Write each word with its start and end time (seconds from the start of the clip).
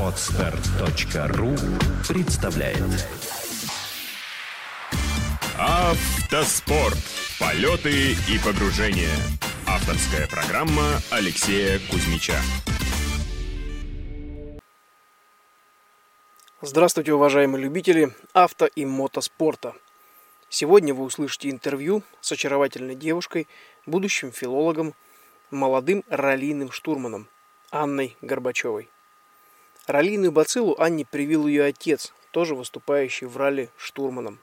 Отстар.ру 0.00 1.54
представляет 2.08 3.06
Автоспорт. 5.58 6.96
Полеты 7.38 8.12
и 8.12 8.38
погружения. 8.42 9.14
Авторская 9.66 10.26
программа 10.26 11.00
Алексея 11.10 11.78
Кузьмича. 11.90 12.40
Здравствуйте, 16.62 17.12
уважаемые 17.12 17.62
любители 17.62 18.14
авто 18.32 18.66
и 18.74 18.86
мотоспорта. 18.86 19.74
Сегодня 20.48 20.94
вы 20.94 21.04
услышите 21.04 21.50
интервью 21.50 22.02
с 22.22 22.32
очаровательной 22.32 22.94
девушкой, 22.94 23.46
будущим 23.84 24.32
филологом, 24.32 24.94
молодым 25.50 26.04
раллийным 26.08 26.70
штурманом 26.70 27.28
Анной 27.70 28.16
Горбачевой. 28.20 28.88
Раллийную 29.86 30.32
бациллу 30.32 30.76
Анне 30.78 31.04
привил 31.04 31.46
ее 31.46 31.64
отец, 31.64 32.12
тоже 32.32 32.54
выступающий 32.54 33.26
в 33.26 33.36
ралли 33.36 33.70
штурманом. 33.76 34.40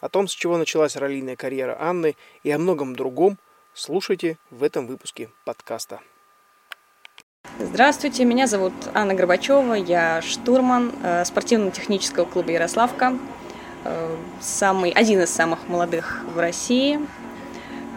О 0.00 0.08
том, 0.08 0.28
с 0.28 0.32
чего 0.32 0.56
началась 0.56 0.96
раллийная 0.96 1.36
карьера 1.36 1.76
Анны 1.80 2.16
и 2.42 2.50
о 2.50 2.58
многом 2.58 2.94
другом, 2.94 3.38
слушайте 3.72 4.38
в 4.50 4.62
этом 4.62 4.86
выпуске 4.86 5.30
подкаста. 5.44 6.00
Здравствуйте, 7.58 8.24
меня 8.24 8.46
зовут 8.46 8.72
Анна 8.94 9.14
Горбачева, 9.14 9.74
я 9.74 10.22
штурман 10.22 10.92
э, 11.02 11.24
спортивно-технического 11.24 12.24
клуба 12.24 12.50
«Ярославка», 12.50 13.16
э, 13.84 14.16
самый, 14.40 14.90
один 14.90 15.20
из 15.22 15.30
самых 15.30 15.68
молодых 15.68 16.22
в 16.34 16.38
России. 16.38 17.00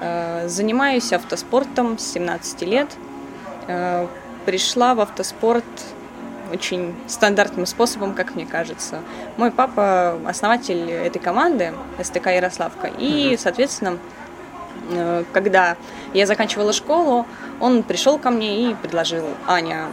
Э, 0.01 0.47
занимаюсь 0.47 1.11
автоспортом 1.13 1.97
с 1.97 2.11
17 2.13 2.61
лет. 2.63 2.89
Пришла 4.47 4.95
в 4.95 5.01
автоспорт 5.01 5.65
очень 6.53 6.95
стандартным 7.05 7.65
способом, 7.65 8.13
как 8.13 8.33
мне 8.33 8.45
кажется. 8.45 8.99
Мой 9.35 9.51
папа 9.51 10.17
основатель 10.25 10.89
этой 10.89 11.19
команды 11.19 11.73
СТК 12.01 12.27
Ярославка. 12.27 12.89
И, 12.97 13.35
соответственно, 13.37 13.97
э, 14.89 15.25
когда 15.33 15.75
я 16.13 16.25
заканчивала 16.25 16.71
школу, 16.71 17.25
он 17.59 17.83
пришел 17.83 18.17
ко 18.17 18.29
мне 18.29 18.71
и 18.71 18.75
предложил, 18.75 19.25
Аня, 19.47 19.87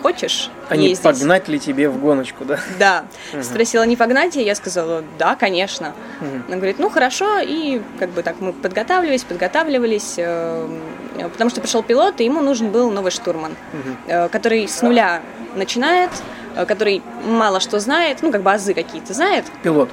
хочешь 0.00 0.48
А 0.68 0.76
не 0.76 0.90
ездить? 0.90 1.02
погнать 1.02 1.48
ли 1.48 1.58
тебе 1.58 1.88
в 1.88 1.98
гоночку, 1.98 2.44
да? 2.44 2.60
Да. 2.78 3.04
Мгм. 3.32 3.42
Спросила, 3.42 3.82
не 3.82 3.96
погнать? 3.96 4.36
И 4.36 4.44
я 4.44 4.54
сказала, 4.54 5.02
да, 5.18 5.34
конечно. 5.34 5.92
Мгм. 6.20 6.44
Она 6.46 6.56
говорит, 6.56 6.78
ну 6.78 6.88
хорошо, 6.88 7.40
и 7.40 7.82
как 7.98 8.10
бы 8.10 8.22
так 8.22 8.36
мы 8.38 8.52
подготавливались, 8.52 9.24
подготавливались, 9.24 10.14
э, 10.18 10.68
потому 11.28 11.50
что 11.50 11.60
пришел 11.60 11.82
пилот, 11.82 12.20
и 12.20 12.24
ему 12.24 12.40
нужен 12.40 12.70
был 12.70 12.90
новый 12.90 13.10
штурман, 13.10 13.56
э, 14.06 14.28
который 14.28 14.66
с 14.68 14.82
нуля 14.82 15.20
начинает, 15.54 16.10
э, 16.56 16.64
который 16.66 17.02
мало 17.24 17.60
что 17.60 17.78
знает, 17.80 18.18
ну 18.22 18.30
как 18.32 18.42
бы 18.42 18.52
азы 18.52 18.74
какие-то 18.74 19.12
знает. 19.14 19.44
Пилот. 19.62 19.90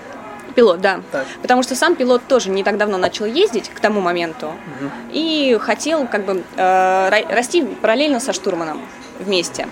Пилот, 0.55 0.81
да. 0.81 1.01
Так. 1.11 1.25
Потому 1.41 1.61
что 1.61 1.75
сам 1.75 1.95
пилот 1.95 2.23
тоже 2.27 2.49
не 2.49 2.63
так 2.63 2.77
давно 2.77 2.97
начал 2.97 3.25
ездить 3.25 3.69
к 3.69 3.79
тому 3.79 4.01
моменту 4.01 4.47
Мгм. 4.79 4.91
и 5.11 5.57
хотел 5.61 6.07
как 6.07 6.25
бы 6.25 6.43
э, 6.55 7.09
ра- 7.09 7.35
расти 7.35 7.63
параллельно 7.63 8.19
со 8.19 8.33
штурманом 8.33 8.81
вместе. 9.19 9.67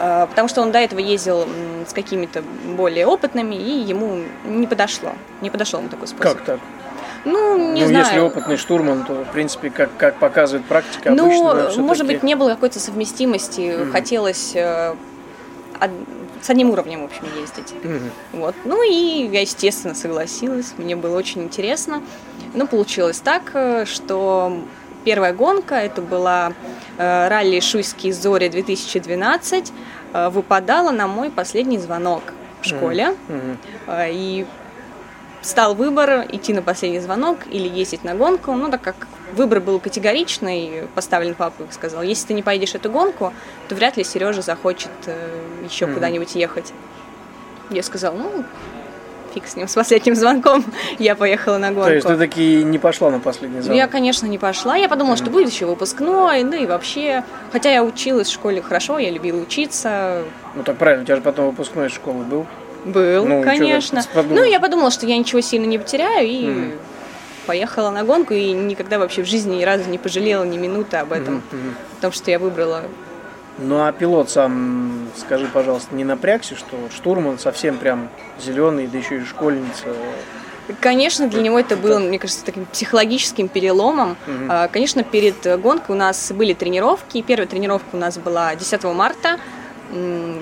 Э, 0.00 0.26
Потому 0.28 0.48
что 0.48 0.62
он 0.62 0.72
до 0.72 0.78
этого 0.80 0.98
ездил 0.98 1.46
с 1.88 1.92
какими-то 1.92 2.42
более 2.76 3.06
опытными, 3.06 3.54
и 3.54 3.70
ему 3.80 4.24
не 4.44 4.66
подошло. 4.66 5.12
Не 5.42 5.50
подошел 5.50 5.78
ему 5.80 5.88
такой 5.88 6.08
способ. 6.08 6.22
Как 6.36 6.44
так? 6.44 6.60
Ну, 7.26 7.72
не 7.72 7.82
ну, 7.82 7.88
знаю. 7.88 8.04
если 8.06 8.18
опытный 8.20 8.56
штурман, 8.56 9.04
то, 9.04 9.24
в 9.24 9.32
принципе, 9.32 9.68
как, 9.70 9.90
как 9.98 10.14
показывает 10.16 10.64
практика, 10.66 11.10
обычно, 11.10 11.26
Ну, 11.26 11.44
да, 11.44 11.60
всё-таки- 11.64 11.80
может 11.80 12.06
быть, 12.06 12.22
не 12.22 12.36
было 12.36 12.50
какой-то 12.50 12.78
совместимости. 12.80 13.76
Мгм. 13.76 13.92
Хотелось 13.92 14.52
э, 14.54 14.94
с 16.40 16.50
одним 16.50 16.70
уровнем, 16.70 17.02
в 17.02 17.04
общем, 17.06 17.24
ездить. 17.38 17.74
Мгм. 17.82 18.10
Вот. 18.32 18.54
Ну 18.64 18.82
и 18.88 19.28
я, 19.32 19.40
естественно, 19.40 19.94
согласилась. 19.94 20.72
Мне 20.78 20.94
было 20.94 21.16
очень 21.16 21.42
интересно. 21.42 22.00
Но 22.54 22.66
получилось 22.66 23.18
так, 23.18 23.50
э, 23.54 23.84
что 23.86 24.56
первая 25.04 25.32
гонка, 25.32 25.74
это 25.74 26.00
была 26.02 26.52
э, 26.98 27.28
ралли 27.28 27.60
«Шуйские 27.60 28.12
зори 28.12 28.48
2012, 28.48 29.72
э, 30.14 30.28
выпадала 30.30 30.92
на 30.92 31.06
мой 31.08 31.30
последний 31.30 31.78
звонок 31.78 32.22
в 32.62 32.64
школе. 32.66 33.14
Э, 33.86 34.08
И 34.12 34.46
стал 35.46 35.74
выбор 35.74 36.26
идти 36.30 36.52
на 36.52 36.60
последний 36.62 36.98
звонок 37.00 37.38
или 37.50 37.68
ездить 37.68 38.04
на 38.04 38.14
гонку. 38.14 38.52
Ну, 38.52 38.70
так 38.70 38.82
как 38.82 38.96
выбор 39.34 39.60
был 39.60 39.78
категоричный, 39.78 40.82
поставлен 40.94 41.34
папа, 41.34 41.64
сказал, 41.70 42.02
если 42.02 42.28
ты 42.28 42.34
не 42.34 42.42
поедешь 42.42 42.74
эту 42.74 42.90
гонку, 42.90 43.32
то 43.68 43.74
вряд 43.74 43.96
ли 43.96 44.04
Сережа 44.04 44.42
захочет 44.42 44.90
э, 45.06 45.14
еще 45.68 45.86
Мгм. 45.86 45.94
куда-нибудь 45.94 46.34
ехать. 46.34 46.72
Я 47.70 47.82
сказала, 47.82 48.16
ну, 48.16 48.44
фиг 49.34 49.46
с 49.46 49.54
ним, 49.56 49.68
с 49.68 49.74
последним 49.74 50.14
звонком. 50.16 50.64
Я 50.98 51.14
поехала 51.14 51.58
на 51.58 51.70
гонку. 51.70 51.88
То 51.88 51.94
есть 51.94 52.06
ты 52.06 52.16
таки 52.16 52.64
не 52.64 52.78
пошла 52.78 53.10
на 53.10 53.20
последний 53.20 53.58
Ну, 53.58 53.62
звонок? 53.62 53.76
Я, 53.78 53.86
конечно, 53.88 54.26
не 54.26 54.38
пошла. 54.38 54.76
Я 54.76 54.88
подумала, 54.88 55.16
что 55.16 55.30
будет 55.30 55.48
еще 55.50 55.66
выпускной, 55.66 56.42
да 56.44 56.56
и 56.56 56.66
вообще. 56.66 57.22
Хотя 57.52 57.70
я 57.70 57.84
училась 57.84 58.28
в 58.28 58.32
школе 58.32 58.62
хорошо, 58.62 58.98
я 58.98 59.10
любила 59.10 59.40
учиться. 59.40 60.22
Ну 60.54 60.62
так 60.62 60.76
правильно, 60.76 61.02
у 61.02 61.06
тебя 61.06 61.16
же 61.16 61.22
потом 61.22 61.46
выпускной 61.46 61.86
из 61.88 61.92
школы 61.92 62.24
был. 62.24 62.46
Был, 62.86 63.26
Ну, 63.26 63.42
конечно. 63.42 64.00
Ну, 64.14 64.44
я 64.44 64.60
подумала, 64.60 64.90
что 64.92 65.06
я 65.06 65.18
ничего 65.18 65.40
сильно 65.40 65.66
не 65.66 65.76
потеряю, 65.78 66.26
и 66.28 66.46
Мгм. 66.46 66.72
поехала 67.46 67.90
на 67.90 68.04
гонку, 68.04 68.32
и 68.32 68.52
никогда 68.52 68.98
вообще 68.98 69.22
в 69.22 69.26
жизни 69.26 69.56
ни 69.56 69.64
разу 69.64 69.90
не 69.90 69.98
пожалела 69.98 70.44
ни 70.44 70.56
минуты 70.56 70.96
об 70.96 71.12
этом. 71.12 71.34
Мгм, 71.36 71.44
мгм. 71.50 71.74
Потому 71.96 72.12
что 72.12 72.30
я 72.30 72.38
выбрала 72.38 72.82
Ну 73.58 73.82
а 73.82 73.90
пилот 73.90 74.28
сам, 74.30 75.08
скажи, 75.16 75.46
пожалуйста, 75.46 75.94
не 75.94 76.04
напрягся, 76.04 76.54
что 76.56 76.76
штурман 76.94 77.38
совсем 77.38 77.78
прям 77.78 78.10
зеленый, 78.38 78.86
да 78.86 78.98
еще 78.98 79.16
и 79.16 79.24
школьница. 79.24 79.86
Конечно, 80.80 81.26
для 81.28 81.40
него 81.42 81.58
это 81.58 81.74
было, 81.76 81.98
мне 81.98 82.18
кажется, 82.18 82.44
таким 82.44 82.66
психологическим 82.66 83.48
переломом. 83.48 84.16
А, 84.48 84.68
Конечно, 84.68 85.02
перед 85.04 85.60
гонкой 85.60 85.94
у 85.94 85.98
нас 85.98 86.32
были 86.32 86.52
тренировки. 86.52 87.22
Первая 87.22 87.46
тренировка 87.46 87.86
у 87.94 87.96
нас 87.96 88.18
была 88.18 88.54
10 88.54 88.92
марта. 88.92 89.38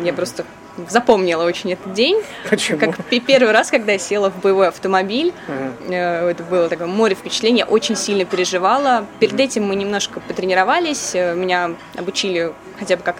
Я 0.02 0.12
просто 0.12 0.44
запомнила 0.88 1.44
очень 1.44 1.72
этот 1.72 1.92
день. 1.92 2.22
Почему? 2.50 2.78
Как 2.78 3.04
пе- 3.04 3.20
первый 3.20 3.52
раз, 3.52 3.70
когда 3.70 3.92
я 3.92 3.98
села 3.98 4.30
в 4.30 4.40
боевой 4.40 4.68
автомобиль, 4.68 5.32
Мгм. 5.48 5.92
Э, 5.92 6.30
Это 6.30 6.42
было 6.42 6.68
такое 6.68 6.86
море 6.86 7.14
впечатлений, 7.14 7.58
я 7.60 7.64
очень 7.66 7.96
сильно 7.96 8.24
переживала. 8.24 9.06
Перед 9.20 9.38
этим 9.38 9.64
мы 9.64 9.74
немножко 9.76 10.20
потренировались, 10.20 11.14
э, 11.14 11.34
меня 11.34 11.72
обучили 11.96 12.52
хотя 12.78 12.96
бы 12.96 13.02
как 13.02 13.16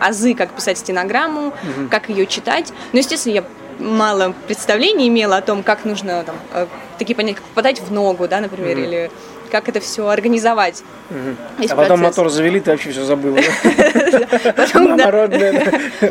азы, 0.00 0.34
как 0.34 0.50
писать 0.52 0.78
стенограмму, 0.78 1.52
Мгм. 1.62 1.88
как 1.88 2.08
ее 2.08 2.26
читать. 2.26 2.72
Но, 2.92 2.98
естественно, 2.98 3.34
я 3.34 3.44
мало 3.78 4.34
представления 4.46 5.08
имела 5.08 5.38
о 5.38 5.40
том, 5.42 5.62
как 5.62 5.84
нужно 5.84 6.22
там, 6.24 6.36
э, 6.52 6.66
такие 6.98 7.16
понятия, 7.16 7.36
как 7.38 7.44
попадать 7.46 7.80
в 7.80 7.90
ногу, 7.90 8.28
да, 8.28 8.40
например, 8.40 8.76
Мгм. 8.76 8.84
или 8.84 9.10
как 9.52 9.68
это 9.68 9.80
все 9.80 10.08
организовать. 10.08 10.82
Весь 11.58 11.70
А 11.70 11.76
потом 11.76 12.00
мотор 12.00 12.28
завели, 12.30 12.58
ты 12.58 12.70
вообще 12.70 12.90
все 12.90 13.04
забыла. 13.04 13.38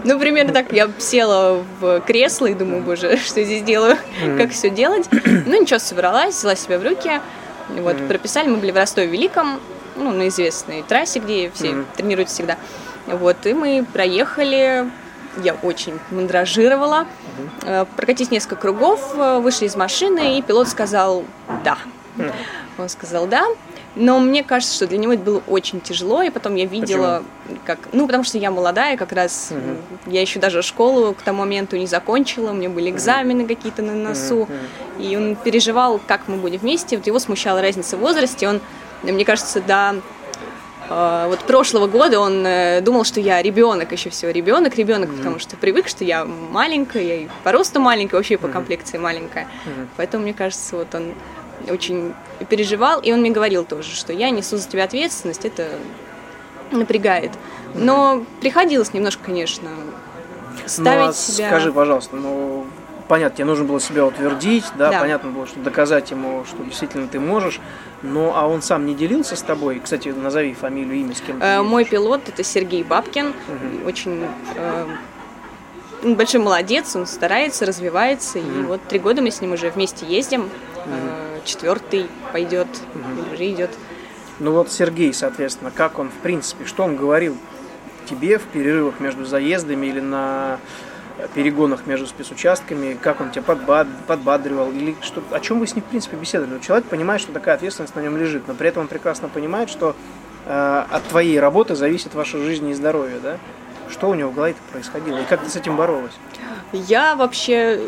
Ну, 0.03 0.19
примерно 0.19 0.53
так. 0.53 0.71
Я 0.71 0.89
села 0.99 1.63
в 1.79 2.01
кресло 2.01 2.45
и 2.45 2.53
думаю, 2.53 2.83
боже, 2.83 3.17
что 3.25 3.43
здесь 3.43 3.63
делаю, 3.63 3.97
как 4.37 4.51
все 4.51 4.69
делать. 4.69 5.09
Ну, 5.11 5.59
ничего, 5.59 5.79
собралась, 5.79 6.35
взяла 6.35 6.55
себя 6.55 6.77
в 6.77 6.83
руки. 6.83 7.19
Вот, 7.69 7.97
прописали, 8.07 8.47
мы 8.47 8.57
были 8.57 8.71
в 8.71 8.77
Ростове-Великом, 8.77 9.59
ну, 9.95 10.11
на 10.11 10.27
известной 10.27 10.83
трассе, 10.83 11.19
где 11.19 11.51
все 11.53 11.83
тренируются 11.95 12.35
всегда. 12.35 12.57
Вот, 13.07 13.45
и 13.45 13.53
мы 13.53 13.85
проехали, 13.91 14.85
я 15.43 15.55
очень 15.63 15.99
мандражировала, 16.11 17.07
Э, 17.63 17.85
прокатить 17.95 18.31
несколько 18.31 18.55
кругов, 18.55 19.13
э, 19.15 19.39
вышли 19.39 19.65
из 19.65 19.75
машины, 19.75 20.37
и 20.37 20.41
пилот 20.41 20.67
сказал 20.67 21.23
«да». 21.63 21.77
Мгм. 22.15 22.31
Он 22.81 22.89
сказал 22.89 23.27
«да», 23.27 23.45
но 23.95 24.19
мне 24.19 24.43
кажется, 24.43 24.73
что 24.75 24.87
для 24.87 24.97
него 24.97 25.13
это 25.13 25.23
было 25.23 25.41
очень 25.47 25.81
тяжело, 25.81 26.21
и 26.21 26.29
потом 26.29 26.55
я 26.55 26.65
видела, 26.65 27.23
как... 27.65 27.77
Ну, 27.91 28.05
потому 28.05 28.23
что 28.23 28.37
я 28.37 28.49
молодая, 28.49 28.95
как 28.97 29.11
раз 29.11 29.49
Мгм. 29.51 29.77
я 30.07 30.21
еще 30.21 30.39
даже 30.39 30.61
школу 30.61 31.13
к 31.13 31.21
тому 31.21 31.39
моменту 31.39 31.75
не 31.77 31.87
закончила, 31.87 32.51
у 32.51 32.53
меня 32.53 32.69
были 32.69 32.89
экзамены 32.89 33.45
какие-то 33.45 33.81
на 33.81 33.93
носу, 33.93 34.47
Мгм. 34.97 35.03
и 35.03 35.15
он 35.17 35.35
переживал, 35.35 35.99
как 36.07 36.21
мы 36.27 36.37
будем 36.37 36.59
вместе. 36.59 36.97
Вот 36.97 37.05
его 37.07 37.19
смущала 37.19 37.61
разница 37.61 37.97
в 37.97 37.99
возрасте, 37.99 38.47
он, 38.47 38.61
мне 39.03 39.25
кажется, 39.25 39.59
до 39.59 39.95
э, 40.89 41.25
вот 41.27 41.39
прошлого 41.39 41.87
года 41.87 42.19
он 42.21 42.45
э, 42.45 42.79
думал, 42.81 43.03
что 43.03 43.19
я 43.19 43.41
ребенок 43.41 43.91
еще 43.91 44.09
всего, 44.09 44.31
ребенок, 44.31 44.75
ребенок, 44.77 45.13
потому 45.15 45.39
что 45.39 45.57
привык, 45.57 45.89
что 45.89 46.05
я 46.05 46.23
маленькая, 46.23 47.03
я 47.03 47.15
и 47.15 47.27
по 47.43 47.51
росту 47.51 47.81
маленькая, 47.81 48.15
вообще 48.17 48.37
по 48.37 48.47
комплекции 48.47 48.97
маленькая. 48.97 49.47
Мгм. 49.65 49.89
Поэтому, 49.97 50.23
мне 50.23 50.33
кажется, 50.33 50.77
вот 50.77 50.95
он 50.95 51.13
очень 51.69 52.13
переживал, 52.49 52.99
и 53.01 53.11
он 53.11 53.19
мне 53.21 53.31
говорил 53.31 53.63
тоже, 53.65 53.93
что 53.95 54.13
я 54.13 54.29
несу 54.29 54.57
за 54.57 54.67
тебя 54.67 54.83
ответственность, 54.85 55.45
это 55.45 55.67
напрягает. 56.71 57.31
Но 57.75 58.23
приходилось 58.39 58.93
немножко, 58.93 59.23
конечно, 59.25 59.69
Ну, 59.69 60.67
ставить 60.67 61.09
а 61.09 61.13
себя... 61.13 61.47
скажи, 61.47 61.71
пожалуйста, 61.71 62.15
ну, 62.15 62.65
понятно, 63.07 63.37
тебе 63.37 63.45
нужно 63.45 63.65
было 63.65 63.79
себя 63.79 64.05
утвердить, 64.05 64.65
да, 64.77 64.89
Да. 64.91 64.99
понятно 64.99 65.31
было, 65.31 65.45
что 65.47 65.59
доказать 65.59 66.11
ему, 66.11 66.45
что 66.45 66.63
действительно 66.63 67.07
ты 67.07 67.19
можешь. 67.19 67.59
Но 68.03 68.33
а 68.35 68.47
он 68.47 68.61
сам 68.61 68.85
не 68.85 68.95
делился 68.95 69.35
с 69.35 69.41
тобой? 69.43 69.79
Кстати, 69.83 70.09
назови 70.09 70.53
фамилию, 70.53 70.95
имя, 71.01 71.13
с 71.13 71.21
кем 71.21 71.39
ты 71.39 71.45
Э, 71.45 71.61
Мой 71.61 71.85
пилот 71.85 72.21
это 72.27 72.43
Сергей 72.43 72.83
Бабкин, 72.83 73.33
очень 73.85 74.25
э, 74.55 74.85
ну, 76.01 76.15
большой 76.15 76.41
молодец, 76.41 76.95
он 76.95 77.05
старается, 77.05 77.65
развивается, 77.65 78.39
и 78.39 78.61
вот 78.63 78.81
три 78.87 78.99
года 78.99 79.21
мы 79.21 79.31
с 79.31 79.41
ним 79.41 79.53
уже 79.53 79.69
вместе 79.69 80.05
ездим. 80.05 80.49
Э, 80.85 81.39
Четвертый 81.43 82.07
пойдет, 82.31 82.67
или 82.95 83.33
уже 83.33 83.49
идет. 83.51 83.71
Ну 84.39 84.51
вот 84.51 84.71
Сергей, 84.71 85.13
соответственно, 85.13 85.71
как 85.71 85.97
он, 85.99 86.09
в 86.09 86.21
принципе, 86.21 86.65
что 86.65 86.83
он 86.83 86.95
говорил 86.95 87.35
тебе 88.09 88.37
в 88.37 88.43
перерывах 88.43 88.99
между 88.99 89.25
заездами 89.25 89.87
или 89.87 89.99
на 89.99 90.59
перегонах 91.33 91.85
между 91.85 92.07
спецучастками, 92.07 92.97
как 92.99 93.21
он 93.21 93.31
тебя 93.31 93.43
подбад- 93.43 93.87
подбадривал, 94.07 94.71
или 94.71 94.95
что, 95.01 95.23
о 95.31 95.39
чем 95.39 95.59
вы 95.59 95.67
с 95.67 95.75
ним, 95.75 95.83
в 95.83 95.87
принципе, 95.87 96.17
беседовали? 96.17 96.59
Человек 96.59 96.85
понимает, 96.87 97.21
что 97.21 97.31
такая 97.31 97.55
ответственность 97.55 97.95
на 97.95 98.01
нем 98.01 98.17
лежит, 98.17 98.47
но 98.47 98.53
при 98.53 98.69
этом 98.69 98.83
он 98.83 98.87
прекрасно 98.87 99.27
понимает, 99.27 99.69
что 99.69 99.95
э, 100.45 100.83
от 100.89 101.03
твоей 101.05 101.39
работы 101.39 101.75
зависит 101.75 102.15
ваша 102.15 102.37
жизнь 102.39 102.67
и 102.69 102.73
здоровье, 102.73 103.19
да? 103.21 103.37
Что 103.91 104.09
у 104.09 104.13
него 104.13 104.29
в 104.31 104.35
голове 104.35 104.55
происходило, 104.71 105.17
и 105.17 105.25
как 105.25 105.43
ты 105.43 105.49
с 105.49 105.55
этим 105.55 105.75
боролась? 105.75 106.13
Я 106.73 107.15
вообще 107.15 107.77
э, 107.77 107.79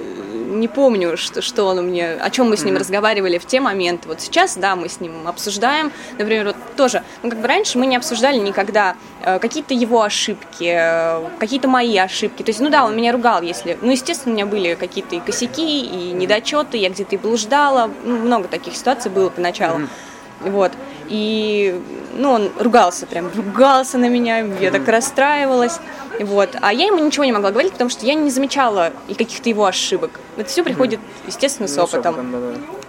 не 0.49 0.67
помню, 0.67 1.15
что, 1.15 1.41
что 1.41 1.63
он 1.65 1.85
мне, 1.87 2.11
о 2.11 2.29
чем 2.29 2.49
мы 2.49 2.57
с 2.57 2.63
ним 2.63 2.75
разговаривали 2.75 3.37
в 3.37 3.45
те 3.45 3.61
моменты. 3.61 4.09
Вот 4.09 4.19
сейчас, 4.19 4.57
да, 4.57 4.75
мы 4.75 4.89
с 4.89 4.99
ним 4.99 5.25
обсуждаем, 5.27 5.91
например, 6.17 6.47
вот 6.47 6.57
тоже, 6.75 7.03
ну 7.23 7.29
как 7.29 7.39
бы 7.39 7.47
раньше 7.47 7.77
мы 7.77 7.85
не 7.85 7.95
обсуждали 7.95 8.37
никогда 8.39 8.95
э, 9.21 9.39
какие-то 9.39 9.73
его 9.73 10.01
ошибки, 10.01 10.73
э, 10.75 11.29
какие-то 11.39 11.69
мои 11.69 11.97
ошибки. 11.97 12.43
То 12.43 12.49
есть, 12.49 12.59
ну 12.59 12.69
да, 12.69 12.83
он 12.83 12.95
меня 12.95 13.13
ругал, 13.13 13.41
если, 13.41 13.77
ну 13.81 13.91
естественно, 13.91 14.33
у 14.33 14.35
меня 14.35 14.45
были 14.45 14.75
какие-то 14.75 15.15
и 15.15 15.21
косяки, 15.21 15.85
и 15.85 16.11
недочеты, 16.11 16.77
я 16.77 16.89
где-то 16.89 17.15
и 17.15 17.17
блуждала, 17.17 17.89
ну, 18.03 18.17
много 18.17 18.49
таких 18.49 18.75
ситуаций 18.75 19.09
было 19.09 19.29
поначалу. 19.29 19.87
Вот. 20.45 20.71
И, 21.09 21.79
ну, 22.15 22.31
он 22.31 22.51
ругался, 22.59 23.05
прям 23.05 23.29
ругался 23.35 23.97
на 23.97 24.07
меня, 24.07 24.39
я 24.39 24.71
так 24.71 24.87
расстраивалась. 24.87 25.79
Вот. 26.19 26.49
А 26.61 26.71
я 26.71 26.85
ему 26.87 26.99
ничего 26.99 27.25
не 27.25 27.31
могла 27.31 27.51
говорить, 27.51 27.71
потому 27.73 27.89
что 27.89 28.05
я 28.05 28.13
не 28.13 28.29
замечала 28.29 28.91
и 29.07 29.15
каких-то 29.15 29.49
его 29.49 29.65
ошибок. 29.65 30.19
Это 30.37 30.47
все 30.47 30.63
приходит, 30.63 30.99
естественно, 31.27 31.67
с 31.67 31.75
Ну, 31.75 31.83
опытом. 31.83 32.15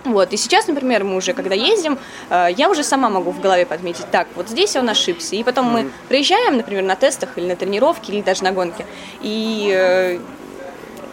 Вот. 0.04 0.32
И 0.32 0.36
сейчас, 0.36 0.66
например, 0.66 1.04
мы 1.04 1.16
уже, 1.16 1.32
когда 1.32 1.54
ездим, 1.54 1.98
э, 2.28 2.48
я 2.56 2.68
уже 2.68 2.82
сама 2.84 3.08
могу 3.08 3.30
в 3.30 3.40
голове 3.40 3.64
подметить, 3.64 4.10
так, 4.10 4.28
вот 4.36 4.48
здесь 4.48 4.76
он 4.76 4.88
ошибся. 4.90 5.36
И 5.36 5.42
потом 5.42 5.66
мы 5.66 5.90
приезжаем, 6.08 6.58
например, 6.58 6.84
на 6.84 6.96
тестах 6.96 7.30
или 7.36 7.46
на 7.46 7.56
тренировке, 7.56 8.12
или 8.12 8.20
даже 8.20 8.44
на 8.44 8.52
гонке, 8.52 8.84
и 9.22 9.72
э, 9.74 10.18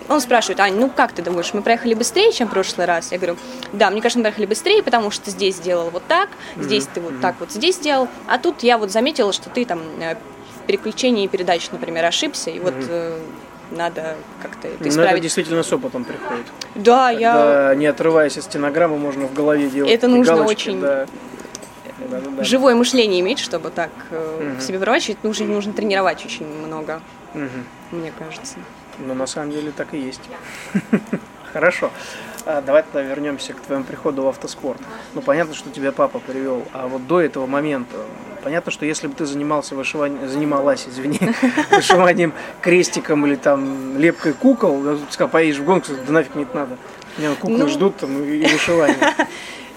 он 0.09 0.19
спрашивает, 0.21 0.59
Ань, 0.59 0.75
ну 0.75 0.89
как 0.89 1.11
ты 1.13 1.21
думаешь, 1.21 1.53
мы 1.53 1.61
проехали 1.61 1.93
быстрее, 1.93 2.31
чем 2.31 2.47
в 2.47 2.51
прошлый 2.51 2.85
раз? 2.85 3.11
Я 3.11 3.17
говорю, 3.17 3.37
да, 3.73 3.89
мне 3.89 4.01
кажется, 4.01 4.19
мы 4.19 4.23
проехали 4.23 4.45
быстрее, 4.45 4.83
потому 4.83 5.11
что 5.11 5.29
здесь 5.31 5.55
сделал 5.57 5.89
вот 5.89 6.03
так, 6.07 6.29
здесь 6.57 6.87
ты 6.93 6.99
вот 7.01 7.19
так 7.21 7.35
вот 7.39 7.51
здесь 7.51 7.75
сделал, 7.75 8.07
а 8.27 8.37
тут 8.37 8.63
я 8.63 8.77
вот 8.77 8.91
заметила, 8.91 9.31
что 9.33 9.49
ты 9.49 9.65
там 9.65 9.81
э, 9.99 10.15
в 10.61 10.67
переключении 10.67 11.27
передач, 11.27 11.69
например, 11.71 12.05
ошибся, 12.05 12.49
и 12.49 12.59
вот 12.59 12.73
э, 12.89 13.19
надо 13.71 14.15
как-то 14.41 14.67
это 14.67 14.77
Но 14.79 14.81
это 14.81 14.89
исправить. 14.89 15.21
действительно 15.23 15.63
с 15.63 15.71
опытом 15.71 16.03
приходит. 16.03 16.45
Да, 16.75 17.09
я... 17.09 17.33
Когда, 17.33 17.75
не 17.75 17.85
отрываясь 17.85 18.37
от 18.37 18.43
стенограммы, 18.43 18.97
можно 18.97 19.27
в 19.27 19.33
голове 19.33 19.69
делать 19.69 19.91
Это 19.91 20.07
нужно 20.07 20.35
галочки, 20.35 20.69
очень 20.69 20.81
да. 20.81 21.05
Да-да-да. 22.09 22.43
живое 22.43 22.75
мышление 22.75 23.19
иметь, 23.21 23.39
чтобы 23.39 23.69
так 23.69 23.91
э, 24.09 24.55
в 24.59 24.61
себе 24.61 24.79
проворачивать, 24.79 25.23
нужно, 25.23 25.45
нужно 25.45 25.71
тренировать 25.71 26.25
очень 26.25 26.45
много, 26.47 27.01
Мгм. 27.33 27.65
мне 27.91 28.11
кажется. 28.17 28.55
Ну, 28.99 29.13
на 29.13 29.27
самом 29.27 29.51
деле 29.51 29.71
так 29.71 29.93
и 29.93 29.97
есть. 29.99 30.21
Хорошо. 31.53 31.91
А, 32.45 32.61
давай 32.61 32.83
тогда 32.83 33.01
вернемся 33.01 33.53
к 33.53 33.59
твоему 33.61 33.83
приходу 33.83 34.23
в 34.23 34.27
автоспорт. 34.27 34.79
Ну, 35.13 35.21
понятно, 35.21 35.53
что 35.53 35.69
тебя 35.69 35.91
папа 35.91 36.19
привел, 36.19 36.65
а 36.73 36.87
вот 36.87 37.05
до 37.05 37.21
этого 37.21 37.45
момента, 37.45 37.95
понятно, 38.43 38.71
что 38.71 38.85
если 38.85 39.07
бы 39.07 39.13
ты 39.13 39.25
занимался 39.25 39.75
вышиванием, 39.75 40.27
занималась, 40.27 40.87
извини, 40.87 41.19
вышиванием 41.71 42.33
крестиком 42.61 43.25
или 43.27 43.35
там 43.35 43.97
лепкой 43.97 44.33
кукол, 44.33 44.97
сказал, 45.11 45.29
поедешь 45.29 45.59
в 45.59 45.65
гонку, 45.65 45.87
да 46.07 46.11
нафиг 46.13 46.33
мне 46.35 46.45
это 46.45 46.55
надо. 46.57 46.77
Меня 47.17 47.35
куклы 47.35 47.57
Ну. 47.59 47.67
ждут 47.67 47.97
там 47.97 48.23
и 48.23 48.37
и 48.37 48.45
вышивание. 48.47 48.97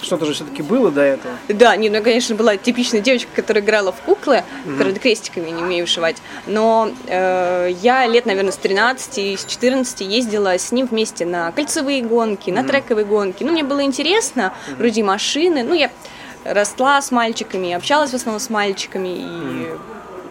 Что-то 0.02 0.26
же 0.26 0.34
все-таки 0.34 0.62
было 0.62 0.90
до 0.90 1.00
этого. 1.00 1.34
Да, 1.48 1.76
не, 1.76 1.88
ну, 1.88 1.96
я, 1.96 2.02
конечно, 2.02 2.34
была 2.34 2.56
типичная 2.56 3.00
девочка, 3.00 3.30
которая 3.34 3.62
играла 3.62 3.92
в 3.92 4.00
куклы, 4.02 4.44
которая 4.64 4.94
крестиками 4.94 5.50
не 5.50 5.62
умею 5.62 5.84
вышивать. 5.84 6.16
Но 6.46 6.90
э, 7.06 7.72
я 7.82 8.06
лет, 8.06 8.26
наверное, 8.26 8.52
с 8.52 8.56
13 8.56 9.18
и 9.18 9.36
с 9.36 9.44
14 9.44 10.00
ездила 10.02 10.58
с 10.58 10.72
ним 10.72 10.86
вместе 10.86 11.24
на 11.26 11.52
кольцевые 11.52 12.02
гонки, 12.02 12.50
на 12.50 12.64
трековые 12.64 13.04
гонки. 13.04 13.44
Ну, 13.44 13.52
мне 13.52 13.64
было 13.64 13.82
интересно, 13.82 14.54
вроде 14.78 15.02
машины. 15.02 15.62
Ну, 15.62 15.74
я 15.74 15.90
росла 16.44 17.00
с 17.00 17.10
мальчиками, 17.10 17.72
общалась 17.72 18.10
в 18.10 18.14
основном 18.14 18.40
с 18.40 18.50
мальчиками. 18.50 19.08
И, 19.08 19.68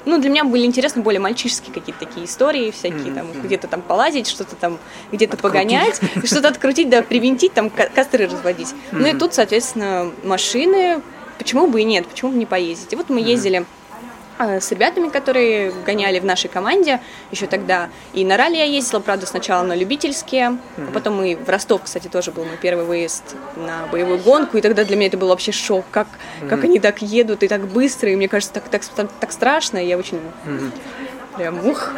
ну, 0.05 0.19
для 0.19 0.29
меня 0.29 0.43
были 0.43 0.65
интересны 0.65 1.01
более 1.01 1.19
мальчишеские 1.19 1.73
какие-то 1.73 2.05
такие 2.05 2.25
истории 2.25 2.71
всякие, 2.71 3.13
там, 3.13 3.27
где-то 3.43 3.67
там 3.67 3.81
полазить, 3.81 4.27
что-то 4.27 4.55
там, 4.55 4.77
где-то 5.11 5.37
погонять, 5.37 5.99
что-то 6.25 6.49
открутить, 6.49 6.89
да, 6.89 7.01
привинтить, 7.01 7.53
там, 7.53 7.69
ко- 7.69 7.89
костры 7.93 8.25
разводить. 8.27 8.73
Ну, 8.91 9.07
и 9.07 9.13
тут, 9.13 9.33
соответственно, 9.33 10.11
машины, 10.23 11.01
почему 11.37 11.67
бы 11.67 11.81
и 11.81 11.83
нет, 11.83 12.07
почему 12.07 12.31
бы 12.31 12.37
не 12.37 12.45
поездить. 12.45 12.93
И 12.93 12.95
вот 12.95 13.09
мы 13.09 13.19
ездили 13.21 13.59
э, 13.59 13.65
с 14.39 14.71
ребятами, 14.71 15.09
которые 15.09 15.71
гоняли 15.85 16.19
в 16.19 16.25
нашей 16.25 16.49
команде 16.49 16.99
еще 17.31 17.47
тогда. 17.47 17.89
И 18.13 18.25
на 18.25 18.37
ралли 18.37 18.57
я 18.57 18.65
ездила, 18.65 18.99
правда, 18.99 19.25
сначала 19.25 19.63
на 19.63 19.75
любительские, 19.75 20.57
а 20.77 20.91
потом 20.93 21.17
мы 21.17 21.35
в 21.35 21.47
Ростов, 21.49 21.83
кстати, 21.83 22.07
тоже 22.07 22.31
был 22.31 22.45
мой 22.45 22.57
первый 22.61 22.85
выезд 22.85 23.35
на 23.55 23.87
боевую 23.91 24.19
гонку, 24.19 24.57
и 24.57 24.61
тогда 24.61 24.83
для 24.83 24.95
меня 24.95 25.07
это 25.07 25.17
был 25.17 25.27
вообще 25.27 25.51
шок, 25.51 25.85
как, 25.91 26.07
как 26.49 26.63
они 26.63 26.79
так 26.79 27.01
едут 27.01 27.43
и 27.43 27.47
так 27.47 27.67
быстро, 27.67 28.09
и 28.09 28.15
мне 28.15 28.27
кажется, 28.27 28.53
так, 28.53 28.63
так, 28.69 28.83
так, 28.85 29.09
так 29.19 29.31
страшно, 29.31 29.77
и 29.77 29.87
я 29.87 29.97
очень 29.97 30.19
прям 31.35 31.65
ух. 31.65 31.91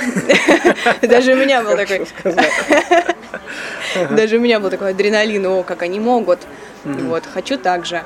Даже 1.02 1.34
у 1.34 1.36
меня 1.36 1.62
был 1.62 1.76
такой... 1.76 2.08
Даже 4.12 4.38
у 4.38 4.40
меня 4.42 4.60
был 4.60 4.70
такой 4.70 4.92
адреналин, 4.92 5.46
о, 5.46 5.64
как 5.64 5.82
они 5.82 6.00
могут. 6.00 6.40
Вот, 6.84 7.24
хочу 7.26 7.58
так 7.58 7.86
же. 7.86 8.04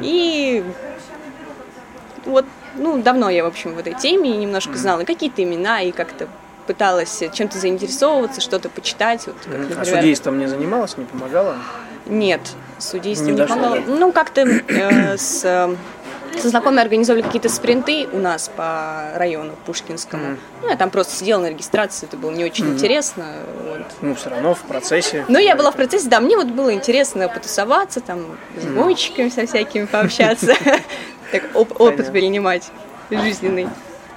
И 0.00 0.64
вот, 2.24 2.46
ну, 2.76 3.00
давно 3.02 3.30
я, 3.30 3.44
в 3.44 3.46
общем, 3.46 3.74
в 3.74 3.78
этой 3.78 3.94
теме 3.94 4.30
и 4.30 4.36
немножко 4.36 4.76
знала 4.76 5.04
какие-то 5.04 5.42
имена, 5.42 5.80
и 5.82 5.92
как-то 5.92 6.28
пыталась 6.66 7.22
чем-то 7.32 7.58
заинтересовываться, 7.58 8.40
что-то 8.40 8.68
почитать. 8.68 9.26
Вот, 9.26 9.36
как, 9.44 9.54
А 9.54 9.58
например, 9.58 9.86
судейством 9.86 10.38
не 10.38 10.46
занималась, 10.46 10.96
не 10.96 11.04
помогала? 11.04 11.56
Нет, 12.06 12.40
судейство 12.78 13.26
Не 13.26 13.32
не, 13.32 13.36
дошло, 13.38 13.56
да? 13.56 13.82
Ну, 13.86 14.12
как-то 14.12 14.42
э, 14.42 15.16
с, 15.16 15.44
э, 15.44 15.74
со 16.38 16.48
знакомыми 16.48 16.82
организовали 16.82 17.22
какие-то 17.22 17.48
спринты 17.48 18.06
у 18.12 18.18
нас 18.18 18.50
по 18.54 19.10
району 19.14 19.52
Пушкинскому. 19.66 20.36
Ну, 20.62 20.68
я 20.68 20.76
там 20.76 20.90
просто 20.90 21.14
сидела 21.14 21.40
на 21.40 21.50
регистрации, 21.50 22.06
это 22.06 22.16
было 22.16 22.30
не 22.30 22.44
очень 22.44 22.66
интересно. 22.74 23.26
Вот. 23.68 23.86
Ну, 24.00 24.14
все 24.14 24.30
равно 24.30 24.54
в 24.54 24.60
процессе. 24.60 25.24
Но 25.28 25.38
я 25.38 25.56
была 25.56 25.70
в 25.70 25.76
процессе, 25.76 26.08
да, 26.08 26.20
мне 26.20 26.36
вот 26.36 26.48
было 26.48 26.72
интересно 26.72 27.28
потусоваться, 27.28 28.00
там, 28.00 28.36
с 28.60 28.66
гонщиками 28.66 29.28
со 29.28 29.46
всякими 29.46 29.86
пообщаться, 29.86 30.54
так 31.34 31.56
оп- 31.56 31.80
опыт 31.80 32.12
перенимать 32.12 32.70
жизненный. 33.10 33.66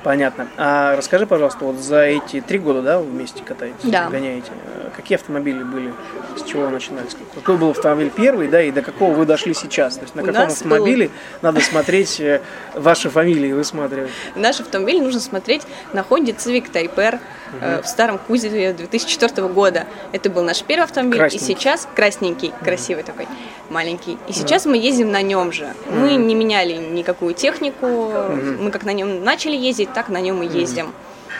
Понятно. 0.07 0.47
А 0.55 0.95
расскажи, 0.95 1.27
пожалуйста, 1.27 1.65
вот 1.65 1.79
за 1.79 2.03
эти 2.03 2.39
три 2.39 2.59
года, 2.59 2.81
да, 2.81 2.99
вы 2.99 3.07
вместе 3.07 3.43
катаетесь, 3.43 3.83
Да. 3.83 4.07
гоняете, 4.07 4.51
э, 4.65 4.89
какие 4.95 5.17
автомобили 5.17 5.61
были, 5.63 5.93
с 6.37 6.43
чего 6.43 6.61
вы 6.61 6.69
начинались? 6.69 7.11
Какой 7.35 7.57
был 7.57 7.71
автомобиль 7.71 8.09
первый, 8.09 8.47
да, 8.47 8.61
и 8.61 8.71
до 8.71 8.81
какого 8.81 9.13
вы 9.13 9.25
дошли 9.25 9.53
сейчас? 9.53 9.95
То 9.95 10.03
есть 10.03 10.15
на 10.15 10.23
У 10.23 10.25
каком 10.25 10.43
автомобиле 10.43 11.09
надо 11.41 11.59
смотреть 11.59 12.21
э, 12.21 12.39
ваши 12.73 13.09
фамилии, 13.09 13.51
высматривать? 13.51 14.09
Наш 14.35 14.61
автомобиль 14.61 15.01
нужно 15.01 15.19
смотреть 15.19 15.63
на 15.91 16.05
Honda 16.09 16.33
Civic 16.33 16.71
Type 16.71 16.97
R 16.97 17.19
э, 17.59 17.81
в 17.81 17.85
старом 17.85 18.17
кузове 18.17 18.71
2004 18.71 19.45
года. 19.49 19.87
Это 20.13 20.29
был 20.29 20.43
наш 20.43 20.63
первый 20.63 20.85
автомобиль, 20.85 21.27
и 21.33 21.37
сейчас 21.37 21.85
красненький, 21.95 22.53
красивый 22.63 23.03
такой, 23.03 23.27
маленький. 23.69 24.17
И 24.29 24.31
сейчас 24.31 24.65
мы 24.65 24.77
ездим 24.77 25.11
на 25.11 25.21
нем 25.21 25.51
же. 25.51 25.67
Мы 25.89 26.15
не 26.15 26.33
меняли 26.33 26.75
никакую 26.75 27.33
технику, 27.33 27.87
мы 27.87 28.71
как 28.71 28.85
на 28.85 28.93
нем 28.93 29.21
начали 29.21 29.57
ездить, 29.57 29.89
так 29.97 30.09
на 30.09 30.21
нем 30.21 30.43
и 30.43 30.47
ездим. 30.47 30.93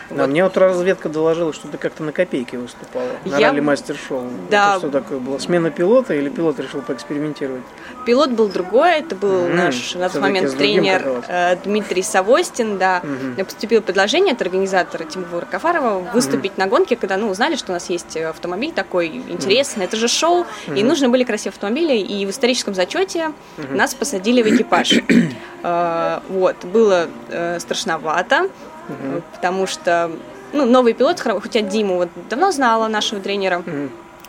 Да, 0.09 0.25
мне 0.25 0.43
вот 0.43 0.57
разведка 0.57 1.09
доложила, 1.09 1.53
что 1.53 1.67
ты 1.67 1.77
как-то 1.77 2.01
на 2.01 2.11
копейке 2.11 2.57
выступала, 2.57 3.05
на 3.23 3.37
Я- 3.37 3.49
ралли 3.49 3.59
мастер-шоу. 3.59 4.23
Да. 4.49 4.71
Это 4.77 4.79
что 4.79 4.89
такое 4.89 5.19
было? 5.19 5.37
Смена 5.37 5.69
пилота 5.69 6.15
или 6.15 6.29
пилот 6.29 6.59
решил 6.59 6.81
поэкспериментировать? 6.81 7.61
Пилот 8.07 8.29
был 8.29 8.47
другой, 8.47 8.99
это 8.99 9.15
был 9.15 9.47
Мгм. 9.47 9.57
наш 9.57 9.93
на 9.95 10.07
тот 10.07 10.21
момент 10.21 10.57
тренер 10.57 11.23
э, 11.27 11.57
Дмитрий 11.65 12.01
Савостин, 12.01 12.77
да. 12.77 13.01
Мне 13.03 13.43
поступило 13.43 13.81
предложение 13.81 14.33
от 14.33 14.41
организатора 14.41 15.03
Тимура 15.03 15.43
Кафарова 15.43 15.99
выступить 16.13 16.57
на 16.57 16.67
гонке, 16.67 16.95
когда 16.95 17.17
ну, 17.17 17.29
узнали, 17.29 17.57
что 17.57 17.73
у 17.73 17.75
нас 17.75 17.89
есть 17.89 18.15
автомобиль 18.15 18.71
такой 18.71 19.07
интересный, 19.07 19.83
это 19.83 19.97
же 19.97 20.07
шоу, 20.07 20.45
и 20.73 20.85
нужны 20.85 21.09
были 21.09 21.25
красивые 21.25 21.55
автомобили, 21.55 21.97
и 21.97 22.25
в 22.25 22.29
историческом 22.29 22.73
зачете 22.73 23.33
нас 23.71 23.93
посадили 23.93 24.41
в 24.41 24.55
экипаж. 24.55 24.93
Э, 25.63 26.19
Вот, 26.29 26.63
было 26.65 27.07
э, 27.29 27.59
страшновато, 27.59 28.49
э, 28.87 29.21
потому 29.33 29.65
что 29.67 30.11
ну, 30.53 30.65
новый 30.65 30.93
пилот, 30.93 31.19
хотя 31.19 31.61
Диму 31.61 31.95
вот 31.95 32.09
давно 32.29 32.51
знала 32.51 32.87
нашего 32.87 33.19
тренера, 33.19 33.63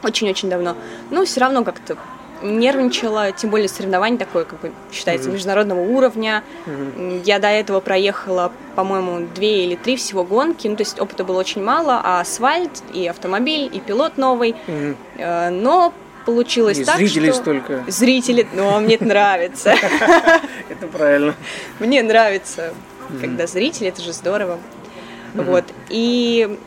очень-очень 0.02 0.49
давно. 0.49 0.75
Ну, 1.11 1.25
все 1.26 1.40
равно 1.40 1.64
как-то 1.64 1.97
нервничала, 2.42 3.33
тем 3.33 3.50
более 3.50 3.68
соревнование 3.68 4.18
такое, 4.18 4.45
как 4.45 4.61
бы 4.61 4.73
считается, 4.92 5.28
mm-hmm. 5.28 5.33
международного 5.33 5.80
уровня. 5.80 6.42
Mm-hmm. 6.66 7.23
Я 7.25 7.38
до 7.38 7.49
этого 7.49 7.80
проехала, 7.80 8.52
по-моему, 8.75 9.26
две 9.35 9.64
или 9.64 9.75
три 9.76 9.97
всего 9.97 10.25
гонки, 10.25 10.68
ну, 10.68 10.76
то 10.76 10.83
есть 10.83 11.00
опыта 11.00 11.25
было 11.25 11.38
очень 11.38 11.62
мало, 11.62 12.00
а 12.02 12.21
асфальт, 12.21 12.83
и 12.92 13.07
автомобиль, 13.07 13.71
и 13.73 13.80
пилот 13.80 14.16
новый. 14.16 14.54
Mm-hmm. 14.66 15.50
Но 15.50 15.92
получилось 16.26 16.78
и 16.78 16.85
так, 16.85 16.97
зрителей 16.97 17.33
что... 17.33 17.40
столько. 17.40 17.85
Зрители, 17.88 18.47
ну, 18.52 18.75
а 18.75 18.80
мне 18.80 18.97
это 18.97 19.07
нравится. 19.07 19.75
Это 20.68 20.87
правильно. 20.92 21.35
Мне 21.78 22.02
нравится, 22.02 22.75
когда 23.21 23.47
зрители, 23.47 23.88
это 23.88 24.02
же 24.02 24.12
здорово. 24.12 24.59
Вот. 25.35 25.64
И 25.88 26.59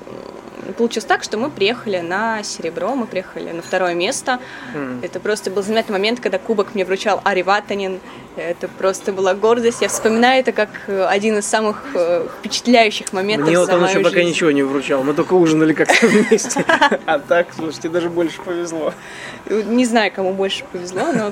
получилось 0.78 1.06
так, 1.06 1.24
что 1.24 1.38
мы 1.38 1.50
приехали 1.50 2.00
на 2.00 2.44
серебро, 2.44 2.96
мы 2.96 3.06
приехали 3.06 3.52
на 3.52 3.62
второе 3.62 3.94
место. 3.94 4.40
Mm. 4.74 5.06
Это 5.06 5.20
просто 5.20 5.52
был 5.52 5.62
знаменательный 5.64 5.98
момент, 5.98 6.20
когда 6.20 6.38
кубок 6.38 6.74
мне 6.76 6.86
вручал 6.86 7.22
Ари 7.24 7.42
Ватанин. 7.42 8.00
Это 8.36 8.68
просто 8.68 9.12
была 9.12 9.34
гордость. 9.34 9.82
Я 9.82 9.90
вспоминаю 9.90 10.40
это 10.40 10.52
как 10.52 10.70
э, 10.88 11.06
один 11.06 11.38
из 11.38 11.46
самых 11.46 11.84
э, 11.94 12.28
впечатляющих 12.40 13.12
моментов 13.14 13.48
Мне 13.48 13.60
вот 13.60 13.70
он 13.70 13.84
еще 13.84 13.94
жизнь. 13.94 14.04
пока 14.04 14.24
ничего 14.24 14.52
не 14.52 14.64
вручал. 14.64 15.04
Мы 15.04 15.14
только 15.14 15.34
ужинали 15.34 15.74
как-то 15.74 16.08
вместе. 16.08 16.64
А 17.06 17.20
так, 17.20 17.48
слушайте, 17.56 17.90
даже 17.90 18.10
больше 18.10 18.42
повезло. 18.42 18.94
Не 19.50 19.86
знаю, 19.86 20.12
кому 20.16 20.34
больше 20.34 20.64
повезло, 20.72 21.12
но 21.14 21.32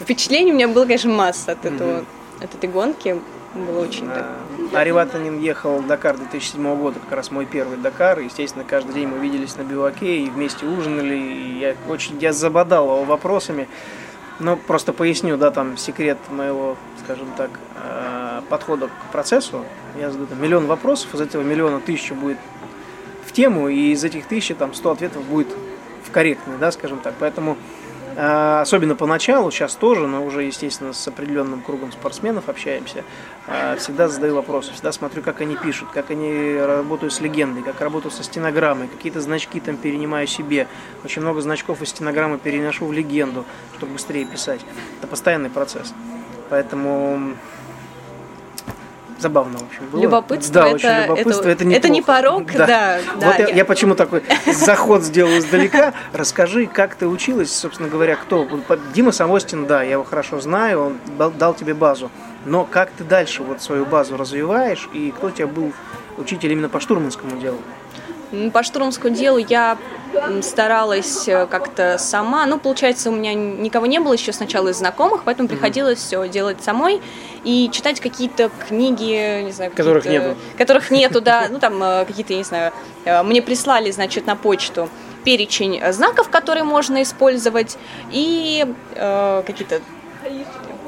впечатлений 0.00 0.52
у 0.52 0.54
меня 0.54 0.68
было, 0.68 0.84
конечно, 0.84 1.12
масса 1.12 1.52
от 1.52 1.64
этого, 1.64 2.04
от 2.40 2.54
этой 2.54 2.68
гонки. 2.68 3.16
Было 3.54 3.80
очень 3.80 4.08
так. 4.08 4.26
Ари 4.72 4.92
Ватанин 4.92 5.40
ехал 5.40 5.80
Дакар 5.82 6.16
2007 6.16 6.76
года, 6.76 7.00
как 7.00 7.12
раз 7.12 7.30
мой 7.32 7.46
первый 7.46 7.78
Дакар. 7.78 8.20
Естественно, 8.20 8.64
каждый 8.64 8.94
день 8.94 9.08
мы 9.08 9.18
виделись 9.18 9.56
на 9.56 9.62
биваке 9.62 10.18
и 10.18 10.30
вместе 10.30 10.66
ужинали. 10.66 11.16
И 11.16 11.58
я 11.58 11.74
очень 11.88 12.16
я 12.20 12.32
забодал 12.32 12.84
его 12.84 13.04
вопросами. 13.04 13.68
Ну, 14.38 14.56
просто 14.56 14.92
поясню, 14.92 15.36
да, 15.36 15.50
там 15.50 15.76
секрет 15.76 16.18
моего, 16.30 16.76
скажем 17.04 17.28
так, 17.36 17.50
э, 17.82 18.40
подхода 18.48 18.86
к 18.86 19.12
процессу. 19.12 19.64
Я 19.98 20.10
задаю 20.10 20.28
там, 20.28 20.40
миллион 20.40 20.66
вопросов, 20.66 21.12
из 21.14 21.20
этого 21.20 21.42
миллиона 21.42 21.80
тысяча 21.80 22.14
будет 22.14 22.38
в 23.26 23.32
тему, 23.32 23.68
и 23.68 23.92
из 23.92 24.02
этих 24.02 24.26
тысячи 24.26 24.54
там 24.54 24.72
100 24.72 24.90
ответов 24.92 25.24
будет 25.24 25.48
в 26.06 26.10
корректные, 26.10 26.56
да, 26.56 26.70
скажем 26.72 27.00
так. 27.00 27.14
Поэтому 27.18 27.52
а, 27.52 27.79
особенно 28.22 28.94
поначалу, 28.96 29.50
сейчас 29.50 29.74
тоже, 29.74 30.06
но 30.06 30.24
уже, 30.24 30.42
естественно, 30.42 30.92
с 30.92 31.08
определенным 31.08 31.62
кругом 31.62 31.90
спортсменов 31.90 32.48
общаемся, 32.48 33.04
а, 33.46 33.76
всегда 33.76 34.08
задаю 34.08 34.34
вопросы, 34.34 34.72
всегда 34.72 34.92
смотрю, 34.92 35.22
как 35.22 35.40
они 35.40 35.56
пишут, 35.56 35.88
как 35.94 36.10
они 36.10 36.54
работают 36.58 37.14
с 37.14 37.20
легендой, 37.20 37.62
как 37.62 37.80
работают 37.80 38.14
со 38.14 38.22
стенограммой, 38.22 38.88
какие-то 38.88 39.20
значки 39.20 39.58
там 39.60 39.76
перенимаю 39.76 40.26
себе, 40.26 40.68
очень 41.04 41.22
много 41.22 41.40
значков 41.40 41.80
из 41.80 41.88
стенограммы 41.88 42.38
переношу 42.38 42.86
в 42.86 42.92
легенду, 42.92 43.44
чтобы 43.76 43.94
быстрее 43.94 44.26
писать. 44.26 44.60
Это 44.98 45.06
постоянный 45.06 45.50
процесс. 45.50 45.94
Поэтому 46.50 47.36
забавно, 49.20 49.58
в 49.58 49.62
общем, 49.62 49.86
было. 49.90 50.02
Любопытство, 50.02 50.54
да, 50.54 50.66
это, 50.68 50.74
очень 50.74 51.02
любопытство, 51.02 51.48
это, 51.48 51.64
это, 51.64 51.74
это 51.74 51.88
не 51.88 52.02
порог, 52.02 52.52
да. 52.52 52.66
да, 52.66 52.98
вот 53.14 53.20
да 53.20 53.36
я, 53.36 53.48
я 53.48 53.64
почему 53.64 53.94
такой 53.94 54.22
заход 54.46 55.02
сделал 55.02 55.38
издалека. 55.38 55.92
Расскажи, 56.12 56.66
как 56.66 56.94
ты 56.94 57.06
училась, 57.06 57.54
собственно 57.54 57.88
говоря, 57.88 58.16
кто? 58.16 58.46
Дима 58.94 59.12
Самостин, 59.12 59.66
да, 59.66 59.82
я 59.82 59.92
его 59.92 60.04
хорошо 60.04 60.40
знаю, 60.40 60.96
он 61.18 61.32
дал 61.38 61.54
тебе 61.54 61.74
базу. 61.74 62.10
Но 62.46 62.64
как 62.64 62.90
ты 62.90 63.04
дальше 63.04 63.42
вот 63.42 63.60
свою 63.60 63.84
базу 63.84 64.16
развиваешь, 64.16 64.88
и 64.92 65.12
кто 65.16 65.28
у 65.28 65.30
тебя 65.30 65.46
был 65.46 65.72
учитель 66.16 66.52
именно 66.52 66.68
по 66.68 66.80
штурманскому 66.80 67.38
делу? 67.38 67.58
По 68.52 68.62
штурмскому 68.62 69.14
делу 69.14 69.38
я 69.38 69.76
старалась 70.42 71.26
э, 71.28 71.46
как-то 71.46 71.98
сама. 71.98 72.46
Ну, 72.46 72.58
получается, 72.58 73.10
у 73.10 73.12
меня 73.12 73.34
никого 73.34 73.86
не 73.86 73.98
было 73.98 74.12
еще 74.12 74.32
сначала 74.32 74.68
из 74.68 74.76
знакомых, 74.76 75.22
поэтому 75.24 75.48
приходилось 75.48 75.98
все 75.98 76.28
делать 76.28 76.62
самой 76.62 77.00
и 77.44 77.70
читать 77.72 78.00
какие-то 78.00 78.50
книги, 78.68 79.42
не 79.42 79.52
знаю, 79.52 79.70
которых 79.72 80.04
нету. 80.04 80.36
Которых 80.58 80.90
нету, 80.90 81.20
да. 81.20 81.46
Ну, 81.50 81.58
там 81.58 81.82
э, 81.82 82.04
какие-то, 82.04 82.32
я 82.32 82.38
не 82.38 82.44
знаю, 82.44 82.72
э, 83.04 83.22
мне 83.22 83.42
прислали, 83.42 83.90
значит, 83.90 84.26
на 84.26 84.36
почту 84.36 84.88
перечень 85.24 85.80
знаков, 85.92 86.28
которые 86.28 86.64
можно 86.64 87.02
использовать, 87.02 87.76
и 88.10 88.66
э, 88.94 89.42
какие-то 89.46 89.80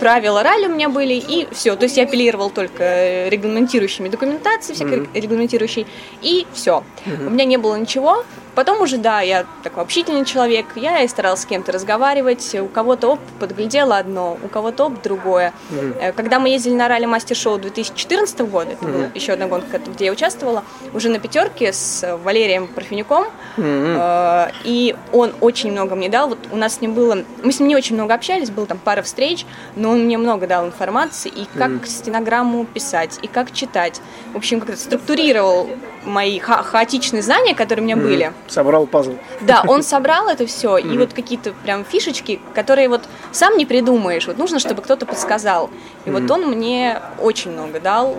правила 0.02 0.42
ралли 0.42 0.66
у 0.66 0.70
меня 0.70 0.88
были, 0.88 1.14
и 1.14 1.46
все. 1.52 1.76
То 1.76 1.84
есть 1.84 1.96
я 1.96 2.02
апеллировал 2.02 2.50
только 2.50 3.28
регламентирующими 3.28 4.08
документацией, 4.08 4.74
всякой 4.74 4.98
mm-hmm. 4.98 5.20
регламентирующей, 5.20 5.86
и 6.22 6.44
все. 6.52 6.82
Mm-hmm. 7.06 7.26
У 7.28 7.30
меня 7.30 7.44
не 7.44 7.56
было 7.56 7.76
ничего. 7.76 8.24
Потом 8.54 8.82
уже, 8.82 8.98
да, 8.98 9.20
я 9.22 9.46
такой 9.62 9.82
общительный 9.82 10.24
человек, 10.24 10.66
я 10.76 11.00
и 11.00 11.08
старалась 11.08 11.40
с 11.40 11.46
кем-то 11.46 11.72
разговаривать, 11.72 12.54
у 12.54 12.66
кого-то 12.66 13.12
оп 13.12 13.20
подглядела 13.40 13.96
одно, 13.96 14.36
у 14.42 14.48
кого-то 14.48 14.86
оп 14.86 15.02
другое. 15.02 15.54
Mm-hmm. 15.70 16.12
Когда 16.12 16.38
мы 16.38 16.50
ездили 16.50 16.74
на 16.74 16.88
ралли 16.88 17.06
мастер-шоу 17.06 17.58
2014 17.58 18.40
года, 18.40 18.72
это 18.72 18.84
mm-hmm. 18.84 18.92
была 18.92 19.06
еще 19.14 19.32
одна 19.32 19.46
гонка, 19.46 19.78
где 19.78 20.06
я 20.06 20.12
участвовала, 20.12 20.64
уже 20.92 21.08
на 21.08 21.18
пятерке 21.18 21.72
с 21.72 22.18
Валерием 22.24 22.66
Парфенюком, 22.68 23.26
mm-hmm. 23.56 24.52
и 24.64 24.96
он 25.12 25.32
очень 25.40 25.72
много 25.72 25.94
мне 25.94 26.10
дал, 26.10 26.28
вот 26.28 26.38
у 26.50 26.56
нас 26.56 26.76
с 26.76 26.80
ним 26.80 26.92
было, 26.92 27.24
мы 27.42 27.52
с 27.52 27.58
ним 27.58 27.68
не 27.68 27.76
очень 27.76 27.94
много 27.94 28.12
общались, 28.12 28.50
было 28.50 28.66
там 28.66 28.78
пара 28.78 29.02
встреч, 29.02 29.46
но 29.76 29.90
он 29.90 30.04
мне 30.04 30.18
много 30.18 30.46
дал 30.46 30.66
информации, 30.66 31.30
и 31.30 31.46
как 31.56 31.70
mm-hmm. 31.70 31.86
стенограмму 31.86 32.66
писать, 32.66 33.18
и 33.22 33.28
как 33.28 33.52
читать, 33.52 34.02
в 34.34 34.36
общем, 34.36 34.60
как-то 34.60 34.76
структурировал 34.76 35.70
мои 36.04 36.38
ха- 36.38 36.62
хаотичные 36.62 37.22
знания, 37.22 37.54
которые 37.54 37.82
у 37.82 37.86
меня 37.86 37.96
mm-hmm. 37.96 38.02
были. 38.02 38.32
Собрал 38.48 38.86
пазл. 38.86 39.14
Да, 39.40 39.64
он 39.66 39.82
собрал 39.82 40.28
это 40.28 40.46
все, 40.46 40.76
и 40.76 40.98
вот 40.98 41.12
какие-то 41.12 41.52
прям 41.62 41.84
фишечки, 41.84 42.40
которые 42.54 42.88
вот 42.88 43.02
сам 43.30 43.56
не 43.56 43.66
придумаешь, 43.66 44.26
вот 44.26 44.38
нужно, 44.38 44.58
чтобы 44.58 44.82
кто-то 44.82 45.06
подсказал. 45.06 45.70
И 46.04 46.10
вот 46.10 46.30
он 46.30 46.50
мне 46.50 47.00
очень 47.20 47.52
много 47.52 47.80
дал. 47.80 48.16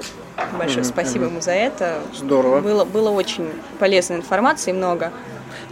Большое 0.57 0.83
спасибо 0.83 1.25
ему 1.25 1.41
за 1.41 1.51
это. 1.51 1.99
Здорово. 2.13 2.61
Было, 2.61 2.85
было 2.85 3.09
очень 3.11 3.51
полезной 3.79 4.17
информации, 4.17 4.71
много. 4.71 5.11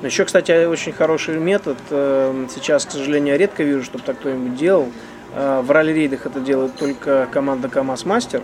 Еще, 0.04 0.26
кстати, 0.26 0.66
очень 0.66 0.94
хороший 0.94 1.38
метод. 1.38 1.78
Эм, 1.90 2.48
сейчас, 2.54 2.86
к 2.86 2.92
сожалению, 2.92 3.34
я 3.34 3.38
редко 3.38 3.64
вижу, 3.64 3.84
чтобы 3.84 4.04
так 4.04 4.20
кто-нибудь 4.20 4.56
делал. 4.56 4.88
Э, 5.36 5.62
в 5.62 5.72
ралли-рейдах 5.72 6.26
это 6.26 6.40
делает 6.40 6.76
только 6.76 7.28
команда 7.32 7.70
КАМАЗ 7.70 8.06
Мастер. 8.06 8.42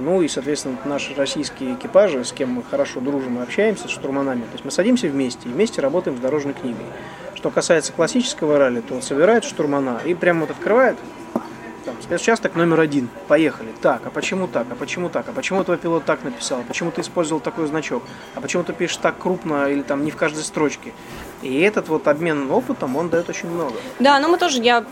Ну 0.00 0.20
и, 0.20 0.28
соответственно, 0.28 0.76
наши 0.84 1.14
российские 1.14 1.74
экипажи, 1.74 2.24
с 2.24 2.32
кем 2.32 2.50
мы 2.50 2.62
хорошо 2.62 3.00
дружим 3.00 3.38
и 3.38 3.42
общаемся, 3.42 3.86
с 3.86 3.90
штурманами, 3.90 4.42
то 4.42 4.52
есть 4.52 4.64
мы 4.64 4.70
садимся 4.72 5.06
вместе 5.06 5.48
и 5.48 5.52
вместе 5.52 5.80
работаем 5.80 6.16
с 6.16 6.20
дорожной 6.20 6.54
книгой. 6.54 6.84
Что 7.36 7.50
касается 7.50 7.92
классического 7.92 8.58
ралли, 8.58 8.80
то 8.80 9.00
собирают 9.00 9.44
штурмана 9.44 10.00
и 10.04 10.14
прямо 10.14 10.40
вот 10.40 10.50
открывают 10.50 10.98
там, 11.84 11.94
спецучасток 12.02 12.54
номер 12.56 12.80
один. 12.80 13.08
Поехали. 13.28 13.68
Так, 13.80 14.02
а 14.06 14.10
почему 14.10 14.46
так? 14.46 14.66
А 14.70 14.74
почему 14.74 15.08
так? 15.08 15.28
А 15.28 15.32
почему 15.32 15.64
твой 15.64 15.78
пилот 15.78 16.04
так 16.04 16.22
написал? 16.24 16.62
Почему 16.66 16.90
ты 16.90 17.00
использовал 17.00 17.40
такой 17.40 17.66
значок? 17.66 18.02
А 18.34 18.40
почему 18.40 18.64
ты 18.64 18.72
пишешь 18.72 18.98
так 18.98 19.18
крупно 19.18 19.70
или 19.70 19.82
там 19.82 20.04
не 20.04 20.10
в 20.10 20.16
каждой 20.16 20.42
строчке? 20.42 20.92
И 21.42 21.60
этот 21.60 21.88
вот 21.88 22.06
обмен 22.06 22.50
опытом, 22.50 22.96
он 22.96 23.08
дает 23.08 23.28
очень 23.28 23.48
много. 23.48 23.74
Да, 23.98 24.18
но 24.18 24.28
мы 24.28 24.36
тоже, 24.36 24.62
я 24.62 24.84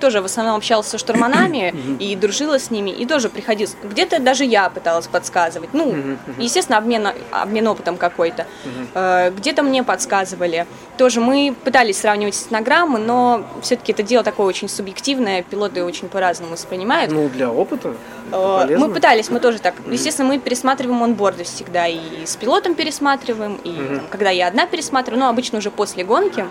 тоже 0.00 0.20
в 0.22 0.24
основном 0.24 0.56
общалась 0.56 0.86
со 0.86 0.98
штурманами 0.98 1.74
и 1.98 2.14
дружила 2.16 2.58
с 2.58 2.70
ними, 2.70 2.90
и 2.90 3.06
тоже 3.06 3.28
приходилось, 3.28 3.76
где-то 3.82 4.20
даже 4.20 4.44
я 4.44 4.70
пыталась 4.70 5.06
подсказывать, 5.08 5.70
ну, 5.72 6.16
естественно, 6.38 6.78
обмен, 6.78 7.08
обмен 7.30 7.66
опытом 7.66 7.96
какой-то, 7.96 8.46
э, 8.94 9.30
где-то 9.30 9.62
мне 9.62 9.82
подсказывали, 9.82 10.66
тоже 10.96 11.20
мы 11.20 11.54
пытались 11.64 11.98
сравнивать 11.98 12.34
стенограммы, 12.34 12.98
но 12.98 13.44
все-таки 13.62 13.92
это 13.92 14.02
дело 14.02 14.22
такое 14.22 14.46
очень 14.46 14.68
субъективное, 14.68 15.42
пилоты 15.42 15.84
очень 15.84 16.08
по-разному 16.08 16.52
воспринимают. 16.52 17.10
Ну, 17.12 17.28
для 17.28 17.50
опыта 17.50 17.94
э. 18.32 18.76
Мы 18.78 18.92
пытались, 18.92 19.28
мы 19.28 19.40
тоже 19.40 19.58
так, 19.58 19.74
естественно, 19.90 20.28
мы 20.28 20.38
пересматриваем 20.38 21.02
онборды 21.02 21.44
всегда, 21.44 21.88
и 21.88 21.98
с 22.24 22.36
пилотом 22.36 22.74
пересматриваем, 22.74 23.58
и 23.64 24.00
там, 24.00 24.06
когда 24.10 24.30
я 24.30 24.48
одна 24.48 24.66
пересматриваю, 24.66 25.20
но 25.20 25.28
обычно 25.28 25.58
уже 25.58 25.70
после 25.80 26.04
гонки. 26.04 26.44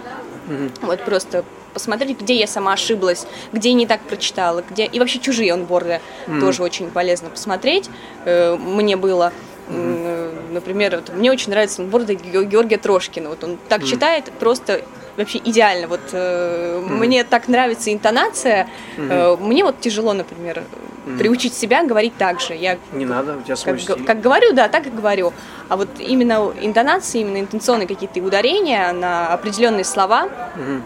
Угу. 0.48 0.88
Вот 0.88 1.06
просто 1.06 1.46
посмотреть, 1.72 2.20
где 2.20 2.34
я 2.34 2.48
сама 2.48 2.74
ошиблась, 2.74 3.28
где 3.54 3.74
не 3.74 3.86
так 3.86 4.02
прочитала, 4.02 4.64
где 4.68 4.86
и 4.86 5.00
вообще 5.00 5.20
чужие 5.20 5.54
онборды 5.54 6.02
mm 6.26 6.40
тоже 6.40 6.64
очень 6.64 6.90
полезно 6.90 7.30
посмотреть. 7.30 7.92
Э, 8.26 8.56
мне 8.56 8.96
было 8.98 9.32
mm 9.70 10.52
Например, 10.52 10.96
вот, 10.96 11.16
мне 11.16 11.32
очень 11.32 11.52
нравится 11.52 11.84
онборды 11.84 12.16
Георгия 12.16 12.80
Трошкина. 12.80 13.30
Вот 13.30 13.44
он 13.44 13.60
так 13.70 13.82
mm 13.84 13.86
читает 13.86 14.32
просто 14.40 14.82
вообще 15.20 15.40
идеально. 15.40 15.88
Вот 15.88 16.02
э, 16.12 16.80
mm 16.80 16.98
мне 16.98 17.24
так 17.24 17.48
нравится 17.48 17.94
интонация. 17.94 18.68
mm 18.98 19.10
Э, 19.10 19.38
мне 19.38 19.64
вот 19.64 19.80
тяжело, 19.80 20.14
например, 20.14 20.64
mm 21.06 21.18
приучить 21.18 21.54
себя 21.54 21.84
говорить 21.84 22.14
так 22.18 22.40
же. 22.40 22.54
Я 22.54 22.78
не 22.94 23.06
надо, 23.06 23.38
у 23.38 23.42
тебя 23.42 23.56
свой 23.56 23.74
как, 23.76 23.82
стиль. 23.82 24.06
как 24.06 24.22
говорю, 24.22 24.54
да, 24.54 24.68
так 24.68 24.88
и 24.88 24.90
говорю. 24.90 25.34
А 25.68 25.76
вот 25.76 25.90
именно 26.00 26.52
интонации, 26.62 27.22
именно 27.22 27.40
интенционные 27.40 27.88
какие-то 27.88 28.20
ударения 28.20 28.92
на 28.94 29.28
определенные 29.28 29.84
слова. 29.86 30.30
mm 30.56 30.82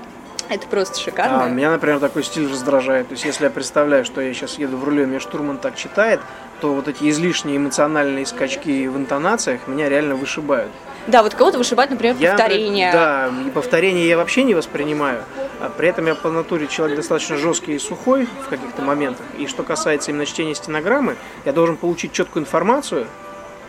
Это 0.50 0.68
просто 0.68 1.00
шикарно. 1.00 1.46
А, 1.46 1.50
меня, 1.50 1.72
например, 1.72 2.00
такой 2.00 2.24
стиль 2.24 2.50
раздражает. 2.50 3.08
То 3.08 3.13
есть, 3.13 3.25
если 3.25 3.46
я 3.46 3.50
представляю, 3.50 4.06
что 4.06 4.22
я 4.22 4.34
сейчас 4.34 4.58
еду 4.60 4.78
в 4.78 4.84
руле, 4.84 5.06
мне 5.06 5.20
штурман 5.20 5.58
так 5.58 5.75
читает, 5.75 6.20
то 6.62 6.74
вот 6.74 6.88
эти 6.88 7.10
излишние 7.10 7.58
эмоциональные 7.58 8.25
скачки 8.25 8.88
в 8.88 8.98
интонациях 8.98 9.68
меня 9.68 9.90
реально 9.90 10.16
вышибают. 10.16 10.72
Да, 11.07 11.22
вот 11.24 11.33
кого-то 11.33 11.57
вышибать, 11.57 11.89
например, 11.89 12.15
Я, 12.17 12.31
повторения. 12.31 12.91
Да, 12.93 13.31
и 13.45 13.50
повторения 13.50 14.07
я 14.07 14.17
вообще 14.17 14.43
не 14.43 14.55
воспринимаю. 14.55 15.24
А 15.60 15.69
при 15.69 15.89
этом 15.89 16.07
я 16.07 16.15
по 16.15 16.29
натуре 16.29 16.67
человек 16.67 16.98
достаточно 16.98 17.38
жесткий 17.38 17.75
и 17.75 17.79
сухой 17.79 18.27
в 18.45 18.50
каких-то 18.50 18.81
моментах. 18.81 19.25
И 19.38 19.48
что 19.48 19.63
касается 19.63 20.12
именно 20.12 20.25
чтения 20.25 20.55
стенограммы, 20.55 21.15
я 21.45 21.51
должен 21.51 21.77
получить 21.77 22.13
четкую 22.13 22.43
информацию, 22.43 23.07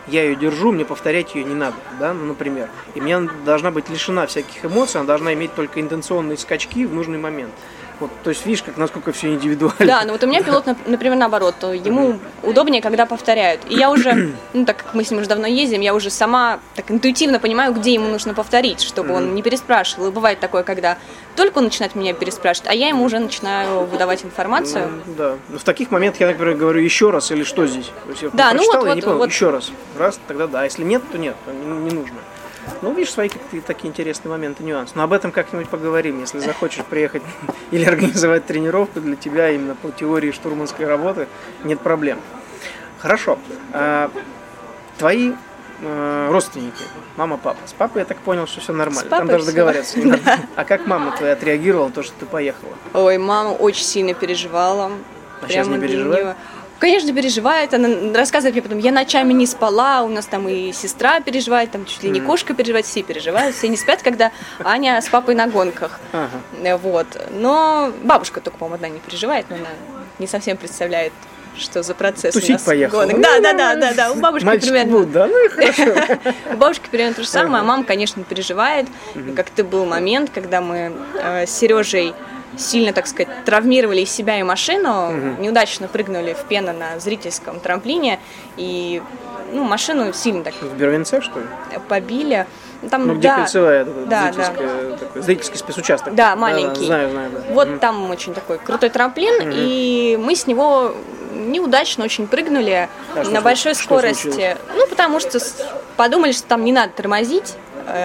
я 0.07 0.23
ее 0.23 0.35
держу, 0.35 0.71
мне 0.71 0.85
повторять 0.85 1.35
ее 1.35 1.43
не 1.43 1.55
надо, 1.55 1.77
да, 1.99 2.13
ну, 2.13 2.25
например. 2.25 2.69
И 2.93 3.01
мне 3.01 3.19
должна 3.45 3.71
быть 3.71 3.89
лишена 3.89 4.27
всяких 4.27 4.63
эмоций, 4.63 4.99
она 4.99 5.07
должна 5.07 5.33
иметь 5.33 5.55
только 5.55 5.81
интенционные 5.81 6.37
скачки 6.37 6.85
в 6.85 6.93
нужный 6.93 7.17
момент. 7.17 7.51
Вот, 7.99 8.11
то 8.23 8.29
есть 8.29 8.45
видишь, 8.45 8.61
как 8.63 8.77
насколько 8.77 9.11
все 9.13 9.33
индивидуально. 9.33 9.85
Да, 9.85 10.03
но 10.05 10.11
вот 10.13 10.23
у 10.23 10.27
меня 10.27 10.43
пилот, 10.43 10.67
нап- 10.67 10.77
например, 10.85 11.17
наоборот, 11.17 11.55
ему 11.63 12.19
удобнее, 12.43 12.81
когда 12.81 13.05
повторяют. 13.05 13.61
И 13.69 13.75
я 13.75 13.89
уже, 13.89 14.33
ну 14.53 14.65
так 14.65 14.77
как 14.77 14.93
мы 14.93 15.03
с 15.03 15.11
ним 15.11 15.19
уже 15.21 15.29
давно 15.29 15.47
ездим, 15.47 15.79
я 15.81 15.93
уже 15.95 16.09
сама 16.09 16.59
так 16.75 16.91
интуитивно 16.91 17.39
понимаю, 17.39 17.73
где 17.73 17.93
ему 17.93 18.07
нужно 18.09 18.33
повторить, 18.33 18.81
чтобы 18.81 19.13
он 19.13 19.33
не 19.35 19.41
переспрашивал. 19.41 20.07
И 20.07 20.11
бывает 20.11 20.39
такое, 20.39 20.63
когда 20.63 20.97
только 21.35 21.59
он 21.59 21.65
начинает 21.65 21.95
меня 21.95 22.13
переспрашивать, 22.13 22.69
а 22.69 22.73
я 22.73 22.89
ему 22.89 23.03
уже 23.05 23.19
начинаю 23.19 23.85
выдавать 23.85 24.25
информацию. 24.25 24.89
Ну, 25.05 25.13
да. 25.17 25.35
Но 25.49 25.57
в 25.59 25.63
таких 25.63 25.91
моментах 25.91 26.21
я, 26.21 26.27
например, 26.27 26.55
говорю 26.55 26.81
еще 26.81 27.11
раз 27.11 27.31
или 27.31 27.43
что 27.43 27.65
здесь. 27.67 27.91
То 28.05 28.09
есть 28.11 28.21
я 28.23 28.29
Да, 28.33 28.51
ну 28.53 28.63
вот- 28.65 28.73
я 28.73 28.79
вот- 28.81 28.95
не 28.95 29.01
понял, 29.01 29.17
вот. 29.17 29.29
еще 29.29 29.49
раз. 29.51 29.71
Раз, 29.97 30.19
тогда 30.27 30.47
да. 30.47 30.61
А 30.61 30.63
если 30.65 30.83
нет, 30.83 31.01
то 31.11 31.17
нет, 31.17 31.35
не, 31.47 31.71
не 31.89 31.91
нужно. 31.95 32.15
Ну, 32.81 32.93
видишь, 32.93 33.11
свои 33.11 33.29
какие-то 33.29 33.67
такие 33.67 33.89
интересные 33.89 34.31
моменты, 34.31 34.63
нюансы. 34.63 34.93
Но 34.95 35.03
об 35.03 35.13
этом 35.13 35.31
как-нибудь 35.31 35.69
поговорим, 35.69 36.19
если 36.19 36.39
захочешь 36.39 36.83
приехать 36.85 37.23
или 37.71 37.83
организовать 37.85 38.45
тренировку 38.45 39.01
для 39.01 39.15
тебя 39.15 39.51
именно 39.51 39.75
по 39.75 39.91
теории 39.91 40.31
штурманской 40.31 40.85
работы, 40.85 41.27
нет 41.63 41.79
проблем. 41.79 42.19
Хорошо. 42.99 43.37
А, 43.73 44.09
твои 44.97 45.33
э, 45.81 46.27
родственники, 46.31 46.83
мама, 47.17 47.37
папа. 47.37 47.59
С 47.65 47.73
папой 47.73 47.99
я 47.99 48.05
так 48.05 48.17
понял, 48.17 48.47
что 48.47 48.61
все 48.61 48.73
нормально. 48.73 49.09
Там 49.09 49.27
даже 49.27 49.45
договариваться 49.45 49.99
не 49.99 50.05
надо. 50.05 50.39
А 50.55 50.65
как 50.65 50.87
мама 50.87 51.15
твоя 51.15 51.33
отреагировала, 51.33 51.91
то, 51.91 52.03
что 52.03 52.13
ты 52.19 52.25
поехала? 52.25 52.73
Ой, 52.93 53.17
мама 53.17 53.49
очень 53.49 53.83
сильно 53.83 54.13
переживала. 54.13 54.91
А 55.41 55.47
сейчас 55.47 55.67
не 55.67 55.79
переживает? 55.79 56.35
Конечно, 56.79 57.13
переживает. 57.13 57.73
Она 57.73 57.89
рассказывает 58.13 58.53
мне 58.55 58.61
потом, 58.61 58.79
я 58.79 58.91
ночами 58.91 59.33
не 59.33 59.45
спала, 59.45 60.03
у 60.03 60.09
нас 60.09 60.25
там 60.25 60.47
и 60.49 60.71
сестра 60.71 61.19
переживает, 61.19 61.71
там 61.71 61.85
чуть 61.85 62.03
ли 62.03 62.09
не 62.09 62.19
кошка 62.19 62.53
переживает, 62.53 62.85
все 62.85 63.03
переживают, 63.03 63.55
все 63.55 63.67
не 63.67 63.77
спят, 63.77 64.01
когда 64.03 64.31
Аня 64.63 65.01
с 65.01 65.07
папой 65.07 65.35
на 65.35 65.47
гонках. 65.47 65.99
Ага. 66.11 66.77
Вот. 66.77 67.07
Но 67.31 67.91
бабушка 68.03 68.41
только, 68.41 68.59
по-моему, 68.59 68.75
одна 68.75 68.89
не 68.89 68.99
переживает, 68.99 69.45
но 69.49 69.55
она 69.55 69.69
не 70.19 70.27
совсем 70.27 70.57
представляет, 70.57 71.13
что 71.57 71.83
за 71.83 71.93
процесс 71.93 72.35
у 72.35 72.39
Тусить 72.39 72.55
нас 72.55 72.63
поехала. 72.63 73.05
гонок. 73.05 73.21
Да, 73.21 73.39
да, 73.39 73.53
да, 73.53 73.75
да, 73.75 73.93
да. 73.93 74.11
У 74.11 74.15
бабушки 74.15 74.45
Мальчики 74.45 74.69
примерно 74.69 74.91
будут, 74.91 75.11
да? 75.11 75.27
Ну 75.27 75.45
и 75.45 75.49
хорошо. 75.49 75.93
у 76.53 76.57
бабушки 76.57 76.89
примерно 76.89 77.13
то 77.15 77.21
же 77.23 77.27
самое, 77.27 77.61
а 77.61 77.65
мама, 77.65 77.83
конечно, 77.83 78.23
переживает. 78.23 78.87
Как-то 79.35 79.63
был 79.63 79.85
момент, 79.85 80.31
когда 80.33 80.61
мы 80.61 80.93
э, 81.15 81.45
с 81.45 81.51
Сережей 81.51 82.13
сильно, 82.57 82.93
так 82.93 83.07
сказать, 83.07 83.29
травмировали 83.45 84.01
и 84.01 84.05
себя, 84.05 84.39
и 84.39 84.43
машину, 84.43 85.11
неудачно 85.39 85.87
прыгнули 85.87 86.33
в 86.33 86.43
пену 86.45 86.73
на 86.73 86.99
зрительском 86.99 87.59
трамплине, 87.59 88.19
и 88.57 89.01
ну, 89.53 89.63
машину 89.63 90.11
сильно 90.13 90.43
так 90.43 90.53
В 90.61 90.75
Бервинце, 90.75 91.21
что 91.21 91.39
ли? 91.39 91.45
побили. 91.87 92.45
Там, 92.89 93.07
Ну, 93.07 93.15
где 93.15 93.29
да, 93.29 93.35
кольцевая, 93.37 93.85
да, 93.85 94.23
зрительская, 94.33 94.97
такой, 94.97 95.21
зрительский 95.21 95.57
спецучасток. 95.57 96.13
Да, 96.13 96.35
маленький. 96.35 96.85
знаю, 96.85 97.09
знаю, 97.09 97.31
да. 97.31 97.39
Вот 97.53 97.67
Мгм. 97.69 97.79
там 97.79 98.11
очень 98.11 98.33
такой 98.33 98.57
крутой 98.59 98.89
трамплин, 98.89 99.49
и 99.53 100.17
мы 100.21 100.35
с 100.35 100.45
него 100.45 100.93
неудачно 101.33 102.03
очень 102.03 102.27
прыгнули 102.27 102.89
А 103.15 103.23
что 103.23 103.31
на 103.33 103.37
слу- 103.39 103.41
большой 103.41 103.73
что 103.73 103.83
скорости. 103.83 104.21
случилось? 104.23 104.57
Ну, 104.75 104.87
потому 104.87 105.19
что 105.19 105.39
подумали, 105.97 106.31
что 106.31 106.43
там 106.47 106.63
не 106.63 106.71
надо 106.73 106.93
тормозить, 106.93 107.53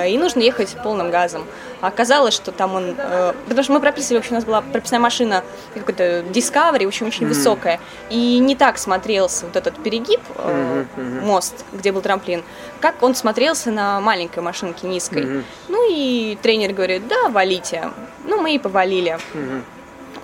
и 0.08 0.18
нужно 0.18 0.40
ехать 0.40 0.76
полным 0.82 1.10
газом. 1.10 1.46
А 1.80 1.88
оказалось, 1.88 2.34
что 2.34 2.52
там 2.52 2.74
он... 2.74 2.94
э, 2.98 3.32
потому 3.44 3.62
что 3.62 3.72
мы 3.72 3.80
прописывали, 3.80 4.18
в 4.18 4.20
общем, 4.20 4.32
у 4.32 4.34
нас 4.36 4.44
была 4.44 4.60
прописная 4.60 5.00
машина, 5.00 5.42
какой-то 5.74 6.20
Discovery, 6.20 6.86
общем, 6.86 7.06
очень 7.06 7.26
высокая. 7.26 7.80
И 8.10 8.38
не 8.38 8.54
так 8.54 8.78
смотрелся 8.78 9.46
вот 9.46 9.56
этот 9.56 9.82
перегиб, 9.82 10.20
э, 10.36 10.84
мост, 11.22 11.64
где 11.72 11.92
был 11.92 12.02
трамплин, 12.02 12.42
как 12.80 13.02
он 13.02 13.14
смотрелся 13.14 13.70
на 13.70 14.00
маленькой 14.00 14.42
машинке 14.42 14.86
низкой. 14.86 15.44
Ну 15.68 15.90
и 15.90 16.36
тренер 16.42 16.72
говорит, 16.72 17.08
да, 17.08 17.28
валите. 17.28 17.90
Ну, 18.24 18.40
мы 18.40 18.54
и 18.54 18.58
повалили. 18.58 19.18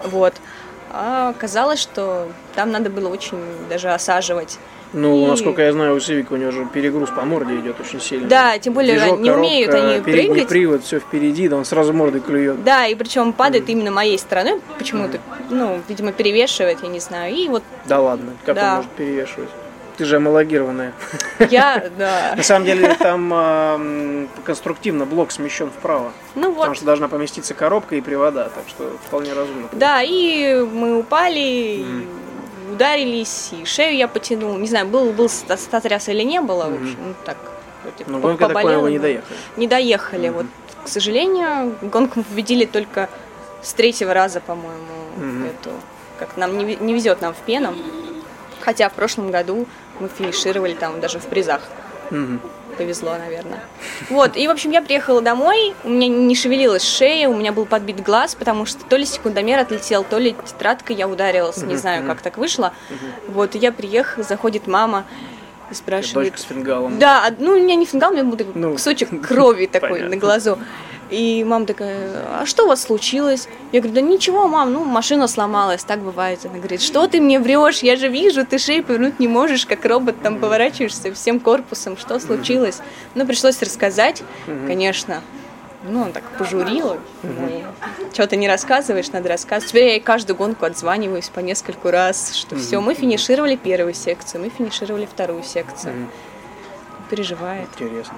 Вот. 0.04 0.34
А 0.92 1.30
оказалось, 1.30 1.80
что 1.80 2.28
там 2.54 2.70
надо 2.70 2.90
было 2.90 3.08
очень 3.08 3.38
даже 3.68 3.90
осаживать. 3.90 4.58
Ну, 4.92 5.24
И- 5.26 5.28
насколько 5.28 5.62
я 5.62 5.72
знаю, 5.72 5.94
у 5.96 6.00
Сивика 6.00 6.32
у 6.32 6.36
него 6.36 6.50
же 6.52 6.66
перегруз 6.72 7.10
по 7.10 7.22
морде 7.22 7.56
идет 7.56 7.80
очень 7.80 8.00
сильно. 8.00 8.28
Да, 8.28 8.58
тем 8.58 8.72
более 8.72 8.98
Движок, 8.98 9.20
не 9.20 9.30
умеют 9.30 9.70
коробка, 9.72 9.92
они 9.94 10.00
передний 10.02 10.30
прыгать. 10.32 10.48
привод, 10.48 10.84
все 10.84 11.00
впереди, 11.00 11.48
да 11.48 11.56
он 11.56 11.64
сразу 11.64 11.92
мордой 11.92 12.20
клюет. 12.20 12.62
Да, 12.64 12.86
и 12.86 12.94
причем 12.94 13.32
падает 13.32 13.68
именно 13.68 13.90
моей 13.90 14.18
стороной, 14.18 14.60
почему-то, 14.78 15.18
ну, 15.50 15.80
видимо, 15.88 16.12
перевешивает, 16.12 16.78
я 16.82 16.88
не 16.88 17.00
знаю. 17.00 17.34
И 17.34 17.48
вот 17.48 17.62
Да 17.86 18.00
ладно, 18.00 18.32
как 18.44 18.54
Да. 18.54 18.70
он 18.70 18.76
может 18.76 18.90
перевешивать? 18.92 19.48
Ты 19.96 20.04
же 20.04 20.16
амалогированная. 20.16 20.92
я, 21.50 21.88
да. 21.98 22.34
На 22.36 22.42
самом 22.42 22.66
деле 22.66 22.94
там 22.98 23.32
ам, 23.34 24.28
конструктивно 24.44 25.06
блок 25.06 25.32
смещен 25.32 25.70
вправо. 25.70 26.12
Ну 26.34 26.50
Потому 26.50 26.68
вот. 26.68 26.76
что 26.76 26.84
должна 26.84 27.08
поместиться 27.08 27.54
коробка 27.54 27.96
и 27.96 28.02
привода, 28.02 28.50
так 28.54 28.64
что 28.68 28.92
вполне 29.06 29.32
разумно. 29.32 29.68
Да, 29.72 30.02
и 30.02 30.54
мы 30.70 30.98
упали, 30.98 31.38
и 31.80 31.86
ударились, 32.80 33.50
и 33.52 33.64
шею 33.64 33.96
я 33.96 34.06
потянул. 34.08 34.56
Не 34.58 34.68
знаю, 34.68 34.86
был, 34.86 35.12
был 35.12 35.28
ста- 35.28 35.56
сотряс 35.56 36.08
или 36.08 36.22
не 36.22 36.40
было, 36.40 36.64
в 36.68 36.74
общем, 36.74 36.96
ну 37.08 37.14
так. 37.24 37.36
вроде 37.82 38.04
Ну, 38.06 38.18
гонка, 38.20 38.44
я 38.44 38.48
так 38.48 38.54
понял, 38.54 38.54
поболело, 38.54 38.82
вы 38.82 38.90
не 38.92 38.98
доехали. 38.98 39.38
Не 39.56 39.66
доехали. 39.66 40.28
Вот, 40.28 40.46
к 40.84 40.88
сожалению, 40.88 41.74
гонку 41.82 42.12
мы 42.20 42.24
победили 42.24 42.64
только 42.66 43.08
с 43.62 43.72
третьего 43.74 44.12
раза, 44.14 44.40
по-моему, 44.40 44.94
Мгм. 45.16 45.44
эту. 45.46 45.70
Как 46.18 46.36
нам 46.36 46.56
не, 46.58 46.76
не 46.76 46.94
везет 46.94 47.20
нам 47.22 47.32
в 47.34 47.38
пену. 47.38 47.74
Хотя 48.60 48.88
в 48.88 48.92
прошлом 48.92 49.30
году 49.30 49.66
мы 50.00 50.08
финишировали 50.08 50.74
там 50.74 51.00
даже 51.00 51.18
в 51.18 51.24
призах. 51.26 51.62
Мгм. 52.10 52.40
Повезло, 52.76 53.16
наверное. 53.16 53.60
Вот, 54.10 54.36
и, 54.36 54.46
в 54.46 54.50
общем, 54.50 54.70
я 54.70 54.82
приехала 54.82 55.22
домой, 55.22 55.74
у 55.84 55.88
меня 55.88 56.08
не 56.08 56.34
шевелилась 56.34 56.82
шея, 56.84 57.28
у 57.28 57.34
меня 57.34 57.52
был 57.52 57.64
подбит 57.64 58.02
глаз, 58.02 58.34
потому 58.34 58.66
что 58.66 58.84
то 58.84 58.96
ли 58.96 59.06
секундомер 59.06 59.58
отлетел, 59.58 60.04
то 60.04 60.18
ли 60.18 60.36
тетрадкой 60.46 60.96
я 60.96 61.08
ударилась, 61.08 61.62
не 61.62 61.76
знаю, 61.76 62.06
как 62.06 62.20
так 62.20 62.36
вышло. 62.36 62.72
Вот, 63.28 63.54
и 63.54 63.58
я 63.58 63.72
приехала, 63.72 64.24
заходит 64.24 64.66
мама 64.66 65.04
и 65.70 65.74
спрашивает... 65.74 66.32
Дочка 66.32 66.38
с 66.46 66.48
фингалом. 66.48 66.98
Да, 66.98 67.26
од- 67.26 67.40
ну 67.40 67.52
у 67.52 67.56
меня 67.56 67.74
не 67.74 67.86
фингал, 67.86 68.10
у 68.10 68.14
меня 68.14 68.24
был 68.24 68.36
такой 68.36 68.52
Ну, 68.54 68.72
кусочек 68.72 69.08
крови 69.26 69.66
такой 69.66 70.02
на 70.02 70.16
глазу. 70.16 70.58
И 71.10 71.44
мама 71.44 71.66
такая, 71.66 72.24
а 72.40 72.46
что 72.46 72.64
у 72.64 72.68
вас 72.68 72.82
случилось? 72.82 73.48
Я 73.70 73.80
говорю, 73.80 73.94
да 73.94 74.00
ничего, 74.00 74.48
мам, 74.48 74.72
ну 74.72 74.84
машина 74.84 75.28
сломалась, 75.28 75.84
так 75.84 76.00
бывает. 76.00 76.40
Она 76.44 76.58
говорит, 76.58 76.82
что 76.82 77.06
ты 77.06 77.20
мне 77.20 77.38
врешь, 77.38 77.80
я 77.80 77.96
же 77.96 78.08
вижу, 78.08 78.44
ты 78.44 78.58
шею 78.58 78.82
повернуть 78.82 79.20
не 79.20 79.28
можешь, 79.28 79.66
как 79.66 79.84
робот 79.84 80.20
там 80.22 80.40
поворачиваешься 80.40 81.14
всем 81.14 81.38
корпусом, 81.38 81.96
что 81.96 82.18
случилось? 82.18 82.80
Ну, 83.14 83.24
пришлось 83.24 83.62
рассказать, 83.62 84.22
конечно. 84.66 85.22
Ну, 85.88 86.02
он 86.02 86.12
так 86.12 86.24
пожурила. 86.36 86.98
Ну, 87.22 87.62
что 88.12 88.26
ты 88.26 88.36
не 88.36 88.48
рассказываешь, 88.48 89.12
надо 89.12 89.28
рассказывать. 89.28 89.70
Теперь 89.70 89.84
я 89.84 89.92
ей 89.92 90.00
каждую 90.00 90.36
гонку 90.36 90.64
отзваниваюсь 90.64 91.28
по 91.28 91.38
нескольку 91.38 91.90
раз, 91.90 92.34
что 92.34 92.56
все, 92.56 92.80
мы 92.80 92.94
финишировали 92.94 93.54
первую 93.54 93.94
секцию, 93.94 94.42
мы 94.42 94.48
финишировали 94.48 95.06
вторую 95.06 95.44
секцию. 95.44 96.08
Переживает. 97.10 97.68
Интересно. 97.74 98.14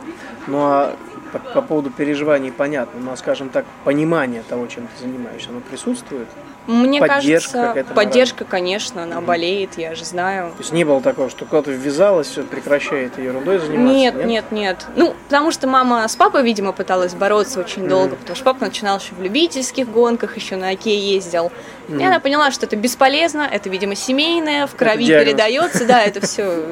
Ну 0.47 0.59
а 0.61 0.97
по, 1.33 1.39
по 1.39 1.63
поводу 1.63 1.91
переживаний 1.91 2.51
понятно, 2.51 3.01
но, 3.01 3.17
скажем 3.17 3.51
так, 3.51 3.65
понимание 3.85 4.43
того, 4.49 4.67
чем 4.67 4.89
ты 4.89 5.03
занимаешься, 5.03 5.51
оно 5.51 5.61
присутствует? 5.61 6.29
Мне 6.67 7.01
Поддержка 7.01 7.73
кажется, 7.73 7.95
поддержка, 7.95 8.45
конечно, 8.45 9.03
она 9.05 9.23
болеет, 9.23 9.79
я 9.79 9.95
же 9.95 10.05
знаю. 10.05 10.51
То 10.53 10.59
есть 10.59 10.73
не 10.73 10.85
было 10.85 11.01
такого, 11.01 11.31
что 11.31 11.47
кто-то 11.47 11.71
ввязалась, 11.71 12.27
все 12.27 12.43
прекращает 12.43 13.19
ерундой 13.19 13.59
заниматься? 13.59 13.95
Нет, 13.95 14.25
нет, 14.27 14.53
нет. 14.53 14.87
Ну, 14.95 15.15
потому 15.25 15.51
что 15.51 15.67
мама 15.67 16.07
с 16.07 16.15
папой, 16.15 16.43
видимо, 16.43 16.73
пыталась 16.73 17.15
бороться 17.15 17.61
очень 17.61 17.89
долго, 17.89 18.17
потому 18.17 18.37
что 18.37 18.45
папа 18.45 18.67
начинал 18.67 18.99
еще 18.99 19.15
в 19.15 19.23
любительских 19.23 19.89
гонках, 19.91 20.37
еще 20.37 20.57
на 20.57 20.69
оке 20.71 20.99
ездил. 20.99 21.51
И 21.89 22.05
она 22.05 22.21
поняла, 22.21 22.51
что 22.51 22.67
это 22.67 22.77
бесполезно, 22.77 23.49
это, 23.51 23.69
видимо, 23.71 23.95
семейное, 23.95 24.67
в 24.67 24.75
крови 24.75 25.07
диагноз. 25.07 25.27
передается, 25.27 25.85
да, 25.87 26.03
это 26.03 26.21
все 26.27 26.65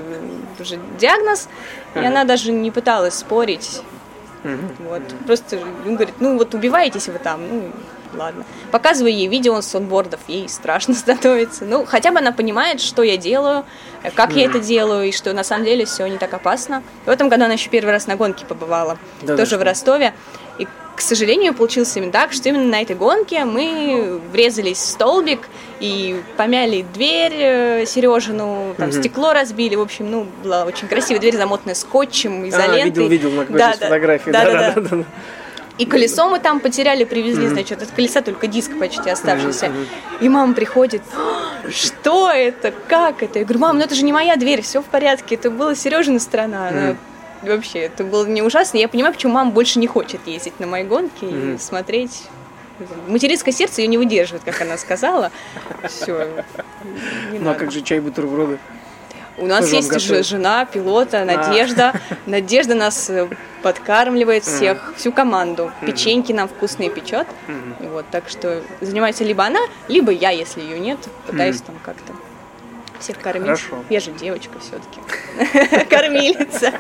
уже 0.61 0.79
диагноз. 0.99 1.49
И 1.95 1.99
она 1.99 2.25
даже 2.25 2.53
не 2.53 2.71
пыталась 2.71 3.15
спорить. 3.15 3.83
Вот. 4.43 5.03
Просто 5.27 5.59
он 5.87 5.95
говорит, 5.97 6.15
ну 6.21 6.37
вот 6.37 6.55
убиваетесь 6.55 7.09
вы 7.09 7.19
там, 7.19 7.41
ну 7.49 7.73
ладно. 8.15 8.45
Показываю 8.71 9.13
ей 9.13 9.29
видео 9.29 9.61
с 9.61 9.75
онбордов, 9.75 10.21
ей 10.29 10.49
страшно 10.49 10.95
становится. 10.95 11.65
Ну, 11.65 11.85
хотя 11.85 12.13
бы 12.13 12.19
она 12.19 12.33
понимает, 12.33 12.81
что 12.81 13.03
я 13.03 13.17
делаю, 13.17 13.65
э, 14.03 14.11
как 14.11 14.33
я 14.35 14.45
это 14.47 14.61
делаю, 14.61 15.09
и 15.09 15.13
что 15.13 15.33
на 15.33 15.45
самом 15.45 15.65
деле 15.65 15.85
все 15.85 16.07
не 16.07 16.19
так 16.19 16.33
опасно. 16.35 16.83
В 17.05 17.11
этом 17.11 17.29
году 17.29 17.45
она 17.45 17.55
еще 17.55 17.71
первый 17.71 17.91
раз 17.91 18.07
на 18.07 18.17
гонке 18.17 18.45
побывала, 18.47 18.99
Да 19.23 19.37
тоже 19.37 19.59
в 19.59 19.63
Ростове. 19.63 20.15
И, 20.59 20.67
к 20.97 21.01
сожалению, 21.01 21.55
получилось 21.55 21.95
именно 21.97 22.11
так, 22.13 22.33
что 22.33 22.49
именно 22.49 22.65
на 22.65 22.83
этой 22.83 22.97
гонке 22.97 23.45
мы 23.45 24.21
врезались 24.33 24.79
в 24.79 24.87
столбик, 24.87 25.49
и 25.79 26.21
помяли 26.39 26.87
дверь 26.95 27.35
э, 27.37 27.85
Сережину, 27.87 28.75
там 28.79 28.89
Мгм. 28.89 28.99
стекло 28.99 29.33
разбили. 29.35 29.75
В 29.77 29.83
общем, 29.83 30.11
ну, 30.11 30.27
была 30.43 30.65
очень 30.65 30.89
красивая 30.89 31.21
дверь, 31.21 31.37
замотанная 31.37 31.75
скотчем, 31.75 32.45
А, 32.45 32.49
изолентой. 32.49 32.85
видел, 32.85 33.09
видел 33.09 33.31
на 33.31 33.45
Да, 33.45 33.75
да. 33.79 33.87
фотографий. 33.87 34.31
Да, 34.33 34.73
да, 34.75 34.81
да. 34.81 35.05
И 35.77 35.85
колесо 35.85 36.31
мы 36.31 36.39
там 36.39 36.61
потеряли, 36.61 37.05
привезли, 37.05 37.45
Мгм. 37.45 37.53
значит, 37.55 37.83
от 37.83 37.91
колеса 37.91 38.23
только 38.23 38.47
диск 38.47 38.79
почти 38.79 39.11
оставшийся. 39.11 39.69
Мгм. 39.69 39.87
И 40.23 40.29
мама 40.31 40.55
приходит, 40.55 41.03
«А, 41.15 41.71
что 41.71 42.31
это, 42.31 42.73
как 42.89 43.23
это? 43.23 43.41
Я 43.41 43.45
говорю, 43.45 43.61
мам, 43.61 43.77
ну 43.79 43.85
это 43.85 43.95
же 43.95 44.03
не 44.03 44.13
моя 44.15 44.37
дверь, 44.37 44.63
все 44.63 44.81
в 44.81 44.87
порядке, 44.87 45.35
это 45.35 45.51
была 45.51 45.75
Сережина 45.75 46.19
сторона. 46.19 46.69
Она 46.69 46.81
Мгм. 46.81 46.99
Вообще, 47.43 47.81
это 47.81 48.05
было 48.05 48.27
не 48.27 48.43
ужасно. 48.43 48.79
Я 48.79 48.89
понимаю, 48.89 49.15
почему 49.15 49.33
мама 49.35 49.51
больше 49.51 49.79
не 49.79 49.87
хочет 49.87 50.27
ездить 50.27 50.59
на 50.61 50.67
мои 50.67 50.83
гонки 50.85 51.25
и 51.25 51.27
Мгм. 51.27 51.59
смотреть. 51.59 52.25
Материнское 53.09 53.55
сердце 53.55 53.81
ее 53.83 53.89
не 53.89 53.99
выдерживает, 53.99 54.45
как 54.45 54.61
она 54.61 54.77
сказала. 54.77 55.31
Все. 55.89 56.29
Ну 57.33 57.51
а 57.51 57.55
как 57.55 57.73
же 57.73 57.81
чай, 57.83 58.01
бутерброды? 58.01 58.59
У 59.39 59.47
нас 59.47 59.59
Кто 59.59 59.67
же 59.67 59.73
вам 59.73 59.77
есть 59.83 59.89
готовит? 59.91 60.07
же 60.27 60.31
жена, 60.37 60.65
пилота, 60.65 61.25
Надежда. 61.25 61.93
Надежда 62.25 62.75
нас 62.75 63.11
э, 63.11 63.29
подкармливает 63.63 64.45
всех, 64.45 64.95
всю 64.97 65.13
команду. 65.13 65.71
Печеньки 65.83 66.33
нам 66.33 66.49
вкусные 66.49 66.89
печет. 66.91 67.27
Мгм. 67.47 67.91
Вот, 67.93 68.07
так 68.11 68.29
что 68.31 68.63
занимается 68.81 69.25
либо 69.25 69.45
она, 69.45 69.61
либо 69.89 70.11
я, 70.11 70.31
если 70.31 70.63
ее 70.63 70.79
нет, 70.79 70.99
пытаюсь 71.27 71.61
там 71.61 71.75
как-то 71.85 72.15
всех 73.01 73.19
кормить. 73.19 73.45
Хорошо. 73.45 73.85
Я 73.91 74.01
же 74.01 74.11
девочка 74.13 74.59
все-таки. 74.59 75.85
Кормилица 75.91 76.73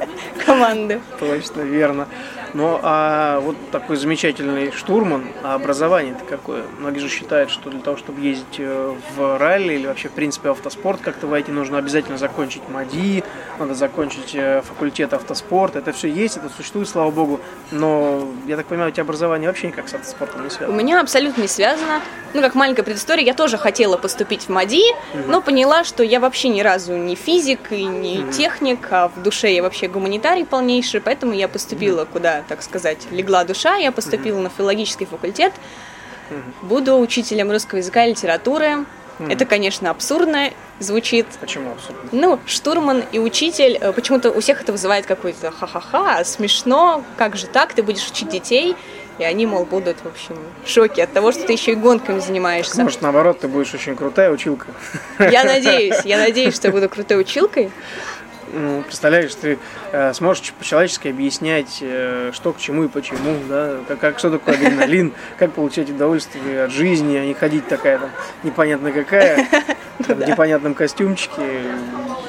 команды. 0.44 1.00
Точно, 1.18 1.62
верно. 1.62 2.09
Ну, 2.55 2.79
а 2.83 3.41
вот 3.41 3.57
такой 3.71 3.97
замечательный 3.97 4.71
штурман, 4.73 5.27
а 5.43 5.55
образование-то 5.55 6.25
какое? 6.25 6.63
Многие 6.79 7.01
же 7.01 7.09
считают, 7.09 7.51
что 7.51 7.71
для 7.71 7.81
того, 7.81 7.97
чтобы 7.97 8.21
ездить 8.21 8.57
э, 8.59 8.95
в 9.17 9.39
ралли 9.39 9.75
или 9.75 9.87
вообще, 9.87 10.09
в 10.09 10.13
принципе, 10.13 10.49
в 10.49 10.53
автоспорт 10.53 11.01
как-то 11.01 11.27
войти, 11.27 11.53
нужно 11.53 11.79
обязательно 11.79 12.19
закончить 12.19 12.63
МАДИ, 12.69 13.25
надо 13.59 13.75
закончить 13.75 14.35
э, 14.35 14.63
факультет 14.63 15.13
автоспорта. 15.13 15.79
Это 15.81 15.93
все 15.93 16.09
есть, 16.09 16.37
это 16.37 16.49
существует, 16.49 16.89
слава 16.89 17.11
богу. 17.11 17.41
Но, 17.71 18.27
я 18.47 18.57
так 18.57 18.67
понимаю, 18.67 18.91
у 18.91 18.93
тебя 18.93 19.03
образование 19.03 19.49
вообще 19.49 19.69
никак 19.69 19.89
с 19.89 19.95
автоспортом 19.95 20.43
не 20.43 20.49
У 20.49 20.51
связано. 20.51 20.77
меня 20.77 21.01
абсолютно 21.01 21.43
не 21.43 21.49
связано. 21.49 22.01
Ну, 22.35 22.43
как 22.43 22.55
маленькая 22.55 22.83
предыстория, 22.83 23.25
я 23.25 23.35
тоже 23.35 23.57
хотела 23.57 23.97
поступить 23.97 24.43
в 24.45 24.49
МАДИ, 24.51 24.83
но 25.27 25.41
поняла, 25.41 25.85
что 25.85 26.03
я 26.03 26.21
вообще 26.21 26.49
ни 26.49 26.61
разу 26.61 26.95
не 26.97 27.15
физик 27.15 27.73
и 27.73 27.85
не 27.85 28.31
техник, 28.31 28.89
а 28.91 29.09
в 29.09 29.23
душе 29.23 29.53
я 29.55 29.63
вообще 29.63 29.89
гуманитарий 29.89 30.45
полнейший, 30.45 31.01
поэтому 31.01 31.33
я 31.33 31.49
поступила 31.49 32.05
куда, 32.05 32.36
так 32.49 32.62
сказать, 32.62 32.99
легла 33.11 33.44
душа, 33.44 33.77
я 33.77 33.92
поступила 33.92 34.40
на 34.40 34.49
филологический 34.49 35.07
факультет, 35.07 35.53
буду 36.62 36.99
учителем 36.99 37.51
русского 37.51 37.79
языка 37.79 38.05
и 38.05 38.11
литературы. 38.11 38.85
Это, 39.18 39.46
конечно, 39.46 39.88
абсурдно 39.88 40.51
звучит, 40.79 41.27
Почему 41.40 41.72
абсурдно? 41.72 42.07
ну, 42.12 42.38
штурман 42.44 43.03
и 43.12 43.18
учитель, 43.18 43.79
э, 43.81 43.92
почему-то 43.92 44.31
у 44.31 44.40
всех 44.40 44.61
это 44.61 44.72
вызывает 44.72 45.07
какой-то 45.07 45.51
ха-ха-ха, 45.51 46.22
смешно, 46.22 47.03
как 47.16 47.35
же 47.35 47.46
так, 47.46 47.72
ты 47.72 47.83
будешь 47.83 48.07
учить 48.11 48.29
детей, 48.29 48.77
и 49.18 49.25
они, 49.25 49.46
мол, 49.46 49.64
будут, 49.64 49.96
в 50.05 50.07
общем, 50.07 50.37
в 50.62 50.68
шоке 50.68 51.05
от 51.05 51.12
того, 51.14 51.33
что 51.33 51.46
ты 51.46 51.55
еще 51.55 51.72
и 51.72 51.75
гонками 51.77 52.18
занимаешься. 52.18 52.83
Может, 52.83 53.01
наоборот, 53.01 53.40
ты 53.40 53.49
будешь 53.49 53.72
очень 53.72 53.96
крутая 53.96 54.31
училка. 54.31 54.66
Я 55.18 55.44
надеюсь, 55.44 56.03
я 56.05 56.18
надеюсь, 56.18 56.55
что 56.55 56.68
я 56.68 56.72
буду 56.72 56.90
крутой 56.90 57.22
училкой. 57.22 57.70
Ну, 58.53 58.83
представляешь, 58.83 59.35
ты 59.35 59.59
э, 59.93 60.13
сможешь 60.15 60.53
по-человечески 60.53 61.09
объяснять, 61.09 61.79
э, 61.81 62.31
что 62.33 62.53
к 62.53 62.59
чему 62.59 62.85
и 62.85 62.89
почему, 62.89 63.37
да, 63.49 63.77
как, 63.89 63.99
как- 63.99 64.19
что 64.19 64.31
такое 64.31 64.55
адреналин, 64.55 65.13
как 65.39 65.53
получать 65.53 65.91
удовольствие 65.91 66.65
от 66.65 66.71
жизни, 66.71 67.17
а 67.17 67.25
не 67.25 67.35
ходить 67.35 67.67
такая 67.69 67.99
там 67.99 68.11
непонятно 68.45 68.93
какая, 68.93 69.47
там, 70.07 70.19
в 70.19 70.29
непонятном 70.29 70.75
костюмчике 70.75 71.43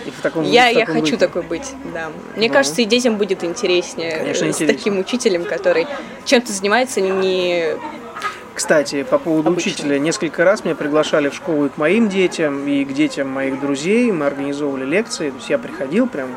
и 0.06 0.10
в 0.10 0.22
таком 0.22 0.44
Я, 0.44 0.68
я 0.70 0.86
хочу 0.86 1.18
такой 1.18 1.44
быть, 1.44 1.74
да. 1.94 2.10
Мне 2.36 2.48
Ну. 2.48 2.54
кажется, 2.54 2.82
и 2.82 2.86
детям 2.86 3.18
будет 3.18 3.44
интереснее 3.44 4.24
э, 4.26 4.52
с 4.54 4.58
таким 4.58 5.00
учителем, 5.00 5.44
который 5.46 5.88
чем-то 6.26 6.52
занимается 6.52 7.02
не... 7.02 7.74
Кстати, 8.58 9.04
по 9.04 9.20
поводу 9.20 9.50
Обычно. 9.50 9.70
учителя, 9.70 10.00
несколько 10.00 10.44
раз 10.44 10.66
меня 10.66 10.74
приглашали 10.74 11.30
в 11.30 11.36
школу 11.36 11.68
и 11.68 11.70
к 11.70 11.78
моим 11.78 12.10
детям, 12.10 12.68
и 12.68 12.84
к 12.86 12.92
детям 12.92 13.30
моих 13.30 13.62
друзей. 13.62 14.12
Мы 14.12 14.26
организовывали 14.26 14.84
лекции. 14.84 15.30
То 15.30 15.36
есть 15.36 15.50
я 15.52 15.60
приходил 15.60 16.08
прям, 16.08 16.30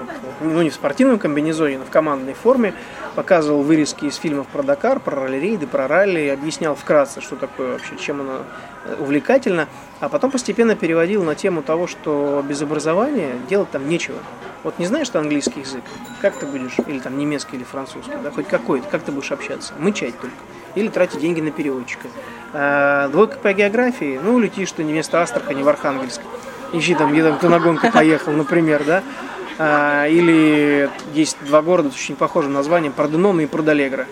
ну 0.43 0.61
не 0.61 0.69
в 0.69 0.75
спортивном 0.75 1.19
комбинезоне, 1.19 1.79
но 1.79 1.87
в 1.87 1.89
командной 1.89 2.35
форме, 2.35 2.75
показывал 3.15 3.63
вырезки 3.63 4.05
из 4.05 4.17
фильмов 4.17 4.49
про 4.49 4.63
Дакар, 4.63 5.01
про 5.01 5.17
ралли-рейды, 5.17 5.67
про 5.67 5.89
ралли, 5.89 6.29
объяснял 6.29 6.75
вкратце, 6.75 7.23
что 7.23 7.37
такое 7.37 7.73
вообще, 7.73 7.97
чем 7.97 8.21
оно 8.21 8.41
э, 8.85 8.97
увлекательно, 9.01 9.67
а 10.01 10.11
потом 10.11 10.31
постепенно 10.31 10.77
переводил 10.77 11.25
на 11.25 11.35
тему 11.35 11.63
того, 11.63 11.87
что 11.87 12.45
без 12.47 12.61
образования 12.61 13.33
делать 13.49 13.71
там 13.71 13.89
нечего. 13.89 14.19
Вот 14.63 14.79
не 14.79 14.85
знаешь 14.85 15.09
ты 15.09 15.17
английский 15.17 15.61
язык, 15.61 15.85
как 16.21 16.39
ты 16.39 16.45
будешь, 16.45 16.77
или 16.87 16.99
там 16.99 17.17
немецкий 17.17 17.57
или 17.57 17.65
французский, 17.65 18.13
да, 18.23 18.31
хоть 18.31 18.47
какой-то, 18.47 18.87
как 18.91 19.05
ты 19.05 19.11
будешь 19.11 19.33
общаться? 19.33 19.73
Мычать 19.79 20.21
только. 20.21 20.37
Или 20.75 20.89
тратить 20.89 21.21
деньги 21.21 21.41
на 21.41 21.51
переводчика. 21.51 22.09
А, 22.53 23.09
двойка 23.09 23.39
по 23.39 23.53
географии, 23.53 24.19
ну, 24.23 24.39
летишь 24.39 24.73
ты 24.73 24.85
не 24.85 24.93
вместо 24.93 25.21
Астрахани 25.21 25.63
в 25.63 25.69
Архангельск. 25.69 26.21
Ищи 26.73 26.95
там, 26.95 27.13
где 27.13 27.23
там 27.23 27.39
кто 27.39 27.49
на 27.49 27.59
гонку 27.59 27.91
поехал, 27.91 28.33
например, 28.33 28.85
да. 28.85 29.03
А, 29.59 30.07
или 30.07 30.89
есть 31.13 31.37
два 31.45 31.63
города 31.63 31.91
с 31.91 31.95
очень 31.95 32.17
похожим 32.17 32.53
названием, 32.53 32.93
Порденона 32.93 33.43
и 33.43 33.47
Продалегра. 33.47 34.07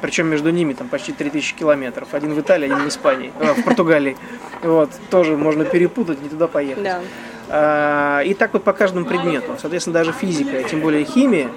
Причем 0.00 0.28
между 0.28 0.50
ними 0.50 0.74
там 0.74 0.88
почти 0.88 1.12
3000 1.12 1.54
километров. 1.54 2.08
Один 2.12 2.34
в 2.34 2.40
Италии, 2.40 2.66
один 2.66 2.84
в 2.84 2.88
Испании, 2.88 3.32
э, 3.40 3.54
в 3.54 3.64
Португалии. 3.64 4.16
Вот, 4.62 4.90
тоже 5.10 5.36
можно 5.36 5.64
перепутать, 5.64 6.22
не 6.22 6.28
туда 6.28 6.46
поехать. 6.46 6.82
Да. 6.84 7.00
А, 7.48 8.20
И 8.22 8.34
так 8.34 8.52
вот 8.52 8.64
по 8.64 8.72
каждому 8.72 9.06
предмету. 9.06 9.56
Соответственно, 9.60 9.94
даже 9.94 10.12
физика, 10.12 10.62
тем 10.64 10.80
более 10.80 11.04
химия. 11.04 11.48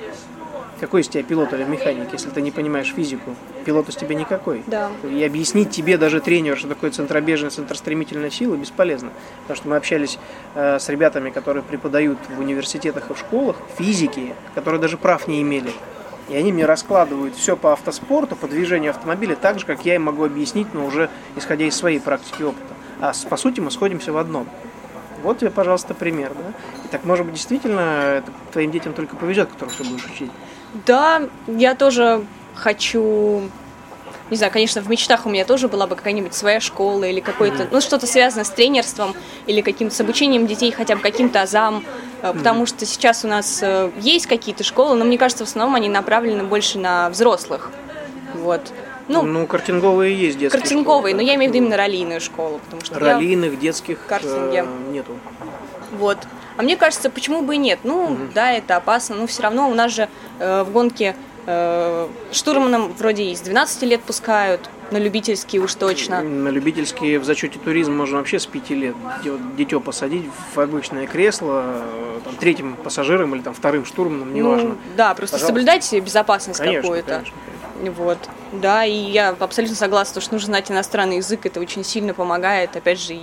Какой 0.79 1.01
из 1.01 1.07
тебя 1.07 1.23
пилот 1.23 1.51
или 1.53 1.63
механик, 1.63 2.13
если 2.13 2.29
ты 2.29 2.41
не 2.41 2.51
понимаешь 2.51 2.93
физику? 2.93 3.35
Пилот 3.65 3.89
из 3.89 3.95
тебя 3.95 4.15
никакой. 4.15 4.63
Да. 4.67 4.91
И 5.09 5.23
объяснить 5.23 5.71
тебе 5.71 5.97
даже 5.97 6.21
тренеру, 6.21 6.55
что 6.55 6.67
такое 6.67 6.91
центробежная, 6.91 7.49
центростремительная 7.49 8.29
сила, 8.29 8.55
бесполезно. 8.55 9.09
Потому 9.41 9.57
что 9.57 9.69
мы 9.69 9.75
общались 9.75 10.19
э, 10.53 10.77
с 10.77 10.87
ребятами, 10.89 11.31
которые 11.31 11.63
преподают 11.63 12.19
в 12.29 12.39
университетах 12.39 13.09
и 13.09 13.13
в 13.15 13.17
школах 13.17 13.57
физики, 13.77 14.35
которые 14.53 14.79
даже 14.79 14.97
прав 14.97 15.27
не 15.27 15.41
имели. 15.41 15.71
И 16.29 16.35
они 16.35 16.51
мне 16.51 16.65
раскладывают 16.65 17.35
все 17.35 17.55
по 17.55 17.73
автоспорту, 17.73 18.35
по 18.35 18.47
движению 18.47 18.91
автомобиля, 18.91 19.35
так 19.35 19.59
же, 19.59 19.65
как 19.65 19.85
я 19.85 19.95
им 19.95 20.03
могу 20.03 20.25
объяснить, 20.25 20.73
но 20.73 20.85
уже 20.85 21.09
исходя 21.35 21.65
из 21.65 21.75
своей 21.75 21.99
практики 21.99 22.41
и 22.41 22.43
опыта. 22.43 22.73
А 22.99 23.13
по 23.29 23.37
сути 23.37 23.61
мы 23.61 23.71
сходимся 23.71 24.11
в 24.11 24.17
одном. 24.17 24.47
Вот 25.23 25.39
тебе, 25.39 25.49
пожалуйста, 25.49 25.93
пример. 25.93 26.33
Да? 26.35 26.53
И 26.85 26.87
так, 26.89 27.03
может 27.05 27.25
быть, 27.25 27.35
действительно, 27.35 28.17
это 28.17 28.31
твоим 28.51 28.71
детям 28.71 28.93
только 28.93 29.15
повезет, 29.15 29.49
которых 29.49 29.75
ты 29.75 29.83
будешь 29.83 30.05
учить. 30.05 30.31
Да, 30.85 31.23
я 31.47 31.75
тоже 31.75 32.25
хочу... 32.55 33.49
Не 34.29 34.35
знаю, 34.35 34.51
конечно, 34.51 34.81
в 34.81 34.89
мечтах 34.89 35.25
у 35.25 35.29
меня 35.29 35.45
тоже 35.45 35.69
была 35.69 35.87
бы 35.87 35.95
какая-нибудь 35.95 36.33
своя 36.33 36.59
школа 36.59 37.05
или 37.05 37.21
какой-то, 37.21 37.67
ну, 37.71 37.79
что-то 37.79 38.05
связанное 38.07 38.43
с 38.43 38.49
тренерством 38.49 39.15
или 39.45 39.61
каким-то 39.61 39.95
с 39.95 40.01
обучением 40.01 40.47
детей, 40.47 40.71
хотя 40.71 40.97
бы 40.97 41.01
каким-то 41.01 41.43
азам, 41.43 41.85
э, 42.21 42.33
потому 42.33 42.65
что 42.65 42.85
сейчас 42.85 43.23
у 43.23 43.29
нас 43.29 43.59
э, 43.63 43.89
есть 44.01 44.27
какие-то 44.27 44.65
школы, 44.65 44.95
но 44.95 45.05
мне 45.05 45.17
кажется, 45.17 45.45
в 45.45 45.47
основном 45.47 45.75
они 45.75 45.87
направлены 45.87 46.43
больше 46.43 46.77
на 46.77 47.09
взрослых. 47.09 47.71
Вот. 48.35 48.73
Ну, 49.07 49.23
Ну, 49.23 49.47
картинговые 49.47 50.13
есть 50.13 50.37
детские 50.37 50.59
картинговые, 50.61 51.15
но 51.15 51.21
школы, 51.21 51.29
я 51.29 51.35
имею 51.35 51.49
в 51.49 51.55
виду 51.55 51.63
именно 51.63 51.77
раллийную 51.77 52.19
школу, 52.19 52.59
потому 52.65 52.83
что 52.83 52.99
Раллийных, 52.99 53.57
детских 53.57 54.05
Картинге. 54.07 54.65
э, 54.65 54.91
нету. 54.91 55.13
Вот. 55.93 56.17
А 56.57 56.63
мне 56.63 56.75
кажется, 56.75 57.09
почему 57.09 57.43
бы 57.43 57.55
и 57.55 57.57
нет? 57.57 57.79
Ну, 57.83 58.17
да, 58.33 58.51
это 58.51 58.75
опасно, 58.77 59.15
но 59.15 59.27
все 59.27 59.43
равно 59.43 59.69
у 59.69 59.73
нас 59.75 59.93
же 59.93 60.09
э, 60.39 60.63
в 60.63 60.71
гонке 60.71 61.15
э, 61.45 62.07
штурманом 62.31 62.93
вроде 62.93 63.23
и 63.25 63.35
с 63.35 63.41
12 63.41 63.83
лет 63.83 64.01
пускают, 64.01 64.69
на 64.89 64.97
любительские 64.97 65.61
уж 65.61 65.75
точно. 65.75 66.21
На 66.21 66.47
любительские 66.49 67.19
в 67.19 67.25
зачете 67.25 67.59
туризм 67.59 67.93
можно 67.93 68.17
вообще 68.17 68.39
с 68.39 68.45
5 68.45 68.69
лет 68.71 68.95
дитё, 69.55 69.79
посадить 69.79 70.25
в 70.53 70.59
обычное 70.59 71.05
кресло, 71.05 71.63
э, 71.65 72.19
там, 72.23 72.35
третьим 72.35 72.75
пассажиром 72.75 73.35
или 73.35 73.41
там, 73.41 73.53
вторым 73.53 73.85
штурманом, 73.85 74.33
неважно. 74.33 74.69
Ну, 74.69 74.77
да, 74.95 75.13
просто 75.13 75.35
Пожалуйста. 75.35 75.47
соблюдайте 75.47 75.99
безопасность 75.99 76.59
какую-то. 76.59 77.23
конечно. 77.75 77.93
Вот. 77.97 78.17
Да, 78.53 78.83
и 78.85 78.95
я 78.95 79.35
абсолютно 79.37 79.75
согласна, 79.75 80.19
что 80.21 80.33
нужно 80.33 80.47
знать 80.47 80.71
иностранный 80.71 81.17
язык, 81.17 81.45
это 81.45 81.59
очень 81.59 81.83
сильно 81.83 82.15
помогает, 82.15 82.75
опять 82.75 82.99
же, 82.99 83.13
и 83.13 83.21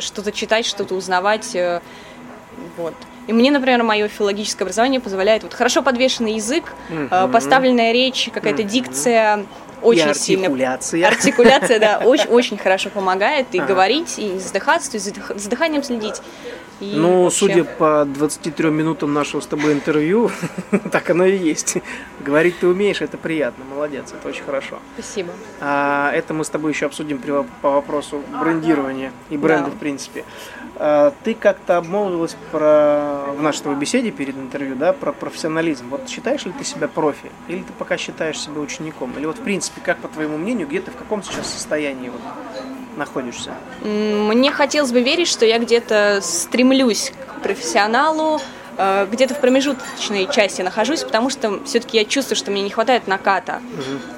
что-то 0.00 0.32
читать, 0.32 0.66
что-то 0.66 0.94
узнавать. 0.94 1.56
Вот. 2.76 2.94
И 3.26 3.32
мне, 3.32 3.50
например, 3.50 3.82
мое 3.82 4.08
филологическое 4.08 4.64
образование 4.64 5.00
позволяет 5.00 5.42
вот 5.42 5.52
хорошо 5.54 5.82
подвешенный 5.82 6.34
язык, 6.34 6.64
Мгм. 6.88 7.30
поставленная 7.30 7.92
речь, 7.92 8.30
какая-то 8.32 8.62
дикция 8.62 9.44
очень 9.82 10.10
и 10.10 10.14
сильно 10.14 10.46
артикуляция. 11.06 11.78
Да, 11.78 11.98
очень, 12.04 12.28
очень 12.30 12.58
хорошо 12.58 12.90
помогает 12.90 13.46
и 13.52 13.58
Ага. 13.58 13.68
говорить, 13.68 14.18
и 14.18 14.38
задыхаться, 14.38 14.90
то 14.90 14.96
есть 14.96 15.14
за 15.14 15.50
дыханием 15.50 15.82
следить. 15.82 16.20
И 16.80 16.94
Ну, 16.94 17.24
вообще- 17.24 17.38
судя 17.38 17.64
по 17.64 18.04
23 18.04 18.70
минутам 18.70 19.12
нашего 19.12 19.40
с 19.40 19.46
тобой 19.46 19.72
интервью, 19.72 20.30
так 20.92 21.10
оно 21.10 21.24
и 21.24 21.36
есть. 21.36 21.78
Говорить 22.20 22.58
ты 22.60 22.68
умеешь, 22.68 23.00
это 23.00 23.16
приятно, 23.16 23.64
молодец, 23.64 24.12
это 24.12 24.28
очень 24.28 24.44
хорошо. 24.44 24.78
Спасибо. 24.94 25.32
А, 25.60 26.12
это 26.12 26.34
мы 26.34 26.44
с 26.44 26.48
тобой 26.50 26.72
еще 26.72 26.86
обсудим 26.86 27.18
при, 27.18 27.32
по 27.62 27.70
вопросу 27.70 28.22
брендирования 28.40 29.10
и 29.28 29.36
бренда 29.36 29.70
Да. 29.70 29.76
в 29.76 29.78
принципе. 29.78 30.24
А, 30.76 31.12
ты 31.24 31.34
как-то 31.34 31.78
обмолвилась 31.78 32.36
про, 32.52 33.24
в 33.36 33.42
нашей 33.42 33.62
тобой 33.64 33.78
беседе 33.78 34.12
перед 34.12 34.36
интервью, 34.36 34.76
да, 34.76 34.92
про 34.92 35.10
профессионализм. 35.12 35.86
Вот 35.90 36.08
считаешь 36.08 36.44
ли 36.46 36.52
ты 36.52 36.62
себя 36.64 36.86
профи? 36.86 37.30
Или 37.48 37.62
ты 37.62 37.72
пока 37.76 37.96
считаешь 37.96 38.38
себя 38.38 38.60
учеником? 38.60 39.12
Или 39.16 39.26
вот 39.26 39.38
в 39.38 39.42
принципе, 39.42 39.80
как 39.84 39.98
по 39.98 40.06
твоему 40.06 40.38
мнению, 40.38 40.68
где 40.68 40.80
ты 40.80 40.92
в 40.92 40.96
каком 40.96 41.24
сейчас 41.24 41.52
состоянии 41.52 42.08
вот 42.10 42.20
находишься? 42.98 43.50
Мне 43.82 44.50
хотелось 44.50 44.92
бы 44.92 45.00
верить, 45.02 45.28
что 45.28 45.46
я 45.46 45.58
где-то 45.58 46.20
стремлюсь 46.22 47.12
к 47.28 47.42
профессионалу, 47.42 48.40
э, 48.76 49.06
где-то 49.10 49.34
в 49.34 49.40
промежуточной 49.40 50.28
части 50.30 50.62
нахожусь, 50.62 51.02
потому 51.02 51.30
что 51.30 51.64
все-таки 51.64 51.96
я 51.96 52.04
чувствую, 52.04 52.36
что 52.36 52.50
мне 52.50 52.62
не 52.62 52.70
хватает 52.70 53.06
наката. 53.06 53.60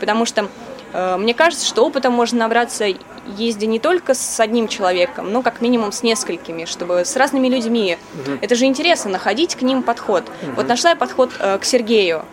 Потому 0.01 0.25
что 0.25 0.49
мне 0.93 1.35
кажется, 1.35 1.67
что 1.67 1.87
опыта 1.87 2.11
можно 2.11 2.39
набраться 2.39 2.87
ездя 3.37 3.67
не 3.67 3.79
только 3.79 4.15
с 4.15 4.41
одним 4.41 4.69
человеком, 4.69 5.33
но 5.33 5.43
как 5.43 5.61
минимум 5.61 5.93
с 5.93 6.03
несколькими, 6.03 6.65
чтобы 6.65 7.05
с 7.05 7.17
разными 7.17 7.49
людьми. 7.49 7.99
Это 8.41 8.55
же 8.55 8.65
интересно, 8.65 9.11
находить 9.11 9.55
к 9.55 9.63
ним 9.63 9.83
подход. 9.83 10.25
Вот 10.57 10.69
нашла 10.69 10.91
я 10.91 10.97
подход 10.97 11.31
э, 11.39 11.59
к 11.59 11.65
Сергею, 11.65 12.25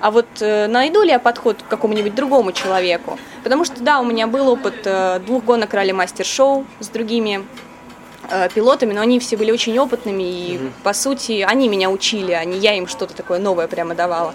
а 0.00 0.10
вот 0.10 0.26
э, 0.40 0.66
найду 0.66 1.02
ли 1.02 1.10
я 1.10 1.18
подход 1.18 1.62
к 1.62 1.68
какому-нибудь 1.68 2.14
другому 2.14 2.52
человеку? 2.52 3.18
Потому 3.42 3.64
что, 3.64 3.82
да, 3.82 4.00
у 4.00 4.04
меня 4.04 4.26
был 4.26 4.48
опыт 4.48 4.74
э, 4.84 5.20
двух 5.26 5.44
гонок 5.44 5.74
ралли-мастер-шоу 5.74 6.64
с 6.80 6.88
другими 6.88 7.44
э, 8.30 8.48
пилотами, 8.54 8.94
но 8.94 9.00
они 9.00 9.18
все 9.18 9.36
были 9.36 9.50
очень 9.50 9.78
опытными, 9.78 10.22
и, 10.22 10.60
по 10.82 10.92
сути, 10.92 11.44
они 11.46 11.68
меня 11.68 11.90
учили, 11.90 12.32
а 12.32 12.44
не 12.44 12.58
я 12.58 12.74
им 12.74 12.86
что-то 12.86 13.14
такое 13.14 13.38
новое 13.38 13.66
прямо 13.68 13.94
давала. 13.94 14.34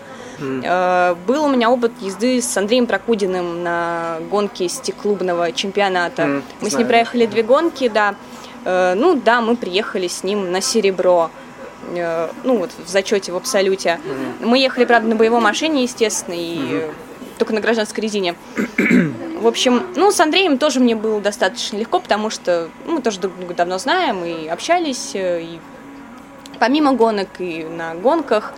Э, 0.64 1.16
Был 1.28 1.46
у 1.46 1.50
меня 1.50 1.70
опыт 1.72 1.92
езды 2.02 2.42
с 2.42 2.56
Андреем 2.58 2.86
Прокудиным 2.88 3.64
на 3.64 4.18
гонке 4.30 4.68
стеклубного 4.70 5.52
чемпионата. 5.52 6.26
Мгм, 6.26 6.44
Мы 6.62 6.68
с 6.68 6.72
знаю. 6.72 6.80
ним 6.84 6.88
проехали 6.88 7.26
две 7.26 7.44
гонки, 7.44 7.88
да. 7.90 8.16
Э, 8.66 8.94
Ну 8.96 9.16
да, 9.16 9.42
мы 9.42 9.56
приехали 9.56 10.08
с 10.08 10.24
ним 10.24 10.52
на 10.52 10.62
серебро. 10.62 11.30
Э, 11.96 12.30
Ну 12.44 12.58
вот 12.58 12.72
в 12.86 12.90
зачете 12.90 13.32
в 13.32 13.36
абсолюте. 13.36 14.00
Мы 14.40 14.58
ехали, 14.60 14.86
правда, 14.86 15.10
на 15.10 15.16
боевой 15.16 15.42
машине, 15.42 15.84
естественно, 15.84 16.36
и 16.38 16.58
э, 16.72 16.92
только 17.38 17.54
на 17.54 17.62
гражданской 17.62 18.02
резине. 18.04 18.36
В 19.40 19.48
общем, 19.48 19.84
ну, 19.96 20.12
с 20.12 20.20
Андреем 20.22 20.58
тоже 20.58 20.80
мне 20.80 20.96
было 20.96 21.20
достаточно 21.20 21.78
легко, 21.78 22.00
потому 22.00 22.30
что 22.30 22.70
ну, 22.86 22.94
мы 22.94 23.02
тоже 23.02 23.20
друг 23.20 23.36
друга 23.38 23.54
давно 23.54 23.78
знаем 23.78 24.24
и 24.24 24.48
общались, 24.48 25.12
и 25.16 25.60
помимо 26.64 26.94
гонок, 26.94 27.28
и 27.40 27.66
на 27.66 27.94
гонках. 27.94 28.54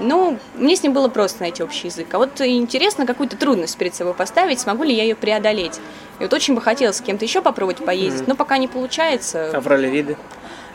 Ну, 0.00 0.40
мне 0.56 0.74
с 0.74 0.82
ним 0.82 0.92
было 0.92 1.06
просто 1.06 1.42
найти 1.42 1.62
общий 1.62 1.86
язык. 1.86 2.08
А 2.12 2.18
вот 2.18 2.40
интересно 2.40 3.06
какую-то 3.06 3.36
трудность 3.36 3.78
перед 3.78 3.94
собой 3.94 4.12
поставить, 4.12 4.58
смогу 4.58 4.82
ли 4.82 4.92
я 4.92 5.04
ее 5.04 5.14
преодолеть. 5.14 5.78
И 6.18 6.24
вот 6.24 6.32
очень 6.32 6.56
бы 6.56 6.60
хотелось 6.60 6.96
с 6.96 7.00
кем-то 7.00 7.24
еще 7.24 7.40
попробовать 7.40 7.76
поездить, 7.84 8.26
но 8.26 8.34
пока 8.34 8.58
не 8.58 8.66
получается. 8.66 9.52
А 9.54 9.60
в 9.60 9.68
ралли-риды? 9.68 10.16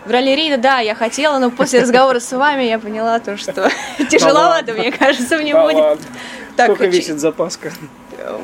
В 0.05 0.09
ралли-рейде, 0.09 0.55
да, 0.55 0.79
я 0.79 0.95
хотела, 0.95 1.37
но 1.37 1.51
после 1.51 1.81
разговора 1.81 2.21
с 2.21 2.31
вами 2.31 2.63
я 2.63 2.79
поняла 2.79 3.19
то, 3.19 3.35
что 3.35 3.69
тяжеловато, 4.09 4.71
мне 4.71 4.93
кажется, 4.93 5.37
мне 5.39 5.53
будет. 5.53 5.99
Сколько 6.53 6.85
весит 6.85 7.19
запаска 7.19 7.73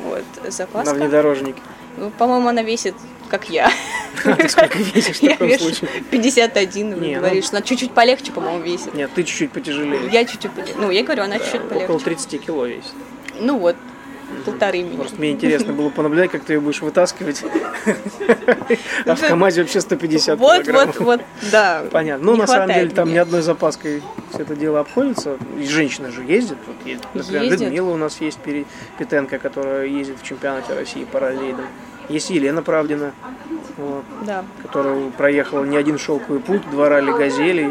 Вот, 0.04 0.24
на 0.44 0.50
запаска. 0.50 0.94
внедорожнике? 0.94 1.62
Ну, 1.96 2.10
по-моему, 2.10 2.48
она 2.48 2.62
весит, 2.62 2.94
как 3.28 3.50
я. 3.50 3.70
Ты 4.24 4.48
сколько 4.48 4.78
весишь 4.78 5.18
в 5.18 5.28
таком 5.28 5.58
случае? 5.58 5.90
51, 6.10 6.94
вы 6.94 7.06
Не, 7.06 7.14
ну- 7.16 7.20
говоришь, 7.22 7.46
она 7.50 7.62
чуть-чуть 7.62 7.92
полегче, 7.92 8.32
по-моему, 8.32 8.62
весит. 8.62 8.94
Нет, 8.94 9.10
ты 9.14 9.22
чуть-чуть 9.24 9.52
потяжелее. 9.52 10.08
Я 10.10 10.24
чуть-чуть. 10.24 10.50
Ну, 10.76 10.90
я 10.90 11.02
говорю, 11.02 11.24
она 11.24 11.38
чуть-чуть 11.38 11.62
Около 11.66 11.98
полегче. 11.98 12.04
30 12.04 12.44
кило 12.46 12.66
весит. 12.66 12.92
Ну 13.38 13.58
вот, 13.58 13.76
полторы 14.50 14.82
меня. 14.82 14.96
Просто 14.96 15.16
мне 15.18 15.32
интересно 15.32 15.72
было 15.72 15.90
понаблюдать, 15.90 16.30
как 16.30 16.44
ты 16.44 16.54
ее 16.54 16.60
будешь 16.60 16.80
вытаскивать. 16.80 17.44
А 19.06 19.14
в 19.14 19.20
КамАЗе 19.20 19.62
вообще 19.62 19.80
150 19.80 20.38
Вот, 20.38 20.66
вот, 20.68 21.00
вот, 21.00 21.20
да. 21.50 21.82
Понятно. 21.90 22.26
Ну, 22.26 22.36
на 22.36 22.46
самом 22.46 22.68
деле, 22.74 22.90
там 22.90 23.12
ни 23.12 23.16
одной 23.16 23.42
запаской 23.42 24.02
все 24.32 24.42
это 24.42 24.54
дело 24.54 24.80
обходится. 24.80 25.38
И 25.58 25.64
женщины 25.66 26.10
же 26.10 26.22
ездят. 26.22 26.58
Например. 27.14 27.42
Людмила 27.44 27.90
у 27.90 27.96
нас 27.96 28.20
есть, 28.20 28.38
Петенко, 28.98 29.38
которая 29.38 29.86
ездит 29.86 30.18
в 30.20 30.24
чемпионате 30.24 30.74
России 30.74 31.04
по 31.04 31.20
раллейдам. 31.20 31.64
Есть 32.08 32.30
Елена 32.30 32.60
Правдина, 32.62 33.12
вот, 33.76 34.04
Да. 34.26 34.44
которая 34.62 35.10
проехала 35.10 35.64
не 35.64 35.76
один 35.76 35.96
шелковый 35.96 36.40
путь, 36.40 36.68
два 36.70 36.88
ралли 36.88 37.12
«Газели». 37.12 37.70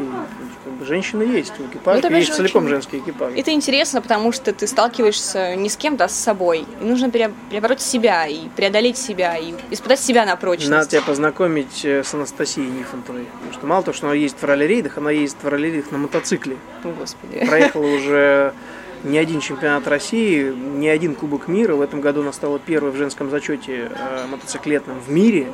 Бы, 0.80 0.86
Женщины 0.86 1.24
есть 1.24 1.52
в 1.58 1.68
экипаже, 1.72 2.02
Ну, 2.10 2.16
есть 2.16 2.34
целиком 2.34 2.64
очень- 2.64 2.70
женские 2.76 3.02
экипажи. 3.02 3.38
Это 3.38 3.52
интересно, 3.52 4.02
потому 4.02 4.32
что 4.32 4.54
ты 4.54 4.66
сталкиваешься 4.66 5.56
не 5.56 5.70
с 5.70 5.76
кем-то, 5.76 6.06
а 6.06 6.10
с 6.10 6.16
собой. 6.16 6.66
И 6.82 6.84
нужно 6.86 7.12
пере- 7.12 7.32
перебороть 7.50 7.82
себя, 7.82 8.26
и 8.28 8.48
преодолеть 8.56 8.98
себя, 8.98 9.36
и 9.38 9.54
испытать 9.72 10.00
себя 10.00 10.26
на 10.26 10.36
прочность. 10.36 10.70
Надо 10.72 10.88
тебя 10.88 11.02
познакомить 11.02 11.84
э, 11.84 12.04
с 12.04 12.14
Анастасией 12.14 12.68
Нифонтовой. 12.70 13.26
Потому 13.34 13.54
что 13.54 13.66
мало 13.68 13.84
того, 13.84 13.94
что 13.96 14.08
она 14.08 14.16
ездит 14.16 14.42
в 14.42 14.46
ралли-рейдах, 14.46 14.98
она 14.98 15.12
ездит 15.12 15.44
в 15.44 15.48
ралли-рейдах 15.48 15.92
на 15.92 15.98
мотоцикле. 15.98 16.56
О, 16.84 16.90
Господи. 16.90 17.46
Проехала 17.46 17.86
уже 17.96 18.54
не 19.04 19.18
один 19.18 19.40
чемпионат 19.42 19.88
России, 19.88 20.52
не 20.52 20.90
один 20.90 21.16
Кубок 21.16 21.48
мира. 21.48 21.76
В 21.76 21.82
этом 21.82 22.02
году 22.02 22.22
она 22.22 22.32
стала 22.34 22.60
первой 22.60 22.92
в 22.92 22.96
женском 22.96 23.30
зачете 23.30 23.92
э, 23.94 24.26
мотоциклетном 24.28 25.00
в 25.00 25.10
мире. 25.12 25.48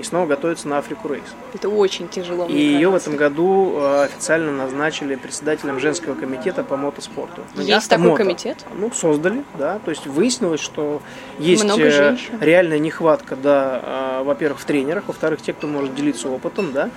И 0.00 0.02
снова 0.02 0.26
готовится 0.26 0.66
на 0.66 0.78
Африку 0.78 1.08
рейс. 1.08 1.24
Это 1.52 1.68
очень 1.68 2.08
тяжело. 2.08 2.46
И 2.46 2.54
ее 2.54 2.88
в 2.88 2.94
этом 2.94 3.16
году 3.16 3.74
э, 3.76 4.04
официально 4.04 4.50
назначили 4.50 5.14
председателем 5.14 5.78
женского 5.78 6.14
комитета 6.14 6.64
по 6.64 6.78
мотоспорту. 6.78 7.42
Ну, 7.54 7.60
Есть 7.60 7.90
такой 7.90 8.04
автомото. 8.06 8.22
комитет? 8.22 8.64
Ну, 8.74 8.90
создали, 8.92 9.44
да. 9.58 9.78
То 9.84 9.90
есть 9.90 10.06
выяснилось, 10.06 10.60
что 10.60 11.02
есть 11.38 11.64
э, 11.78 12.16
реальная 12.40 12.78
нехватка, 12.78 13.36
да, 13.36 14.20
э, 14.20 14.22
во-первых, 14.24 14.60
в 14.60 14.64
тренерах, 14.64 15.04
во-вторых, 15.06 15.42
те, 15.42 15.52
кто 15.52 15.66
может 15.66 15.94
делиться 15.94 16.30
опытом, 16.30 16.72
да. 16.72 16.88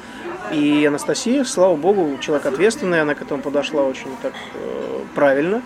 И 0.53 0.85
Анастасия, 0.85 1.43
слава 1.43 1.75
богу, 1.75 2.17
человек 2.21 2.45
ответственный, 2.45 3.01
она 3.01 3.15
к 3.15 3.21
этому 3.21 3.41
подошла 3.41 3.83
очень 3.83 4.15
так 4.21 4.33
правильно. 5.13 5.61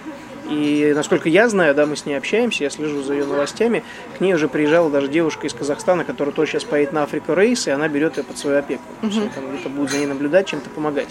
И 0.49 0.93
насколько 0.95 1.29
я 1.29 1.49
знаю, 1.49 1.75
да, 1.75 1.85
мы 1.85 1.95
с 1.95 2.05
ней 2.05 2.15
общаемся, 2.17 2.63
я 2.63 2.69
слежу 2.69 3.01
за 3.03 3.13
ее 3.13 3.25
новостями. 3.25 3.83
К 4.17 4.21
ней 4.21 4.33
уже 4.33 4.47
приезжала 4.47 4.89
даже 4.89 5.07
девушка 5.07 5.47
из 5.47 5.53
Казахстана, 5.53 6.03
которая 6.05 6.33
тоже 6.33 6.51
сейчас 6.51 6.63
поедет 6.63 6.93
на 6.93 7.03
Африку 7.03 7.33
рейс, 7.33 7.67
и 7.67 7.71
она 7.71 7.87
берет 7.87 8.17
ее 8.17 8.23
под 8.23 8.37
свою 8.37 8.57
опеку. 8.59 8.83
То 9.01 9.07
есть 9.07 9.17
она 9.17 9.29
там 9.29 9.49
где-то 9.51 9.69
будет 9.69 9.91
за 9.91 9.97
ней 9.97 10.05
наблюдать, 10.05 10.47
чем-то 10.47 10.69
помогать. 10.69 11.09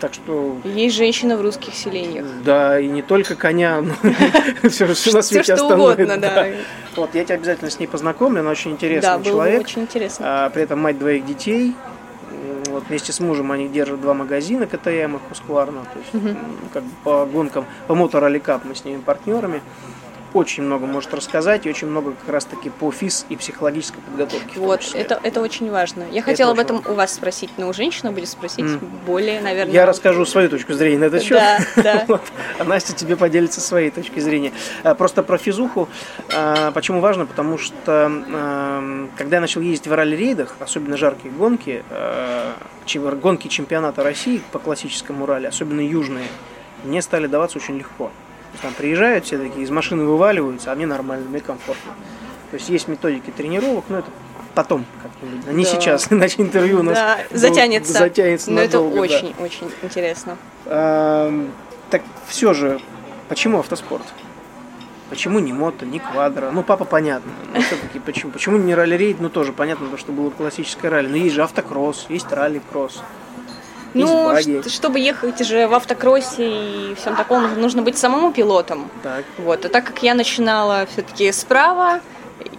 Так 0.00 0.14
что 0.14 0.56
Есть 0.64 0.96
женщины 0.96 1.36
в 1.36 1.42
русских 1.42 1.74
селениях. 1.74 2.26
да, 2.44 2.80
и 2.80 2.88
не 2.88 3.02
только 3.02 3.36
коня, 3.36 3.82
но 3.82 3.94
все, 4.68 4.86
на 4.86 4.94
Все 4.94 5.22
свете 5.22 5.42
что 5.44 5.54
остальное. 5.54 5.92
угодно, 5.94 6.16
да. 6.18 6.46
Вот, 6.96 7.14
я 7.14 7.24
тебя 7.24 7.36
обязательно 7.36 7.70
с 7.70 7.78
ней 7.78 7.86
познакомлю, 7.86 8.40
она 8.40 8.50
очень 8.50 8.72
интересный 8.72 9.18
Да, 9.18 9.22
человек. 9.24 9.60
очень 9.62 9.82
интересно. 9.82 10.46
А, 10.46 10.50
при 10.50 10.62
этом 10.64 10.80
мать 10.80 10.98
двоих 10.98 11.24
детей. 11.24 11.74
Вот 12.72 12.84
вместе 12.88 13.12
с 13.12 13.20
мужем 13.20 13.52
они 13.52 13.68
держат 13.68 14.00
два 14.00 14.14
магазина 14.14 14.66
КТМ, 14.66 15.16
их 15.16 15.20
Husqvarna, 15.30 15.84
то 15.92 15.98
есть 15.98 16.14
м, 16.14 16.36
как 16.72 16.82
бы 16.82 16.90
по 17.04 17.26
гонкам, 17.26 17.66
по 17.86 17.94
моторалли 17.94 18.38
кап 18.38 18.64
мы 18.64 18.74
с 18.74 18.84
ними 18.86 18.98
партнерами. 19.00 19.60
Очень 20.34 20.62
много 20.62 20.86
может 20.86 21.12
рассказать 21.12 21.66
и 21.66 21.70
очень 21.70 21.88
много 21.88 22.12
как 22.12 22.28
раз 22.28 22.44
таки 22.46 22.70
по 22.70 22.90
физ 22.90 23.26
и 23.28 23.36
психологической 23.36 24.00
подготовке. 24.02 24.58
Вот, 24.58 24.90
это, 24.94 25.20
это 25.22 25.40
очень 25.40 25.70
важно. 25.70 26.04
Я 26.10 26.22
хотела 26.22 26.52
об 26.52 26.58
этом 26.58 26.82
у 26.86 26.94
вас 26.94 27.14
спросить, 27.14 27.50
но 27.58 27.68
у 27.68 27.72
женщины 27.74 28.10
будет 28.12 28.28
спросить 28.28 28.64
М. 28.64 28.80
более, 29.06 29.40
наверное... 29.42 29.74
Я 29.74 29.84
расскажу 29.84 30.24
свою 30.24 30.48
точку 30.48 30.72
зрения 30.72 30.98
на 30.98 31.04
этот 31.04 31.22
счет. 31.22 31.38
Да, 31.38 31.82
да. 31.82 32.04
Вот. 32.08 32.22
А 32.58 32.64
Настя 32.64 32.94
тебе 32.94 33.16
поделится 33.16 33.60
своей 33.60 33.90
точки 33.90 34.20
зрения. 34.20 34.52
А, 34.82 34.94
Просто 34.94 35.22
про 35.22 35.36
физуху. 35.36 35.88
а, 36.34 36.72
Почему 36.72 37.00
важно? 37.00 37.26
Потому 37.26 37.58
что 37.58 38.10
когда 39.16 39.36
я 39.36 39.40
начал 39.40 39.60
ездить 39.60 39.86
в 39.86 39.92
ралли-рейдах, 39.92 40.56
особенно 40.60 40.96
жаркие 40.96 41.32
гонки, 41.32 41.82
а, 41.90 42.54
гонки 43.20 43.48
чемпионата 43.48 44.02
России 44.02 44.42
по 44.52 44.58
классическому 44.58 45.26
ралли, 45.26 45.46
особенно 45.46 45.80
южные, 45.80 46.26
мне 46.84 47.02
стали 47.02 47.26
даваться 47.26 47.58
очень 47.58 47.78
легко. 47.78 48.10
Там 48.60 48.72
приезжают 48.74 49.24
все 49.24 49.38
такие, 49.38 49.62
из 49.64 49.70
машины 49.70 50.04
вываливаются, 50.04 50.70
а 50.72 50.74
мне 50.74 50.86
нормально, 50.86 51.28
мне 51.28 51.40
комфортно. 51.40 51.92
То 52.50 52.56
есть 52.56 52.68
есть 52.68 52.86
методики 52.86 53.30
тренировок, 53.30 53.86
но 53.88 53.98
это 54.00 54.10
потом 54.54 54.84
как-нибудь, 55.02 55.48
а 55.48 55.52
не 55.52 55.64
Да. 55.64 55.70
сейчас, 55.70 56.06
иначе 56.10 56.42
интервью 56.42 56.80
у 56.80 56.82
нас 56.82 56.94
Да, 56.96 57.18
затянется. 57.30 57.92
затянется 57.94 58.50
Но 58.50 58.60
это 58.60 58.76
надолго, 58.78 58.96
да. 58.96 59.00
очень, 59.02 59.34
очень 59.40 59.70
интересно. 59.82 60.36
Так 60.64 62.02
все 62.26 62.52
же, 62.54 62.80
почему 63.28 63.58
автоспорт? 63.58 64.04
Почему 65.10 65.40
не 65.40 65.52
мото, 65.52 65.84
не 65.84 65.98
квадро? 65.98 66.50
Ну, 66.52 66.62
папа, 66.62 66.86
понятно. 66.86 67.30
Но 67.54 67.60
все-таки 67.60 67.98
почему? 67.98 68.32
Почему 68.32 68.56
не 68.56 68.74
ралли-рейд? 68.74 69.20
Ну, 69.20 69.28
тоже 69.28 69.52
понятно, 69.52 69.84
потому 69.84 69.98
что 69.98 70.10
было 70.12 70.30
классическое 70.30 70.90
ралли. 70.90 71.08
Но 71.08 71.16
есть 71.16 71.34
же 71.34 71.42
автокросс, 71.42 72.06
есть 72.08 72.32
ралли-кросс. 72.32 73.02
Ну, 73.94 74.34
чтобы 74.68 74.98
ехать 74.98 75.44
же 75.44 75.66
в 75.66 75.74
автокроссе 75.74 76.90
и 76.90 76.94
всем 76.94 77.16
таком, 77.16 77.60
нужно 77.60 77.82
быть 77.82 77.98
самому 77.98 78.32
пилотом. 78.32 78.90
Так. 79.02 79.24
Вот. 79.38 79.64
А 79.64 79.68
так 79.68 79.84
как 79.84 80.02
я 80.02 80.14
начинала 80.14 80.86
все-таки 80.90 81.30
справа, 81.32 82.00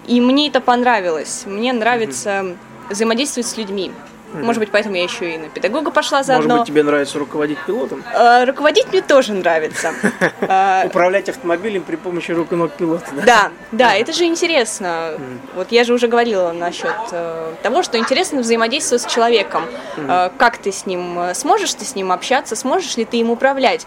и 0.07 0.21
мне 0.21 0.49
это 0.49 0.59
понравилось. 0.61 1.43
Мне 1.45 1.73
нравится 1.73 2.55
взаимодействовать 2.89 3.47
с 3.47 3.57
людьми. 3.57 3.91
Может 4.33 4.59
быть, 4.59 4.71
поэтому 4.71 4.95
я 4.95 5.03
еще 5.03 5.35
и 5.35 5.37
на 5.37 5.49
педагога 5.49 5.91
пошла 5.91 6.23
заодно. 6.23 6.47
Может 6.55 6.61
быть, 6.61 6.67
тебе 6.73 6.83
нравится 6.83 7.19
руководить 7.19 7.57
пилотом? 7.65 8.03
Э, 8.13 8.43
Руководить 8.45 8.87
мне 8.91 9.01
тоже 9.01 9.33
нравится. 9.33 9.91
Э, 10.41 10.85
Управлять 10.87 11.29
автомобилем 11.29 11.83
при 11.83 11.95
помощи 11.95 12.31
рук 12.31 12.51
и 12.51 12.55
ног 12.55 12.71
пилота, 12.73 13.05
да? 13.25 13.51
Да, 13.71 13.95
это 13.95 14.11
же 14.13 14.25
интересно. 14.25 15.17
Вот 15.55 15.71
я 15.71 15.83
же 15.83 15.93
уже 15.93 16.07
говорила 16.07 16.51
насчет 16.51 16.95
э, 17.11 17.53
того, 17.61 17.83
что 17.83 17.97
интересно 17.97 18.41
взаимодействовать 18.41 19.03
с 19.03 19.05
человеком. 19.05 19.63
Э, 19.97 20.29
как 20.37 20.57
ты 20.57 20.71
с 20.71 20.85
ним 20.85 21.19
сможешь 21.33 21.73
ты 21.73 21.85
с 21.85 21.95
ним 21.95 22.11
общаться, 22.11 22.55
сможешь 22.55 22.97
ли 22.97 23.05
ты 23.05 23.17
им 23.17 23.29
управлять 23.29 23.85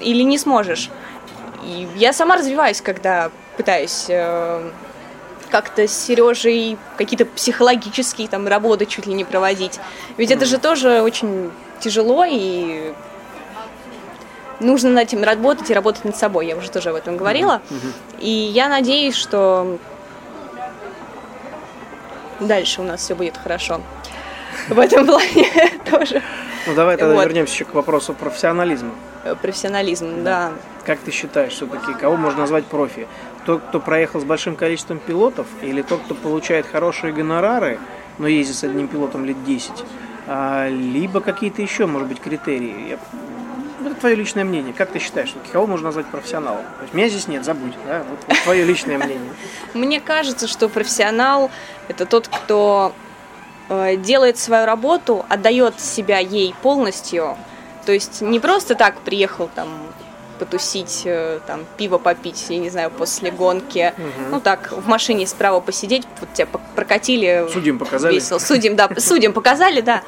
или 0.00 0.22
не 0.22 0.38
сможешь. 0.38 0.90
Я 1.96 2.12
сама 2.12 2.36
развиваюсь, 2.36 2.80
когда 2.80 3.30
пытаюсь 3.56 4.06
как-то 5.52 5.86
с 5.86 5.92
Сережей 5.92 6.78
какие-то 6.96 7.26
психологические 7.26 8.26
там 8.26 8.48
работы 8.48 8.86
чуть 8.86 9.06
ли 9.06 9.12
не 9.14 9.24
проводить. 9.24 9.78
Ведь 10.16 10.30
это 10.30 10.46
же 10.46 10.58
тоже 10.58 11.02
очень 11.02 11.52
тяжело 11.78 12.24
и 12.28 12.92
нужно 14.60 14.90
над 14.90 15.04
этим 15.04 15.22
работать 15.22 15.70
и 15.70 15.74
работать 15.74 16.04
над 16.06 16.16
собой. 16.16 16.46
Я 16.46 16.56
уже 16.56 16.70
тоже 16.70 16.88
об 16.90 16.96
этом 16.96 17.16
говорила. 17.18 17.60
И 18.18 18.30
я 18.30 18.68
надеюсь, 18.68 19.14
что 19.14 19.78
дальше 22.40 22.80
у 22.80 22.84
нас 22.84 23.00
все 23.02 23.14
будет 23.14 23.36
хорошо. 23.36 23.80
В 24.68 24.78
этом 24.78 25.06
плане 25.06 25.46
тоже. 25.90 26.22
Ну 26.66 26.74
давай 26.74 26.96
тогда 26.96 27.14
Вот. 27.14 27.24
вернемся 27.24 27.52
еще 27.54 27.64
к 27.64 27.74
вопросу 27.74 28.14
профессионализма. 28.14 28.92
Профессионализм, 29.42 30.24
да. 30.24 30.52
Как 30.86 30.98
ты 30.98 31.10
считаешь, 31.10 31.52
все-таки, 31.52 31.94
кого 31.94 32.16
можно 32.16 32.40
назвать 32.40 32.64
профи? 32.66 33.06
Тот, 33.44 33.62
кто 33.68 33.80
проехал 33.80 34.20
с 34.20 34.24
большим 34.24 34.56
количеством 34.56 34.98
пилотов, 34.98 35.46
или 35.62 35.82
тот, 35.82 36.02
кто 36.02 36.14
получает 36.14 36.66
хорошие 36.66 37.12
гонорары, 37.12 37.78
но 38.18 38.28
ездит 38.28 38.56
с 38.56 38.64
одним 38.64 38.88
пилотом 38.88 39.24
лет 39.24 39.42
10? 39.44 39.72
А, 40.28 40.68
либо 40.68 41.20
какие-то 41.20 41.60
еще, 41.62 41.86
может 41.86 42.08
быть, 42.08 42.20
критерии. 42.20 42.90
Я- 42.90 42.98
Это 43.84 43.96
твое 43.96 44.14
личное 44.14 44.44
мнение. 44.44 44.72
Как 44.72 44.90
ты 44.92 45.00
считаешь, 45.00 45.34
кого 45.50 45.66
можно 45.66 45.86
назвать 45.86 46.06
профессионалом? 46.06 46.62
То 46.78 46.82
есть 46.82 46.94
меня 46.94 47.08
здесь 47.08 47.26
нет, 47.26 47.44
забудь. 47.44 47.74
Да? 47.84 48.04
Вот, 48.08 48.18
вот 48.28 48.38
твое 48.44 48.64
личное 48.64 48.96
мнение. 48.96 49.32
Мне 49.74 50.00
кажется, 50.00 50.46
что 50.46 50.68
профессионал 50.68 51.50
это 51.88 52.06
тот, 52.06 52.28
кто 52.28 52.92
э, 53.68 53.96
делает 53.96 54.38
свою 54.38 54.66
работу, 54.66 55.26
отдает 55.28 55.80
себя 55.80 56.18
ей 56.18 56.54
полностью. 56.62 57.36
То 57.84 57.90
есть 57.90 58.20
не 58.20 58.38
просто 58.38 58.76
так 58.76 59.00
приехал 59.00 59.50
там 59.52 59.68
потусить, 60.42 61.02
э, 61.04 61.38
там 61.46 61.60
пиво 61.76 61.98
попить, 61.98 62.46
я 62.48 62.58
не 62.58 62.68
знаю, 62.68 62.90
после 62.90 63.30
гонки. 63.30 63.94
Ну 64.30 64.40
так, 64.40 64.72
в 64.72 64.88
машине 64.88 65.26
справа 65.26 65.60
посидеть, 65.60 66.02
вот 66.20 66.32
тебя 66.32 66.48
прокатили. 66.74 67.46
Судьям 67.52 67.78
показали. 67.78 68.14
Весело. 68.14 68.38
Судим, 68.40 68.74
да, 68.74 68.88
судим 68.98 69.32
показали, 69.32 69.80
да. 69.80 70.02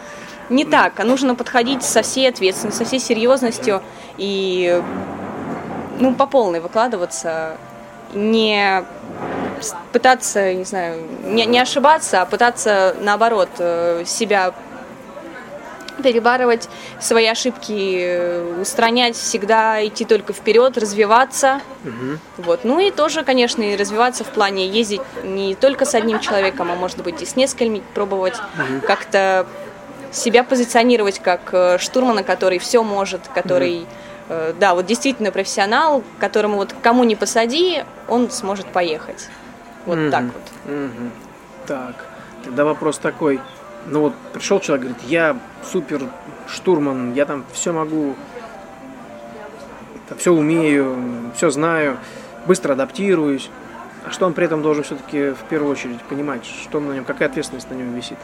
Не 0.51 0.65
так, 0.65 0.99
а 0.99 1.05
нужно 1.05 1.37
подходить 1.37 1.85
со 1.85 2.03
всей 2.03 2.29
ответственностью, 2.29 2.85
со 2.85 2.89
всей 2.89 3.01
серьезностью 3.01 3.81
и 4.19 4.83
ну, 6.01 6.15
по 6.15 6.27
полной 6.27 6.61
выкладываться, 6.61 7.57
не 8.13 8.85
пытаться, 9.93 10.53
не 10.53 10.65
знаю, 10.65 11.01
не, 11.25 11.47
не 11.47 11.61
ошибаться, 11.61 12.23
а 12.23 12.27
пытаться, 12.27 12.97
наоборот, 13.01 13.49
э, 13.59 14.03
себя 14.05 14.53
перебарывать, 16.03 16.69
свои 17.01 17.27
ошибки 17.27 17.99
э, 18.01 18.61
устранять, 18.61 19.17
всегда 19.17 19.85
идти 19.87 20.05
только 20.05 20.33
вперед, 20.33 20.77
развиваться. 20.79 21.61
Вот. 22.37 22.61
Ну 22.65 22.79
и 22.81 22.91
тоже, 22.91 23.25
конечно, 23.25 23.63
и 23.63 23.77
развиваться 23.77 24.25
в 24.25 24.29
плане 24.29 24.67
ездить 24.67 25.01
не 25.23 25.55
только 25.55 25.85
с 25.85 25.95
одним 25.95 26.21
человеком, 26.21 26.71
а 26.71 26.75
может 26.75 27.03
быть 27.03 27.23
и 27.23 27.27
с 27.27 27.37
несколькими, 27.37 27.83
пробовать 27.95 28.35
как-то 28.87 29.47
себя 30.13 30.45
позиционировать 30.45 31.19
как 31.19 31.41
э, 31.53 31.79
штурмана, 31.79 32.23
который 32.23 32.59
все 32.59 32.83
может, 32.85 33.27
который, 33.35 33.87
э, 34.29 34.53
да, 34.59 34.75
вот 34.75 34.87
действительно 34.87 35.33
профессионал, 35.33 36.05
которому 36.21 36.57
вот 36.57 36.75
кому 36.83 37.03
не 37.05 37.17
посади, 37.17 37.83
он 38.09 38.31
сможет 38.31 38.67
поехать. 38.67 39.29
Вот 39.87 39.97
Мгм. 39.99 40.11
так 40.13 40.23
вот. 40.23 40.73
Мгм. 40.73 41.13
Так, 41.67 42.05
тогда 42.45 42.65
вопрос 42.65 42.99
такой. 42.99 43.41
Ну 43.87 44.01
вот 44.01 44.15
пришел 44.33 44.61
человек, 44.61 44.87
говорит, 44.87 45.03
я 45.09 45.37
супер 45.63 46.03
штурман, 46.49 47.13
я 47.15 47.27
там 47.27 47.45
все 47.53 47.73
могу, 47.73 48.17
все 50.19 50.33
умею, 50.33 50.97
все 51.37 51.51
знаю, 51.51 51.99
быстро 52.47 52.73
адаптируюсь. 52.73 53.51
А 54.07 54.11
что 54.11 54.27
он 54.27 54.35
при 54.35 54.45
этом 54.45 54.63
должен 54.63 54.85
все-таки 54.85 55.31
в 55.31 55.49
первую 55.49 55.73
очередь 55.73 56.01
понимать, 56.03 56.45
что 56.45 56.81
на 56.81 56.93
нем, 56.93 57.05
какая 57.05 57.29
ответственность 57.29 57.71
на 57.71 57.75
нем 57.75 57.95
висит? 57.95 58.19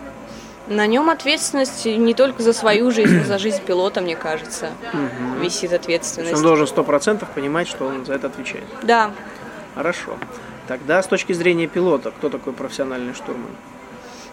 На 0.66 0.86
нем 0.86 1.08
ответственность 1.08 1.86
не 1.86 2.14
только 2.14 2.42
за 2.42 2.52
свою 2.52 2.90
жизнь, 2.90 3.18
но 3.18 3.24
за 3.24 3.38
жизнь 3.38 3.62
пилота, 3.64 4.02
мне 4.02 4.14
кажется, 4.14 4.70
висит 5.40 5.70
То 5.70 5.74
есть 5.76 5.84
ответственность. 5.84 6.34
он 6.34 6.42
должен 6.42 6.66
сто 6.66 6.84
процентов 6.84 7.30
понимать, 7.30 7.66
что 7.66 7.86
он 7.86 8.04
за 8.04 8.14
это 8.14 8.26
отвечает. 8.26 8.64
Да, 8.82 9.10
Хорошо. 9.74 10.16
Тогда 10.68 11.02
с 11.02 11.06
точки 11.06 11.32
зрения 11.32 11.66
пилота, 11.66 12.10
кто 12.10 12.28
такой 12.28 12.52
профессиональный 12.52 13.14
штурман? 13.14 13.50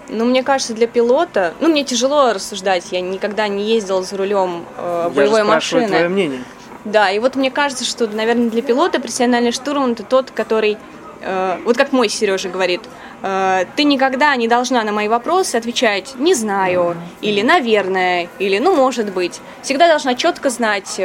Ну, 0.10 0.26
мне 0.26 0.44
кажется, 0.44 0.74
для 0.74 0.88
пилота, 0.88 1.54
ну, 1.60 1.68
мне 1.68 1.84
тяжело 1.84 2.32
рассуждать, 2.34 2.86
я 2.92 3.02
никогда 3.02 3.48
не 3.48 3.66
ездила 3.66 4.04
за 4.04 4.16
рулем 4.18 4.66
э, 4.78 5.04
Я 5.04 5.10
же 5.10 5.16
боевой 5.16 5.44
машины. 5.44 5.88
твое 5.88 6.08
мнение. 6.08 6.44
Да, 6.86 7.12
и 7.12 7.20
вот 7.20 7.36
мне 7.36 7.52
кажется, 7.52 7.84
что, 7.84 8.08
наверное, 8.08 8.50
для 8.50 8.62
пилота 8.62 9.02
профессиональный 9.02 9.52
штурман 9.52 9.92
это 9.92 10.04
тот, 10.04 10.32
который, 10.32 10.78
э, 11.22 11.58
вот 11.66 11.76
как 11.76 11.92
мой 11.92 12.08
Сережа 12.08 12.48
говорит, 12.48 12.82
э, 13.22 13.66
ты 13.76 13.84
никогда 13.84 14.34
не 14.38 14.48
должна 14.48 14.82
на 14.84 14.94
мои 14.94 15.10
вопросы 15.10 15.58
отвечать 15.58 16.14
«не 16.16 16.34
знаю», 16.34 16.96
или 17.20 17.42
«наверное», 17.42 18.30
или 18.40 18.60
«ну, 18.60 18.74
может 18.76 19.12
быть». 19.12 19.42
Всегда 19.62 19.90
должна 19.90 20.16
четко 20.16 20.50
знать 20.50 21.02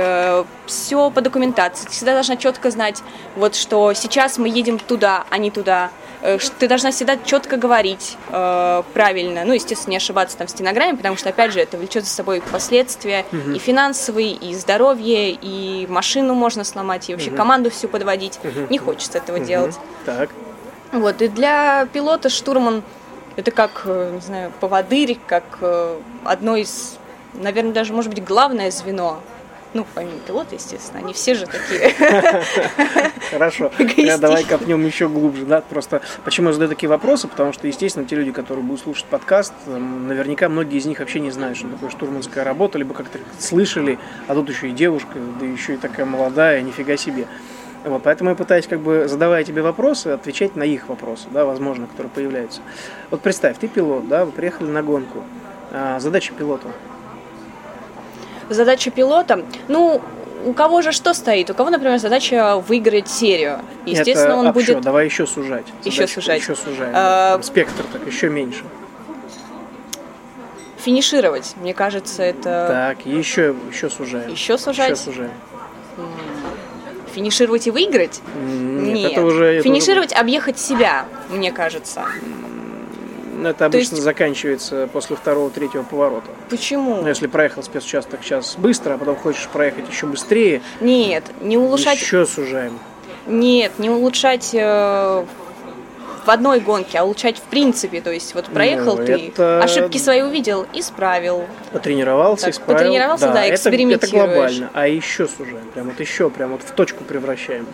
все 0.66 1.10
по 1.10 1.20
документации, 1.20 1.88
всегда 1.88 2.12
должна 2.12 2.36
четко 2.36 2.70
знать, 2.70 3.02
вот 3.34 3.56
что 3.56 3.92
сейчас 3.94 4.38
мы 4.38 4.48
едем 4.48 4.78
туда, 4.78 5.24
а 5.28 5.38
не 5.38 5.50
туда, 5.50 5.90
Э, 5.90 6.01
ты 6.58 6.68
должна 6.68 6.92
всегда 6.92 7.16
четко 7.16 7.56
говорить 7.56 8.16
э, 8.28 8.82
правильно, 8.94 9.44
ну, 9.44 9.52
естественно, 9.52 9.90
не 9.90 9.96
ошибаться 9.96 10.36
там 10.38 10.46
в 10.46 10.50
стенограмме, 10.50 10.96
потому 10.96 11.16
что, 11.16 11.30
опять 11.30 11.52
же, 11.52 11.60
это 11.60 11.76
влечет 11.76 12.04
за 12.04 12.10
собой 12.10 12.42
последствия 12.52 13.24
и 13.32 13.58
финансовые, 13.58 14.32
и 14.32 14.54
здоровье, 14.54 15.30
и 15.32 15.86
машину 15.88 16.34
можно 16.34 16.64
сломать, 16.64 17.10
и 17.10 17.12
вообще 17.12 17.30
команду 17.30 17.70
всю 17.70 17.88
подводить. 17.88 18.38
Не 18.70 18.78
хочется 18.78 19.18
этого 19.18 19.40
делать. 19.40 19.76
Так. 20.06 20.30
Вот, 20.92 21.22
и 21.22 21.28
для 21.28 21.86
пилота 21.86 22.28
штурман 22.28 22.82
это 23.36 23.50
как, 23.50 23.82
э, 23.86 24.10
не 24.14 24.20
знаю, 24.20 24.52
поводырь, 24.60 25.18
как 25.26 25.44
э, 25.60 25.98
одно 26.24 26.56
из, 26.56 26.98
наверное, 27.32 27.72
даже, 27.72 27.92
может 27.92 28.12
быть, 28.12 28.22
главное 28.22 28.70
звено. 28.70 29.20
Ну, 29.74 29.86
помимо 29.94 30.18
пилота, 30.26 30.54
естественно, 30.54 31.00
они 31.00 31.14
все 31.14 31.34
же 31.34 31.46
такие. 31.46 31.94
Хорошо. 33.30 33.70
Эгоистично. 33.78 34.12
Тогда 34.12 34.28
давай 34.28 34.44
копнем 34.44 34.84
еще 34.84 35.08
глубже. 35.08 35.46
Да? 35.46 35.62
Просто 35.62 36.02
почему 36.24 36.48
я 36.48 36.52
задаю 36.52 36.68
такие 36.68 36.90
вопросы? 36.90 37.26
Потому 37.26 37.52
что, 37.52 37.66
естественно, 37.66 38.06
те 38.06 38.16
люди, 38.16 38.32
которые 38.32 38.64
будут 38.64 38.82
слушать 38.82 39.06
подкаст, 39.06 39.54
наверняка 39.66 40.50
многие 40.50 40.78
из 40.78 40.84
них 40.84 40.98
вообще 40.98 41.20
не 41.20 41.30
знают, 41.30 41.56
что 41.56 41.68
такое 41.68 41.88
штурманская 41.88 42.44
работа, 42.44 42.76
либо 42.78 42.92
как-то 42.92 43.18
слышали, 43.38 43.98
а 44.28 44.34
тут 44.34 44.50
еще 44.50 44.68
и 44.68 44.72
девушка, 44.72 45.18
да 45.40 45.46
еще 45.46 45.74
и 45.74 45.76
такая 45.78 46.04
молодая, 46.04 46.60
нифига 46.60 46.98
себе. 46.98 47.26
Вот, 47.84 48.02
поэтому 48.02 48.30
я 48.30 48.36
пытаюсь, 48.36 48.66
как 48.66 48.80
бы, 48.80 49.08
задавая 49.08 49.42
тебе 49.42 49.62
вопросы, 49.62 50.08
отвечать 50.08 50.54
на 50.54 50.62
их 50.62 50.88
вопросы, 50.88 51.26
да, 51.30 51.44
возможно, 51.44 51.86
которые 51.86 52.10
появляются. 52.10 52.60
Вот 53.10 53.22
представь, 53.22 53.58
ты 53.58 53.66
пилот, 53.66 54.06
да, 54.06 54.24
вы 54.24 54.32
приехали 54.32 54.68
на 54.68 54.82
гонку. 54.82 55.24
А, 55.72 55.98
задача 55.98 56.32
пилота. 56.32 56.68
Задача 58.52 58.90
пилота, 58.90 59.44
ну, 59.68 60.00
у 60.44 60.52
кого 60.52 60.82
же 60.82 60.92
что 60.92 61.14
стоит? 61.14 61.50
У 61.50 61.54
кого, 61.54 61.70
например, 61.70 61.98
задача 61.98 62.56
выиграть 62.66 63.08
серию. 63.08 63.60
Естественно, 63.86 64.32
Это 64.32 64.36
он 64.36 64.46
общо, 64.48 64.72
будет 64.74 64.84
Давай 64.84 65.04
еще 65.06 65.26
сужать. 65.26 65.64
Еще 65.84 65.96
Задачу 66.06 66.14
сужать. 66.14 66.40
Еще 66.40 66.54
сужаем. 66.56 66.92
А, 66.94 67.40
Спектр 67.42 67.84
так 67.92 68.06
еще 68.06 68.28
меньше. 68.28 68.64
финишировать. 70.78 71.54
Мне 71.60 71.74
кажется, 71.74 72.22
это 72.24 72.66
Так, 72.96 73.06
еще, 73.06 73.54
еще 73.70 73.88
сужаем. 73.88 74.28
еще 74.30 74.58
сужать, 74.58 74.90
Еще 74.90 74.96
сужаем. 75.04 75.30
финишировать 77.14 77.66
и 77.68 77.70
выиграть. 77.70 78.20
Нет, 78.34 79.12
это 79.12 79.22
уже... 79.22 79.44
это 79.44 79.62
Финишировать, 79.62 80.12
объехать 80.12 80.58
себя, 80.58 81.04
мне 81.30 81.52
кажется. 81.52 82.02
Уже- 83.42 83.50
это 83.50 83.66
обычно 83.66 83.94
есть- 83.94 84.02
заканчивается 84.04 84.88
после 84.92 85.16
второго-третьего 85.16 85.82
поворота. 85.82 86.30
Почему? 86.48 86.96
Ну, 87.02 87.08
если 87.08 87.26
проехал 87.26 87.62
спецучасток 87.62 88.20
сейчас 88.22 88.56
быстро, 88.56 88.94
а 88.94 88.98
потом 88.98 89.16
хочешь 89.16 89.48
проехать 89.48 89.88
еще 89.90 90.06
быстрее, 90.06 90.62
Нет, 90.80 91.24
не 91.40 91.56
улучшать, 91.58 92.00
еще 92.00 92.24
сужаем. 92.26 92.78
нет, 93.26 93.72
не 93.78 93.90
улучшать 93.90 94.50
э, 94.54 95.24
в 96.24 96.30
одной 96.30 96.60
гонке, 96.60 96.98
а 96.98 97.04
улучшать 97.04 97.38
в 97.38 97.42
принципе. 97.42 98.00
То 98.00 98.12
есть 98.12 98.34
вот 98.34 98.44
проехал 98.46 98.96
Ну, 98.96 99.04
ты, 99.04 99.12
это- 99.28 99.60
ошибки 99.62 99.98
свои 99.98 100.22
увидел, 100.22 100.66
исправил. 100.72 101.44
Потренировался, 101.72 102.46
Так, 102.46 102.54
исправил. 102.54 102.78
потренировался, 102.78 103.26
да, 103.26 103.40
это, 103.44 103.46
это 103.46 103.54
экспериментируешь. 103.56 104.10
глобально. 104.12 104.70
А 104.72 104.86
еще 104.86 105.26
сужаем. 105.26 105.66
Прям 105.74 105.86
вот 105.90 105.98
еще, 106.00 106.30
прям 106.30 106.50
вот 106.52 106.62
в 106.62 106.70
точку 106.72 107.02
превращаем. 107.04 107.66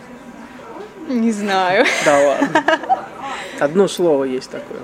Не 1.09 1.31
знаю. 1.33 1.85
Да 2.05 2.19
ладно. 2.27 2.65
Одно 3.61 3.89
слово 3.89 4.25
есть 4.25 4.51
такое. 4.51 4.81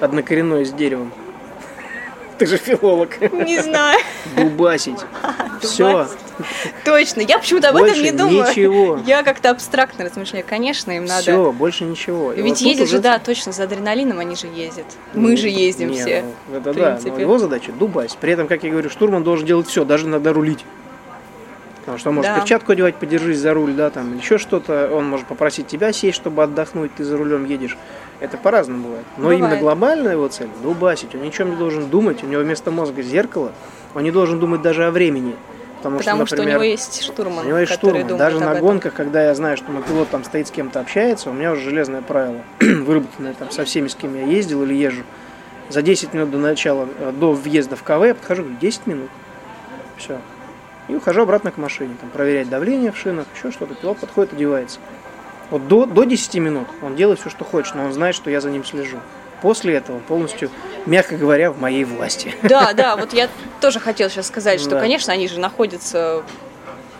Однокоренное 0.00 0.64
с 0.64 0.72
деревом. 0.72 1.12
Ты 2.38 2.46
же 2.46 2.56
филолог. 2.56 3.20
Не 3.20 3.60
знаю. 3.60 4.00
Дубасить. 4.34 4.98
Все. 5.60 6.08
Точно. 6.86 7.20
Я 7.20 7.38
почему-то 7.38 7.68
об 7.68 7.76
этом 7.76 8.02
не 8.02 8.12
думаю. 8.12 8.48
ничего. 8.48 8.98
Я 9.06 9.22
как-то 9.22 9.50
абстрактно 9.50 10.06
размышляю. 10.06 10.42
Конечно, 10.48 10.90
им 10.90 11.04
надо. 11.04 11.20
Все, 11.20 11.52
больше 11.52 11.84
ничего. 11.84 12.32
И 12.32 12.36
вот 12.36 12.44
Ведь 12.46 12.58
тут 12.60 12.66
ездят 12.66 12.88
же, 12.88 12.98
да, 13.00 13.18
точно, 13.18 13.52
за 13.52 13.64
адреналином 13.64 14.20
они 14.20 14.36
же 14.36 14.46
ездят. 14.46 14.86
Мы 15.12 15.36
же 15.36 15.48
ездим 15.48 15.90
Не, 15.90 16.00
все. 16.00 16.24
ну, 16.48 16.56
это 16.56 16.72
да, 16.72 16.98
его 17.20 17.38
задача 17.38 17.72
дубась. 17.72 18.16
При 18.18 18.32
этом, 18.32 18.48
как 18.48 18.64
я 18.64 18.70
говорю, 18.70 18.88
штурман 18.88 19.22
должен 19.22 19.46
делать 19.46 19.68
все, 19.68 19.84
даже 19.84 20.06
иногда 20.06 20.32
рулить. 20.32 20.64
Потому 21.80 21.98
что 21.98 22.10
он 22.10 22.16
может 22.16 22.30
Да. 22.32 22.40
перчатку 22.40 22.72
одевать, 22.72 22.96
подержись 22.96 23.38
за 23.38 23.54
руль, 23.54 23.72
да, 23.72 23.90
там, 23.90 24.16
еще 24.16 24.38
что-то. 24.38 24.90
Он 24.92 25.08
может 25.08 25.26
попросить 25.26 25.66
тебя 25.66 25.92
сесть, 25.92 26.16
чтобы 26.16 26.42
отдохнуть, 26.42 26.94
ты 26.94 27.04
за 27.04 27.16
рулем 27.16 27.44
едешь. 27.46 27.76
Это 28.20 28.36
по-разному 28.36 28.84
бывает. 28.84 29.04
Но 29.16 29.22
Бывает. 29.22 29.38
именно 29.40 29.56
глобальная 29.56 30.12
его 30.12 30.28
цель– 30.28 30.48
дубасить. 30.62 31.14
Он 31.14 31.22
ничем 31.22 31.50
не 31.50 31.56
должен 31.56 31.88
думать, 31.88 32.22
у 32.22 32.26
него 32.26 32.42
вместо 32.42 32.70
мозга 32.70 33.02
зеркало. 33.02 33.52
Он 33.94 34.02
не 34.02 34.10
должен 34.10 34.38
думать 34.38 34.60
даже 34.62 34.84
о 34.84 34.90
времени. 34.90 35.34
Потому, 35.78 35.96
Потому 35.96 36.26
что, 36.26 36.36
например, 36.36 36.58
у 36.58 36.60
него 36.60 36.70
есть 36.72 37.02
штурман, 37.02 37.46
у 37.46 37.48
него 37.48 37.58
есть 37.58 37.72
штурман. 37.72 38.06
Даже 38.18 38.38
на 38.38 38.50
этом. 38.50 38.60
гонках, 38.60 38.92
когда 38.92 39.24
я 39.24 39.34
знаю, 39.34 39.56
что 39.56 39.72
мой 39.72 39.82
пилот 39.82 40.10
там 40.10 40.24
стоит 40.24 40.46
с 40.48 40.50
кем-то 40.50 40.78
общается, 40.78 41.30
у 41.30 41.32
меня 41.32 41.52
уже 41.52 41.62
железное 41.62 42.02
правило, 42.02 42.42
выработанное 42.60 43.32
там 43.32 43.50
со 43.50 43.64
всеми, 43.64 43.88
с 43.88 43.94
кем 43.94 44.14
я 44.14 44.26
ездил 44.26 44.62
или 44.64 44.74
езжу. 44.74 45.04
За 45.70 45.80
10 45.80 46.12
минут 46.12 46.30
до 46.32 46.36
начала, 46.36 46.86
э, 46.98 47.12
до 47.12 47.32
въезда 47.32 47.76
в 47.76 47.82
КВ 47.82 48.08
я 48.08 48.14
подхожу, 48.14 48.42
говорю, 48.42 48.58
10 48.60 48.86
минут. 48.86 49.08
Все. 49.96 50.18
И 50.90 50.94
ухожу 50.96 51.22
обратно 51.22 51.52
к 51.52 51.56
машине, 51.56 51.94
там, 52.00 52.10
проверять 52.10 52.48
давление 52.48 52.90
в 52.90 52.96
шинах, 52.96 53.26
еще 53.36 53.52
что-то. 53.52 53.74
Пилот 53.74 53.98
подходит, 53.98 54.32
одевается. 54.32 54.80
Вот 55.50 55.68
до, 55.68 55.86
до 55.86 56.02
10 56.02 56.34
минут 56.36 56.66
он 56.82 56.96
делает 56.96 57.20
все, 57.20 57.30
что 57.30 57.44
хочет, 57.44 57.76
но 57.76 57.84
он 57.84 57.92
знает, 57.92 58.16
что 58.16 58.28
я 58.28 58.40
за 58.40 58.50
ним 58.50 58.64
слежу. 58.64 58.98
После 59.40 59.74
этого 59.74 60.00
полностью, 60.00 60.50
мягко 60.86 61.16
говоря, 61.16 61.52
в 61.52 61.60
моей 61.60 61.84
власти. 61.84 62.34
Да, 62.42 62.72
да, 62.72 62.96
вот 62.96 63.12
я 63.12 63.28
тоже 63.60 63.78
хотела 63.78 64.10
сейчас 64.10 64.26
сказать, 64.26 64.60
что, 64.60 64.70
Да. 64.70 64.80
конечно, 64.80 65.12
они 65.12 65.28
же 65.28 65.38
находятся 65.38 66.24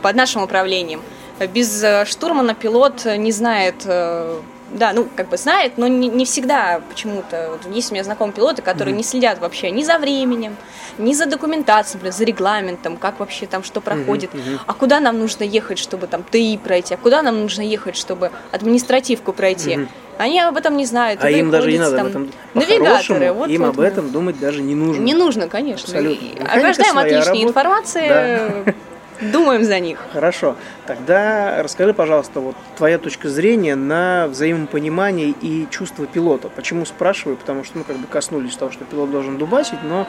под 0.02 0.14
нашим 0.14 0.42
управлением. 0.42 1.02
Без 1.46 1.82
э, 1.82 2.04
штурмана 2.04 2.54
пилот 2.54 3.04
не 3.04 3.32
знает, 3.32 3.76
э, 3.84 4.40
да, 4.72 4.92
ну, 4.92 5.08
как 5.16 5.28
бы 5.28 5.36
знает, 5.36 5.78
но 5.78 5.86
не, 5.86 6.08
не 6.08 6.24
всегда 6.24 6.80
почему-то. 6.88 7.50
Вот 7.50 7.74
есть 7.74 7.90
у 7.90 7.94
меня 7.94 8.04
знакомые 8.04 8.34
пилоты, 8.34 8.62
которые 8.62 8.94
не 8.94 9.02
следят 9.02 9.40
вообще 9.40 9.70
ни 9.70 9.82
за 9.82 9.98
временем, 9.98 10.56
ни 10.98 11.12
за 11.12 11.26
документацией, 11.26 11.94
например, 11.96 12.14
за 12.14 12.24
регламентом, 12.24 12.96
как 12.96 13.20
вообще 13.20 13.46
там 13.46 13.64
что 13.64 13.80
проходит, 13.80 14.30
а 14.66 14.74
куда 14.74 15.00
нам 15.00 15.18
нужно 15.18 15.44
ехать, 15.44 15.78
чтобы 15.78 16.06
там 16.06 16.24
ТИ 16.30 16.58
пройти, 16.58 16.94
а 16.94 16.96
куда 16.96 17.22
нам 17.22 17.40
нужно 17.40 17.62
ехать, 17.62 17.96
чтобы 17.96 18.30
административку 18.52 19.32
пройти. 19.32 19.88
Они 20.18 20.38
об 20.38 20.54
этом 20.58 20.76
не 20.76 20.84
знают. 20.84 21.24
А 21.24 21.30
им 21.30 21.50
даже 21.50 21.72
не 21.72 21.78
надо 21.78 21.96
об 21.96 22.12
там 22.12 22.22
этом. 22.24 22.32
Навигаторы, 22.52 23.32
вот, 23.32 23.48
им 23.48 23.62
вот, 23.62 23.68
об 23.70 23.76
вот. 23.76 23.84
этом 23.84 24.10
думать 24.12 24.38
даже 24.38 24.60
не 24.60 24.74
нужно. 24.74 25.00
Не 25.00 25.14
нужно, 25.14 25.48
конечно. 25.48 25.86
Абсолютно. 25.86 26.22
И 26.22 26.28
Механика 26.32 26.52
Ограждаем 26.52 26.98
от 26.98 27.08
своя 27.08 27.16
лишней 27.16 27.32
работа. 27.32 27.48
информации, 27.48 28.74
думаем 29.20 29.64
за 29.64 29.80
них. 29.80 29.98
Хорошо. 30.12 30.56
Тогда 30.86 31.62
расскажи, 31.62 31.94
пожалуйста, 31.94 32.40
вот 32.40 32.56
твоя 32.76 32.98
точка 32.98 33.28
зрения 33.28 33.76
на 33.76 34.26
взаимопонимание 34.28 35.34
и 35.40 35.66
чувство 35.70 36.06
пилота. 36.06 36.48
Почему 36.48 36.84
спрашиваю? 36.84 37.36
Потому 37.36 37.64
что, 37.64 37.78
ну, 37.78 37.84
как 37.84 37.96
бы 37.96 38.06
коснулись 38.06 38.56
того, 38.56 38.70
что 38.70 38.84
пилот 38.84 39.10
должен 39.10 39.38
дубасить, 39.38 39.82
но 39.82 40.06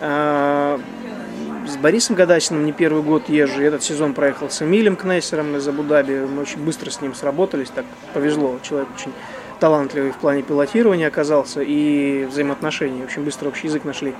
а, 0.00 0.80
с 1.66 1.76
Борисом 1.76 2.16
Гадасиным 2.16 2.64
не 2.66 2.72
первый 2.72 3.02
год 3.02 3.28
езжу. 3.28 3.62
Этот 3.62 3.82
сезон 3.82 4.14
проехал 4.14 4.50
с 4.50 4.62
Эмилем 4.62 4.96
Кнессером 4.96 5.56
из 5.56 5.66
Абу-Даби. 5.66 6.26
Мы 6.26 6.42
очень 6.42 6.64
быстро 6.64 6.90
с 6.90 7.00
ним 7.00 7.14
сработались, 7.14 7.70
так 7.70 7.84
повезло. 8.12 8.58
Человек 8.62 8.88
очень 8.94 9.12
талантливый 9.60 10.10
в 10.10 10.16
плане 10.16 10.42
пилотирования 10.42 11.06
оказался 11.06 11.62
и 11.62 12.24
взаимоотношений. 12.24 13.04
Очень 13.04 13.24
быстро 13.24 13.48
общий 13.48 13.68
язык 13.68 13.84
нашли. 13.84 14.12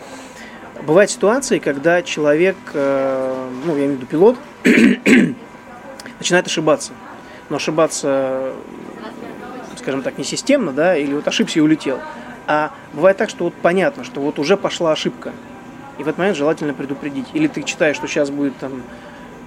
Бывают 0.86 1.12
ситуации, 1.12 1.60
когда 1.60 2.02
человек, 2.02 2.56
э, 2.74 3.50
ну, 3.64 3.76
я 3.76 3.84
имею 3.84 3.92
в 3.92 3.96
виду 3.98 4.06
пилот, 4.06 4.36
начинает 6.18 6.46
ошибаться. 6.46 6.92
Но 7.48 7.56
ошибаться, 7.56 8.52
скажем 9.76 10.02
так, 10.02 10.18
не 10.18 10.24
системно, 10.24 10.72
да, 10.72 10.96
или 10.96 11.14
вот 11.14 11.28
ошибся 11.28 11.60
и 11.60 11.62
улетел. 11.62 12.00
А 12.48 12.72
бывает 12.92 13.16
так, 13.16 13.30
что 13.30 13.44
вот 13.44 13.54
понятно, 13.54 14.02
что 14.02 14.20
вот 14.20 14.40
уже 14.40 14.56
пошла 14.56 14.90
ошибка. 14.90 15.32
И 15.98 16.02
в 16.02 16.08
этот 16.08 16.18
момент 16.18 16.36
желательно 16.36 16.74
предупредить. 16.74 17.26
Или 17.32 17.46
ты 17.46 17.62
читаешь, 17.62 17.94
что 17.94 18.08
сейчас 18.08 18.30
будет 18.30 18.56
там 18.56 18.82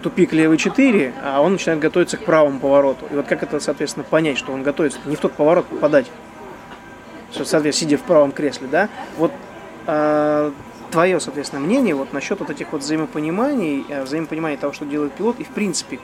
тупик 0.03 0.31
левый 0.31 0.57
4, 0.57 1.15
а 1.21 1.41
он 1.41 1.53
начинает 1.53 1.81
готовиться 1.81 2.15
к 2.15 2.23
правому 2.23 2.61
повороту. 2.61 3.07
И 3.11 3.15
вот 3.15 3.27
как 3.27 3.43
это, 3.43 3.59
соответственно, 3.59 4.05
понять, 4.09 4.37
что 4.37 4.53
он 4.53 4.63
готовится 4.63 4.99
не 5.03 5.17
в 5.17 5.19
тот 5.19 5.33
поворот 5.33 5.65
попадать? 5.65 6.05
Соответственно, 7.33 7.73
сидя 7.73 7.97
в 7.97 8.03
правом 8.03 8.31
кресле, 8.31 8.69
да? 8.71 8.87
Вот 9.17 9.33
а, 9.87 10.53
твое, 10.91 11.19
соответственно, 11.19 11.61
мнение 11.61 11.95
вот 11.95 12.13
насчет 12.13 12.39
вот 12.39 12.49
этих 12.49 12.71
вот 12.71 12.81
взаимопониманий, 12.81 13.85
э, 13.87 14.03
взаимопонимания 14.03 14.57
того, 14.57 14.73
что 14.73 14.85
делает 14.85 15.13
пилот, 15.13 15.39
и 15.39 15.43
в 15.43 15.49
принципе, 15.49 15.99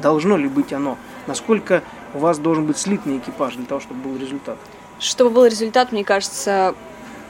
должно 0.00 0.36
ли 0.36 0.48
быть 0.48 0.72
оно? 0.72 0.96
Насколько 1.26 1.82
у 2.14 2.18
вас 2.18 2.38
должен 2.38 2.66
быть 2.66 2.78
слитный 2.78 3.18
экипаж 3.18 3.54
для 3.54 3.66
того, 3.66 3.80
чтобы 3.80 4.08
был 4.08 4.18
результат? 4.18 4.56
Чтобы 4.98 5.30
был 5.30 5.46
результат, 5.46 5.92
мне 5.92 6.04
кажется, 6.04 6.74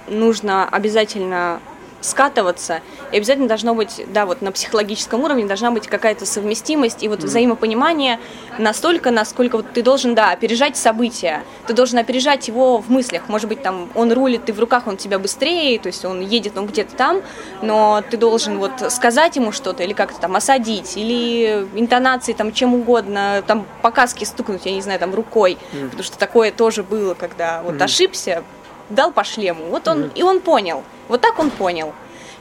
нужно 0.06 0.68
обязательно 0.68 1.60
скатываться, 2.00 2.80
и 3.12 3.16
обязательно 3.16 3.48
должно 3.48 3.74
быть, 3.74 4.04
да, 4.12 4.26
вот 4.26 4.42
на 4.42 4.52
психологическом 4.52 5.22
уровне 5.24 5.46
должна 5.46 5.70
быть 5.70 5.86
какая-то 5.86 6.26
совместимость 6.26 7.02
и 7.02 7.08
вот 7.08 7.22
взаимопонимание 7.22 8.20
настолько, 8.58 9.10
насколько 9.10 9.56
вот 9.56 9.72
ты 9.72 9.82
должен, 9.82 10.14
да, 10.14 10.30
опережать 10.30 10.76
события, 10.76 11.42
ты 11.66 11.72
должен 11.72 11.98
опережать 11.98 12.48
его 12.48 12.78
в 12.78 12.90
мыслях, 12.90 13.28
может 13.28 13.48
быть, 13.48 13.62
там, 13.62 13.88
он 13.94 14.12
рулит, 14.12 14.44
ты 14.44 14.52
в 14.52 14.60
руках, 14.60 14.86
он 14.86 14.96
тебя 14.96 15.18
быстрее, 15.18 15.78
то 15.78 15.88
есть 15.88 16.04
он 16.04 16.20
едет, 16.20 16.56
он 16.56 16.66
где-то 16.66 16.94
там, 16.94 17.22
но 17.62 18.02
ты 18.08 18.16
должен 18.16 18.58
вот 18.58 18.72
сказать 18.92 19.36
ему 19.36 19.52
что-то, 19.52 19.82
или 19.82 19.92
как-то 19.92 20.20
там 20.20 20.36
осадить, 20.36 20.96
или 20.96 21.66
интонации, 21.74 22.32
там, 22.32 22.52
чем 22.52 22.74
угодно, 22.74 23.42
там, 23.46 23.66
по 23.82 23.90
каске 23.90 24.26
стукнуть, 24.26 24.66
я 24.66 24.72
не 24.72 24.82
знаю, 24.82 24.98
там, 24.98 25.14
рукой, 25.14 25.58
потому 25.72 26.02
что 26.02 26.18
такое 26.18 26.52
тоже 26.52 26.82
было, 26.82 27.14
когда 27.14 27.62
вот 27.62 27.80
ошибся, 27.82 28.44
дал 28.90 29.12
по 29.12 29.24
шлему, 29.24 29.66
вот 29.66 29.88
он, 29.88 30.10
и 30.14 30.22
он 30.22 30.40
понял, 30.40 30.82
вот 31.08 31.20
так 31.20 31.38
он 31.38 31.50
понял. 31.50 31.92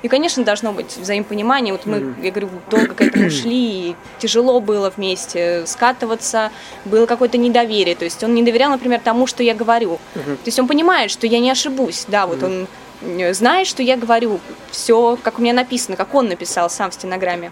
И, 0.04 0.08
конечно, 0.10 0.44
должно 0.44 0.74
быть 0.74 0.96
взаимопонимание. 0.96 1.74
Вот 1.74 1.86
мы, 1.86 2.14
я 2.22 2.30
говорю, 2.30 2.50
долго 2.70 2.94
к 2.94 3.02
этому 3.02 3.30
шли, 3.32 3.90
и 3.90 3.96
тяжело 4.20 4.60
было 4.60 4.92
вместе 4.96 5.66
скатываться, 5.66 6.52
было 6.86 7.08
какое-то 7.08 7.38
недоверие. 7.38 7.96
То 7.96 8.06
есть 8.06 8.24
он 8.24 8.36
не 8.36 8.44
доверял, 8.44 8.70
например, 8.70 9.00
тому, 9.04 9.26
что 9.26 9.42
я 9.42 9.56
говорю. 9.56 10.00
То 10.14 10.46
есть 10.46 10.60
он 10.60 10.68
понимает, 10.68 11.10
что 11.10 11.26
я 11.26 11.40
не 11.40 11.50
ошибусь. 11.50 12.06
Да, 12.08 12.28
вот 12.28 12.44
он 12.44 12.68
э, 13.02 13.34
знает, 13.34 13.66
что 13.66 13.82
я 13.82 13.98
говорю 13.98 14.40
все, 14.70 15.18
как 15.24 15.40
у 15.40 15.42
меня 15.42 15.54
написано, 15.54 15.98
как 15.98 16.14
он 16.14 16.28
написал 16.28 16.70
сам 16.70 16.92
в 16.92 16.94
стенограмме. 16.94 17.52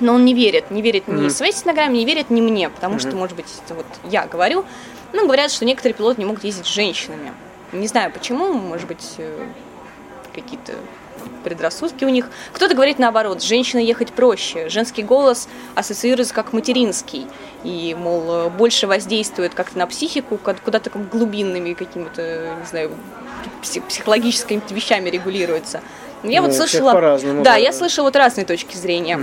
Но 0.00 0.14
он 0.14 0.24
не 0.24 0.34
верит, 0.34 0.70
не 0.70 0.82
верит 0.82 1.08
ни 1.08 1.28
своей 1.28 1.52
стенограмме, 1.52 1.98
не 1.98 2.04
верит 2.04 2.28
ни 2.28 2.40
мне, 2.40 2.68
потому 2.68 2.98
что, 2.98 3.16
может 3.16 3.36
быть, 3.36 3.46
это 3.64 3.74
вот 3.74 3.86
я 4.10 4.26
говорю. 4.26 4.64
Ну, 5.12 5.26
говорят, 5.26 5.50
что 5.50 5.64
некоторые 5.64 5.94
пилоты 5.94 6.20
не 6.20 6.26
могут 6.26 6.44
ездить 6.44 6.66
с 6.66 6.70
женщинами. 6.70 7.32
Не 7.72 7.86
знаю 7.86 8.12
почему, 8.12 8.52
может 8.52 8.86
быть, 8.86 9.14
э, 9.18 9.46
какие-то 10.34 10.72
предрассудки 11.44 12.04
у 12.04 12.08
них. 12.08 12.28
Кто-то 12.52 12.74
говорит 12.74 12.98
наоборот, 12.98 13.42
с 13.42 13.44
женщиной 13.44 13.84
ехать 13.84 14.12
проще. 14.12 14.68
Женский 14.68 15.02
голос 15.02 15.48
ассоциируется 15.74 16.34
как 16.34 16.52
материнский. 16.52 17.26
И, 17.64 17.96
мол, 17.98 18.46
э, 18.46 18.48
больше 18.50 18.86
воздействует 18.86 19.54
как-то 19.54 19.78
на 19.78 19.86
психику, 19.86 20.38
куда-то 20.38 20.90
как 20.90 21.08
глубинными 21.08 21.72
какими-то, 21.74 22.56
не 22.60 22.66
знаю, 22.66 22.90
пси- 23.62 23.82
психологическими 23.82 24.60
вещами 24.70 25.10
регулируется. 25.10 25.80
Но 26.22 26.30
Я 26.30 26.40
Ну, 26.40 26.48
вот 26.48 26.56
слышала... 26.56 27.18
Да, 27.42 27.56
я 27.56 27.72
слышала 27.72 28.06
вот 28.06 28.16
разные 28.16 28.44
точки 28.44 28.76
зрения. 28.76 29.18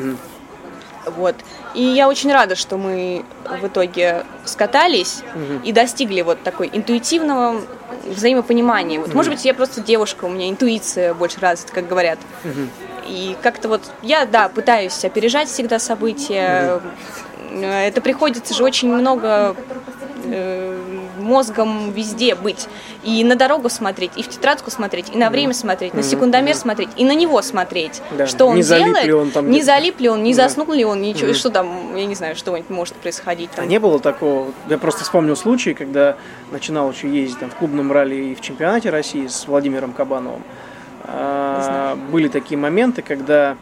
Вот. 1.05 1.35
И 1.73 1.81
я 1.81 2.07
очень 2.07 2.31
рада, 2.31 2.55
что 2.55 2.77
мы 2.77 3.23
в 3.61 3.67
итоге 3.67 4.25
скатались 4.45 5.21
и 5.63 5.71
достигли 5.71 6.21
вот 6.21 6.43
такой 6.43 6.69
интуитивного 6.71 7.61
взаимопонимания. 8.09 8.99
Вот, 8.99 9.13
Может 9.13 9.31
быть, 9.33 9.45
я 9.45 9.53
просто 9.53 9.81
девушка, 9.81 10.25
у 10.25 10.29
меня 10.29 10.49
интуиция 10.49 11.13
больше 11.13 11.39
развита, 11.39 11.73
как 11.73 11.87
говорят. 11.87 12.19
И 13.07 13.35
как-то 13.41 13.69
вот 13.69 13.81
я, 14.03 14.25
да, 14.25 14.49
пытаюсь 14.49 15.03
опережать 15.03 15.47
всегда 15.47 15.79
события. 15.79 16.79
Э, 17.51 17.87
Это 17.87 18.01
приходится 18.01 18.53
же 18.53 18.63
очень 18.63 18.93
много 18.93 19.55
э, 20.25 20.77
мозгом 21.29 21.91
везде 21.91 22.35
быть. 22.35 22.67
И 23.03 23.23
на 23.23 23.35
дорогу 23.35 23.69
смотреть, 23.69 24.11
и 24.17 24.23
в 24.23 24.27
тетрадку 24.27 24.71
смотреть, 24.71 25.13
и 25.13 25.17
на 25.17 25.29
время 25.29 25.53
смотреть, 25.53 25.93
на 25.93 26.03
секундомер 26.03 26.55
смотреть, 26.55 26.89
и 26.97 27.05
на 27.05 27.13
него 27.13 27.41
смотреть. 27.41 28.01
Да. 28.17 28.27
Что 28.27 28.47
он 28.47 28.57
Не 28.57 28.63
делает, 28.63 29.05
ли 29.05 29.13
он 29.13 29.31
там 29.31 29.49
не 29.49 29.61
залип 29.61 29.99
ли 29.99 30.09
он, 30.09 30.23
не 30.23 30.33
Да. 30.33 30.43
заснул 30.43 30.71
ли 30.73 30.83
он, 30.83 31.01
ничего, 31.01 31.33
что 31.33 31.49
там, 31.49 31.95
я 31.95 32.05
не 32.05 32.15
знаю, 32.15 32.35
что 32.35 32.57
может 32.69 32.95
происходить 32.95 33.49
А 33.53 33.57
там. 33.57 33.67
не 33.69 33.79
было 33.79 33.99
такого? 33.99 34.51
Я 34.67 34.77
просто 34.77 35.03
вспомнил 35.03 35.35
случай, 35.35 35.73
когда 35.73 36.17
начинал 36.51 36.91
еще 36.91 37.07
ездить 37.07 37.39
там, 37.39 37.49
в 37.49 37.55
клубном 37.55 37.91
ралли 37.91 38.15
и 38.15 38.35
в 38.35 38.41
чемпионате 38.41 38.89
России 38.89 39.27
с 39.27 39.47
Владимиром 39.47 39.93
Кабановым. 39.93 40.43
А, 41.05 41.95
были 42.11 42.27
такие 42.27 42.57
моменты, 42.57 43.01
когда 43.01 43.55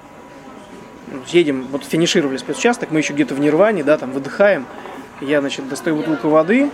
ну, 1.11 1.21
едем, 1.27 1.67
вот 1.71 1.83
финишировали 1.83 2.37
спецучасток, 2.37 2.91
мы 2.91 2.99
еще 2.99 3.13
где-то 3.13 3.33
в 3.35 3.39
Нирване, 3.39 3.83
да, 3.83 3.97
там 3.97 4.11
выдыхаем. 4.11 4.65
Я, 5.21 5.39
значит, 5.41 5.67
достаю 5.69 5.95
бутылку 5.95 6.29
воды, 6.29 6.69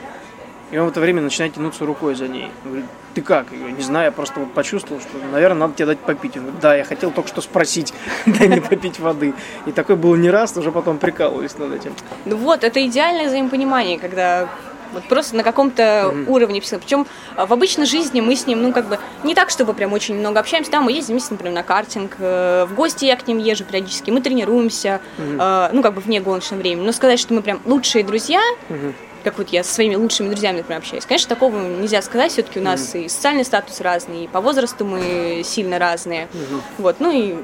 и 0.74 0.78
он 0.78 0.88
в 0.88 0.90
это 0.90 1.02
время 1.02 1.22
начинает 1.22 1.54
тянуться 1.54 1.86
рукой 1.86 2.16
за 2.16 2.28
ней. 2.28 2.50
Он 2.64 2.72
говорит, 2.72 2.86
ты 3.14 3.22
как? 3.22 3.46
Я 3.52 3.60
говорю, 3.60 3.76
не 3.76 3.84
знаю, 3.84 4.06
я 4.06 4.12
просто 4.12 4.40
вот 4.40 4.54
почувствовал, 4.54 5.00
что, 5.02 5.20
наверное, 5.32 5.60
надо 5.60 5.76
тебе 5.76 5.86
дать 5.86 6.00
попить. 6.00 6.36
Он 6.36 6.46
говорит, 6.46 6.62
да, 6.62 6.76
я 6.76 6.84
хотел 6.84 7.12
только 7.12 7.30
что 7.30 7.42
спросить, 7.42 7.94
дай 8.26 8.48
мне 8.48 8.60
попить 8.60 9.00
воды. 9.00 9.36
И 9.68 9.72
такое 9.72 9.96
было 9.96 10.16
не 10.16 10.32
раз, 10.32 10.58
уже 10.58 10.72
потом 10.72 10.98
прикалывались 10.98 11.60
над 11.60 11.74
этим. 11.74 11.94
Ну 12.26 12.38
вот, 12.38 12.64
это 12.64 12.84
идеальное 12.88 13.28
взаимопонимание, 13.28 14.00
когда 14.00 14.50
вот 14.94 15.04
просто 15.04 15.36
на 15.36 15.44
каком-то 15.44 15.84
mm-hmm. 15.84 16.26
уровне. 16.28 16.60
Причем 16.60 17.06
а, 17.36 17.46
в 17.46 17.54
обычной 17.54 17.86
жизни 17.86 18.22
мы 18.22 18.36
с 18.36 18.48
ним, 18.48 18.64
ну, 18.64 18.74
как 18.74 18.88
бы, 18.88 18.98
не 19.24 19.36
так, 19.36 19.52
чтобы 19.52 19.76
прям 19.76 19.94
очень 19.94 20.16
много 20.16 20.40
общаемся. 20.40 20.72
Да, 20.72 20.82
мы 20.82 20.92
ездим 20.92 21.14
вместе, 21.14 21.34
например, 21.34 21.54
на 21.54 21.62
картинг, 21.64 22.16
э, 22.18 22.66
в 22.68 22.74
гости 22.74 23.06
я 23.06 23.16
к 23.16 23.28
ним 23.28 23.38
езжу 23.38 23.64
периодически, 23.64 24.10
мы 24.10 24.22
тренируемся, 24.22 25.02
mm-hmm. 25.20 25.70
ну, 25.72 25.84
как 25.84 25.94
бы 25.94 26.02
вне 26.02 26.20
гоночного 26.20 26.62
времени. 26.62 26.84
Но 26.84 26.92
сказать, 26.94 27.20
что 27.20 27.36
мы 27.36 27.44
прям 27.44 27.62
лучшие 27.64 28.04
друзья, 28.04 28.42
mm-hmm 28.70 28.94
как 29.24 29.38
вот 29.38 29.50
я 29.50 29.64
со 29.64 29.74
своими 29.74 29.96
лучшими 29.96 30.30
друзьями, 30.30 30.58
например, 30.58 30.80
общаюсь. 30.80 31.06
Конечно, 31.06 31.30
такого 31.30 31.58
нельзя 31.58 32.02
сказать, 32.02 32.32
все-таки 32.32 32.60
у 32.60 32.64
нас 32.64 32.94
mm-hmm. 32.94 33.06
и 33.06 33.10
социальный 33.10 33.46
статус 33.46 33.82
разный, 33.82 34.26
и 34.26 34.28
по 34.28 34.42
возрасту 34.42 34.86
мы 34.86 35.42
сильно 35.44 35.80
разные. 35.80 36.28
Mm-hmm. 36.34 36.62
Вот, 36.80 37.00
ну 37.00 37.12
и 37.12 37.36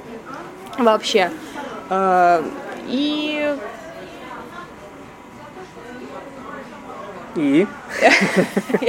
вообще. 0.77 1.31
Э, 1.89 2.43
и 2.87 3.55
И? 7.35 7.67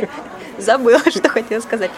Забыла, 0.58 0.98
что 1.10 1.28
хотела 1.28 1.60
сказать. 1.60 1.90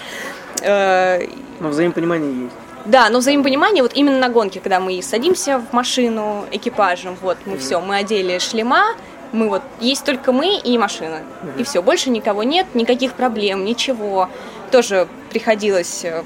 Э, 0.61 1.26
но 1.61 1.68
взаимопонимание 1.68 2.45
есть. 2.45 2.57
Да, 2.84 3.09
но 3.11 3.18
взаимопонимание 3.18 3.82
вот 3.82 3.93
именно 3.95 4.18
на 4.18 4.28
гонке, 4.28 4.61
когда 4.61 4.80
мы 4.80 5.01
садимся 5.03 5.59
в 5.59 5.72
машину 5.72 6.45
экипажем, 6.51 7.16
вот 7.20 7.38
мы 7.47 7.55
mm-hmm. 7.55 7.59
все, 7.59 7.80
мы 7.80 7.97
одели 7.97 8.38
шлема, 8.38 8.97
мы 9.33 9.49
вот 9.49 9.62
есть 9.80 10.05
только 10.05 10.33
мы 10.33 10.59
и 10.59 10.78
машина, 10.78 11.22
mm-hmm. 11.43 11.61
и 11.61 11.64
все, 11.64 11.83
больше 11.83 12.11
никого 12.11 12.43
нет, 12.43 12.66
никаких 12.74 13.14
проблем, 13.14 13.64
ничего. 13.64 14.28
Тоже 14.70 15.09
приходилось 15.30 16.05
э, 16.05 16.22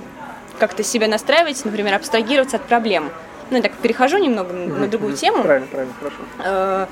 как-то 0.59 0.83
себя 0.83 1.09
настраивать, 1.09 1.65
например, 1.65 1.95
абстрагироваться 1.95 2.57
от 2.57 2.65
проблем. 2.65 3.11
Ну, 3.51 3.57
я 3.57 3.63
так 3.63 3.73
перехожу 3.75 4.19
немного 4.19 4.53
mm-hmm. 4.53 4.79
на 4.79 4.89
другую 4.89 5.17
тему. 5.17 5.43
Правильно, 5.43 5.69
правильно, 5.69 5.95
хорошо. 5.99 6.17
Э, 6.45 6.87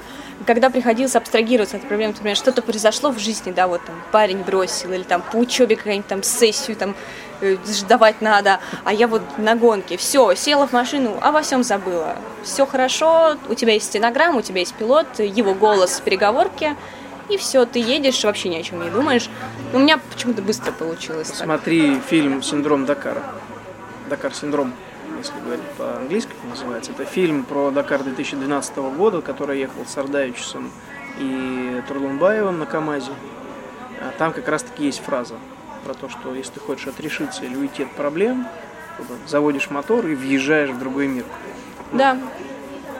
когда 0.47 0.71
приходилось 0.71 1.17
абстрагироваться 1.17 1.77
от 1.77 1.83
проблем, 1.83 2.11
например, 2.11 2.37
что-то 2.37 2.63
произошло 2.63 3.11
в 3.11 3.19
жизни, 3.19 3.53
да, 3.53 3.67
вот 3.67 3.85
там 3.85 3.95
парень 4.13 4.43
бросил, 4.43 4.93
или 4.93 5.03
там 5.03 5.23
по 5.23 5.37
учебе 5.37 5.77
какая-нибудь 5.77 6.09
там 6.09 6.23
сессию 6.23 6.77
там 6.77 6.95
э, 7.41 7.57
ждавать 7.67 8.21
надо, 8.21 8.61
а 8.85 8.93
я 8.93 9.07
вот 9.09 9.23
на 9.39 9.55
гонке, 9.55 9.97
все, 9.97 10.35
села 10.35 10.67
в 10.67 10.73
машину, 10.73 11.19
а 11.21 11.33
во 11.33 11.43
всем 11.43 11.63
забыла. 11.63 12.17
Все 12.43 12.67
хорошо, 12.67 13.37
у 13.49 13.55
тебя 13.55 13.75
есть 13.75 13.87
стенограмма, 13.87 14.39
у 14.39 14.43
тебя 14.43 14.61
есть 14.61 14.75
пилот, 14.75 15.19
его 15.19 15.55
голос 15.55 16.01
в 16.01 16.03
переговорке, 16.03 16.77
и 17.29 17.37
все, 17.37 17.65
ты 17.65 17.79
едешь, 17.79 18.23
вообще 18.25 18.49
ни 18.49 18.57
о 18.57 18.63
чем 18.63 18.83
не 18.83 18.91
думаешь. 18.91 19.31
У 19.73 19.79
меня 19.79 19.99
почему-то 20.13 20.43
быстро 20.43 20.73
получилось. 20.73 21.29
Смотри 21.29 21.95
так. 21.95 22.05
фильм 22.05 22.43
«Синдром 22.43 22.85
Дакара». 22.85 23.23
Дакар-синдром 24.11 24.75
если 25.19 25.41
говорить 25.41 25.65
по-английски, 25.79 26.33
называется. 26.49 26.93
Это 26.93 27.05
фильм 27.05 27.45
про 27.45 27.71
Дакар 27.71 28.03
2012 28.03 28.77
года, 28.77 29.23
который 29.23 29.59
ехал 29.59 29.87
с 29.87 29.97
Ардавичем 29.97 30.71
и 31.19 31.83
Турлунбаевым 31.89 32.59
на 32.59 32.67
КАМАЗе. 32.67 33.13
А 34.01 34.13
там 34.19 34.33
как 34.33 34.47
раз-таки 34.49 34.85
есть 34.85 35.01
фраза 35.01 35.37
про 35.85 35.95
то, 35.95 36.09
что 36.09 36.35
если 36.35 36.55
ты 36.55 36.61
хочешь 36.61 36.87
отрешиться 36.87 37.45
или 37.45 37.57
уйти 37.57 37.85
от 37.85 37.93
проблем, 37.93 38.47
заводишь 39.27 39.71
мотор 39.71 40.07
и 40.07 40.15
въезжаешь 40.15 40.71
в 40.71 40.79
другой 40.79 41.07
мир. 41.07 41.25
Да. 41.93 42.19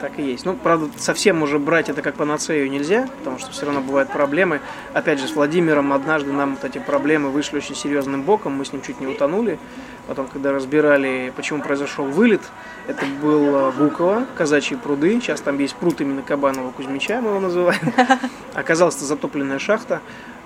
Так 0.01 0.19
и 0.19 0.23
есть. 0.23 0.45
Ну, 0.45 0.53
правда, 0.53 0.89
совсем 0.97 1.41
уже 1.41 1.57
брать 1.57 1.89
это 1.89 2.01
как 2.01 2.15
панацею 2.15 2.69
нельзя, 2.69 3.07
потому 3.19 3.39
что 3.39 3.51
все 3.51 3.65
равно 3.65 3.81
бывают 3.81 4.11
проблемы. 4.11 4.59
Опять 4.93 5.19
же, 5.19 5.27
с 5.27 5.31
Владимиром 5.31 5.93
однажды 5.93 6.31
нам 6.31 6.55
вот 6.55 6.63
эти 6.65 6.79
проблемы 6.79 7.29
вышли 7.29 7.57
очень 7.57 7.75
серьезным 7.75 8.21
боком, 8.21 8.53
мы 8.53 8.65
с 8.65 8.73
ним 8.73 8.81
чуть 8.81 8.99
не 8.99 9.07
утонули. 9.07 9.57
Потом, 10.07 10.27
когда 10.27 10.51
разбирали, 10.51 11.33
почему 11.35 11.61
произошел 11.63 12.05
вылет, 12.05 12.41
это 12.87 13.05
был 13.21 13.71
Гуково, 13.71 14.25
Казачьи 14.35 14.77
пруды. 14.77 15.19
Сейчас 15.21 15.41
там 15.41 15.57
есть 15.57 15.75
пруд 15.75 15.99
именно 16.01 16.21
Кабанова 16.21 16.71
Кузьмича, 16.71 17.21
мы 17.21 17.29
его 17.29 17.39
называем. 17.39 17.93
Оказалась 18.53 18.97
это 18.97 19.05
затопленная 19.05 19.59
шахта. 19.59 20.01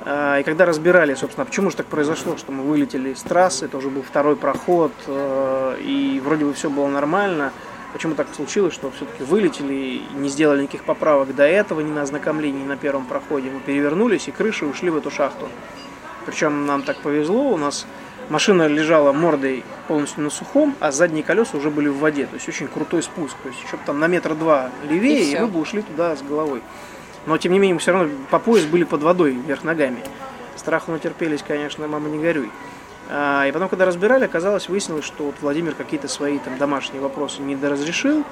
А, 0.06 0.40
и 0.40 0.44
когда 0.44 0.66
разбирали, 0.66 1.14
собственно, 1.14 1.46
почему 1.46 1.70
же 1.70 1.78
так 1.78 1.88
произошло, 1.88 2.38
что 2.38 2.52
мы 2.52 2.64
вылетели 2.64 3.14
с 3.14 3.22
трассы, 3.22 3.66
это 3.66 3.78
уже 3.78 3.90
был 3.90 4.02
второй 4.02 4.36
проход, 4.36 4.94
э, 5.08 5.78
и 5.82 6.22
вроде 6.24 6.46
бы 6.46 6.54
все 6.54 6.70
было 6.70 6.88
нормально, 6.88 7.52
почему 7.92 8.16
так 8.16 8.28
случилось, 8.34 8.74
что 8.74 8.92
все-таки 8.92 9.24
вылетели 9.24 10.02
не 10.16 10.30
сделали 10.30 10.64
никаких 10.64 10.84
поправок 10.84 11.36
до 11.36 11.44
этого, 11.44 11.82
ни 11.82 11.92
на 11.92 12.04
ознакомлении, 12.04 12.64
ни 12.64 12.68
на 12.68 12.78
первом 12.78 13.06
проходе. 13.06 13.50
Мы 13.52 13.60
перевернулись 13.60 14.28
и 14.28 14.32
крыши 14.32 14.66
ушли 14.66 14.90
в 14.90 14.98
эту 14.98 15.12
шахту. 15.12 15.50
Причем 16.26 16.66
нам 16.66 16.84
так 16.84 16.98
повезло, 17.02 17.50
у 17.52 17.58
нас 17.58 17.86
Машина 18.30 18.68
лежала 18.68 19.12
мордой 19.12 19.64
полностью 19.88 20.24
на 20.24 20.30
сухом, 20.30 20.76
а 20.80 20.92
задние 20.92 21.24
колеса 21.24 21.58
уже 21.58 21.72
были 21.72 21.88
в 21.88 21.98
воде. 21.98 22.28
То 22.28 22.36
есть 22.36 22.48
очень 22.48 22.68
крутой 22.68 23.02
спуск. 23.02 23.36
То 23.42 23.50
есть 23.50 23.60
еще 23.64 23.78
там 23.88 24.00
на 24.00 24.06
метр 24.06 24.36
два 24.36 24.70
левее, 24.88 25.24
и, 25.24 25.36
и 25.36 25.40
мы 25.40 25.48
бы 25.48 25.60
ушли 25.60 25.82
туда 25.82 26.16
с 26.16 26.22
головой. 26.22 26.62
Но 27.26 27.38
тем 27.38 27.52
не 27.52 27.60
менее 27.60 27.76
мы 27.76 27.80
все 27.80 27.92
равно 27.92 28.10
по 28.30 28.40
пояс 28.40 28.66
были 28.66 28.84
под 28.84 29.04
водой 29.04 29.32
вверх 29.32 29.64
ногами. 29.64 30.00
Страху 30.56 30.92
натерпелись, 30.92 31.44
конечно, 31.46 31.88
мама 31.88 32.10
не 32.10 32.20
горюй. 32.20 32.52
А, 33.10 33.46
и 33.48 33.52
потом, 33.52 33.70
когда 33.70 33.86
разбирали, 33.86 34.26
оказалось, 34.26 34.70
выяснилось, 34.70 35.06
что 35.06 35.26
вот 35.26 35.36
Владимир 35.42 35.74
какие-то 35.74 36.08
свои 36.08 36.38
там 36.38 36.58
домашние 36.58 37.02
вопросы 37.02 37.42
не 37.42 37.56
доразрешил. 37.56 38.24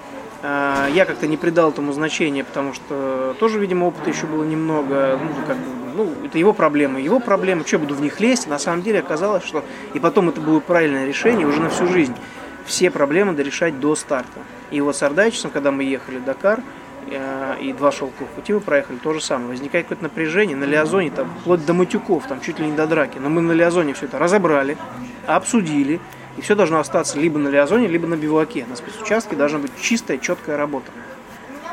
А, 0.43 0.88
я 0.89 1.05
как-то 1.05 1.27
не 1.27 1.38
придал 1.38 1.71
этому 1.71 1.93
значения, 1.93 2.43
потому 2.43 2.73
что 2.73 3.35
тоже, 3.39 3.59
видимо, 3.59 3.85
опыта 3.85 4.09
еще 4.09 4.27
было 4.27 4.43
немного. 4.43 5.19
Ну, 5.21 5.29
как 5.47 5.57
бы 5.57 5.63
ну, 5.95 6.13
это 6.23 6.38
его 6.38 6.53
проблемы, 6.53 7.01
его 7.01 7.19
проблемы, 7.19 7.65
что 7.65 7.79
буду 7.79 7.95
в 7.95 8.01
них 8.01 8.19
лезть? 8.19 8.47
На 8.47 8.59
самом 8.59 8.83
деле 8.83 8.99
оказалось, 8.99 9.43
что 9.43 9.65
и 9.95 9.99
потом 9.99 10.29
это 10.29 10.39
было 10.39 10.59
правильное 10.59 11.07
решение 11.07 11.47
уже 11.47 11.59
на 11.59 11.69
всю 11.69 11.88
жизнь. 11.88 12.13
Все 12.65 12.91
проблемы 12.91 13.33
дорешать 13.33 13.79
до 13.79 13.95
старта. 13.95 14.39
И 14.69 14.79
вот 14.79 14.95
с 14.95 15.01
Ардайчесом, 15.01 15.49
когда 15.49 15.71
мы 15.71 15.83
ехали 15.83 16.17
в 16.17 16.23
Дакар, 16.23 16.61
и 17.10 17.74
два 17.74 17.91
шелковых 17.91 18.30
пути 18.32 18.53
мы 18.53 18.60
проехали, 18.60 18.97
то 18.97 19.14
же 19.14 19.22
самое. 19.22 19.49
Возникает 19.49 19.86
какое-то 19.86 20.03
напряжение 20.03 20.55
на 20.55 20.66
Лиазоне, 20.66 21.12
там, 21.12 21.34
вплоть 21.41 21.66
до 21.66 21.74
матюков, 21.74 22.28
там, 22.28 22.41
чуть 22.41 22.60
ли 22.60 22.68
не 22.68 22.76
до 22.76 22.88
драки. 22.88 23.18
Но 23.18 23.30
мы 23.30 23.41
на 23.41 23.53
Лиазоне 23.53 23.93
все 23.93 24.05
это 24.05 24.20
разобрали, 24.20 24.78
обсудили, 25.26 25.99
и 26.38 26.41
все 26.41 26.55
должно 26.55 26.80
остаться 26.80 27.20
либо 27.20 27.39
на 27.39 27.47
Лиазоне, 27.47 27.88
либо 27.88 28.08
на 28.08 28.16
биваке. 28.16 28.66
На 28.70 28.76
спецучастке 28.76 29.36
должна 29.36 29.60
быть 29.60 29.72
чистая, 29.80 30.18
четкая 30.18 30.58
работа. 30.58 30.91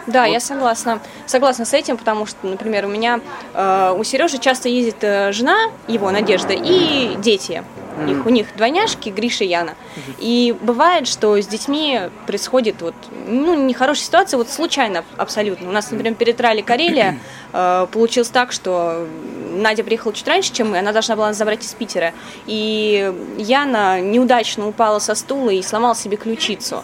Да, 0.06 0.24
вот. 0.24 0.32
я 0.32 0.40
согласна. 0.40 1.00
Согласна 1.26 1.64
с 1.64 1.72
этим, 1.72 1.96
потому 1.96 2.26
что, 2.26 2.46
например, 2.46 2.84
у 2.84 2.88
меня 2.88 3.20
э, 3.54 3.94
у 3.96 4.04
Сережи 4.04 4.38
часто 4.38 4.68
ездит 4.68 5.02
э, 5.02 5.32
жена, 5.32 5.70
его 5.88 6.10
Надежда, 6.10 6.52
и 6.52 7.16
дети. 7.16 7.64
Mm. 7.96 8.10
Их, 8.10 8.26
у 8.26 8.28
них 8.28 8.46
двойняшки, 8.56 9.08
Гриша 9.10 9.44
и 9.44 9.48
Яна. 9.48 9.74
И 10.18 10.54
бывает, 10.60 11.06
что 11.06 11.40
с 11.40 11.46
детьми 11.46 12.00
происходит 12.26 12.82
вот, 12.82 12.94
ну, 13.26 13.54
нехорошая 13.66 14.04
ситуация, 14.04 14.38
вот 14.38 14.48
случайно 14.50 15.04
абсолютно. 15.16 15.68
У 15.68 15.72
нас, 15.72 15.90
например, 15.90 16.14
перед 16.14 16.40
Ралли 16.40 16.62
Карелия 16.62 17.18
э, 17.52 17.86
получилось 17.92 18.30
так, 18.30 18.52
что 18.52 19.06
Надя 19.54 19.84
приехала 19.84 20.12
чуть 20.12 20.26
раньше, 20.26 20.52
чем 20.52 20.70
мы, 20.70 20.78
она 20.78 20.92
должна 20.92 21.16
была 21.16 21.32
забрать 21.32 21.64
из 21.64 21.72
Питера. 21.72 22.12
И 22.46 23.12
Яна 23.38 24.00
неудачно 24.00 24.68
упала 24.68 24.98
со 24.98 25.14
стула 25.14 25.50
и 25.50 25.62
сломала 25.62 25.94
себе 25.94 26.16
ключицу. 26.16 26.82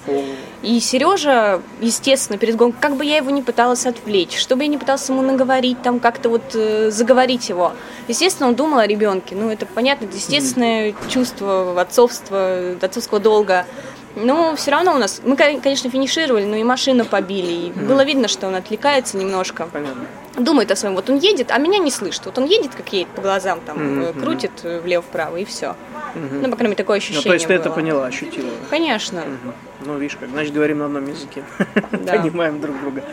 И 0.62 0.78
Сережа, 0.80 1.62
естественно, 1.80 2.38
перед 2.38 2.56
гонкой, 2.56 2.80
как 2.80 2.96
бы 2.96 3.04
я 3.04 3.16
его 3.16 3.30
не 3.30 3.42
пыталась 3.42 3.86
отвлечь, 3.86 4.38
чтобы 4.38 4.64
я 4.64 4.68
не 4.68 4.78
пыталась 4.78 5.08
ему 5.08 5.22
наговорить, 5.22 5.82
там 5.82 6.00
как-то 6.00 6.28
вот 6.28 6.42
э, 6.54 6.90
заговорить 6.90 7.48
его. 7.48 7.72
Естественно, 8.08 8.48
он 8.48 8.54
думал 8.54 8.78
о 8.78 8.86
ребенке. 8.86 9.34
Ну, 9.34 9.50
это 9.50 9.66
понятно, 9.66 10.04
это 10.04 10.16
естественное 10.16 10.92
чувство 11.08 11.80
отцовства, 11.80 12.76
отцовского 12.80 13.20
долга. 13.20 13.66
Но 14.16 14.56
все 14.56 14.72
равно 14.72 14.94
у 14.94 14.98
нас, 14.98 15.20
мы, 15.24 15.36
конечно, 15.36 15.88
финишировали, 15.88 16.44
но 16.44 16.56
и 16.56 16.64
машину 16.64 17.04
побили. 17.04 17.52
И 17.52 17.70
mm. 17.70 17.86
было 17.86 18.04
видно, 18.04 18.26
что 18.26 18.48
он 18.48 18.56
отвлекается 18.56 19.16
немножко. 19.16 19.68
Понятно. 19.72 20.02
Думает 20.36 20.70
о 20.72 20.76
своем. 20.76 20.96
Вот 20.96 21.08
он 21.10 21.18
едет, 21.18 21.52
а 21.52 21.58
меня 21.58 21.78
не 21.78 21.90
слышит. 21.92 22.26
Вот 22.26 22.36
он 22.38 22.44
едет, 22.44 22.74
как 22.74 22.92
едет 22.92 23.08
по 23.08 23.22
глазам, 23.22 23.60
там, 23.60 23.78
mm-hmm. 23.78 24.20
крутит 24.20 24.52
влево-вправо, 24.64 25.36
и 25.36 25.44
все. 25.44 25.76
Mm-hmm. 26.14 26.40
Ну, 26.42 26.50
по 26.50 26.56
крайней 26.56 26.70
мере, 26.70 26.76
такое 26.76 26.96
ощущение. 26.98 27.22
Ну, 27.24 27.30
то 27.30 27.34
есть 27.34 27.46
было. 27.46 27.58
ты 27.58 27.62
это 27.62 27.70
поняла, 27.70 28.06
ощутила? 28.06 28.50
Конечно. 28.68 29.18
Mm-hmm. 29.18 29.52
Ну, 29.86 29.98
видишь, 29.98 30.16
как, 30.18 30.28
значит, 30.30 30.52
говорим 30.52 30.78
на 30.78 30.86
одном 30.86 31.08
языке. 31.08 31.44
Понимаем 31.90 32.60
друг 32.60 32.80
друга. 32.80 33.04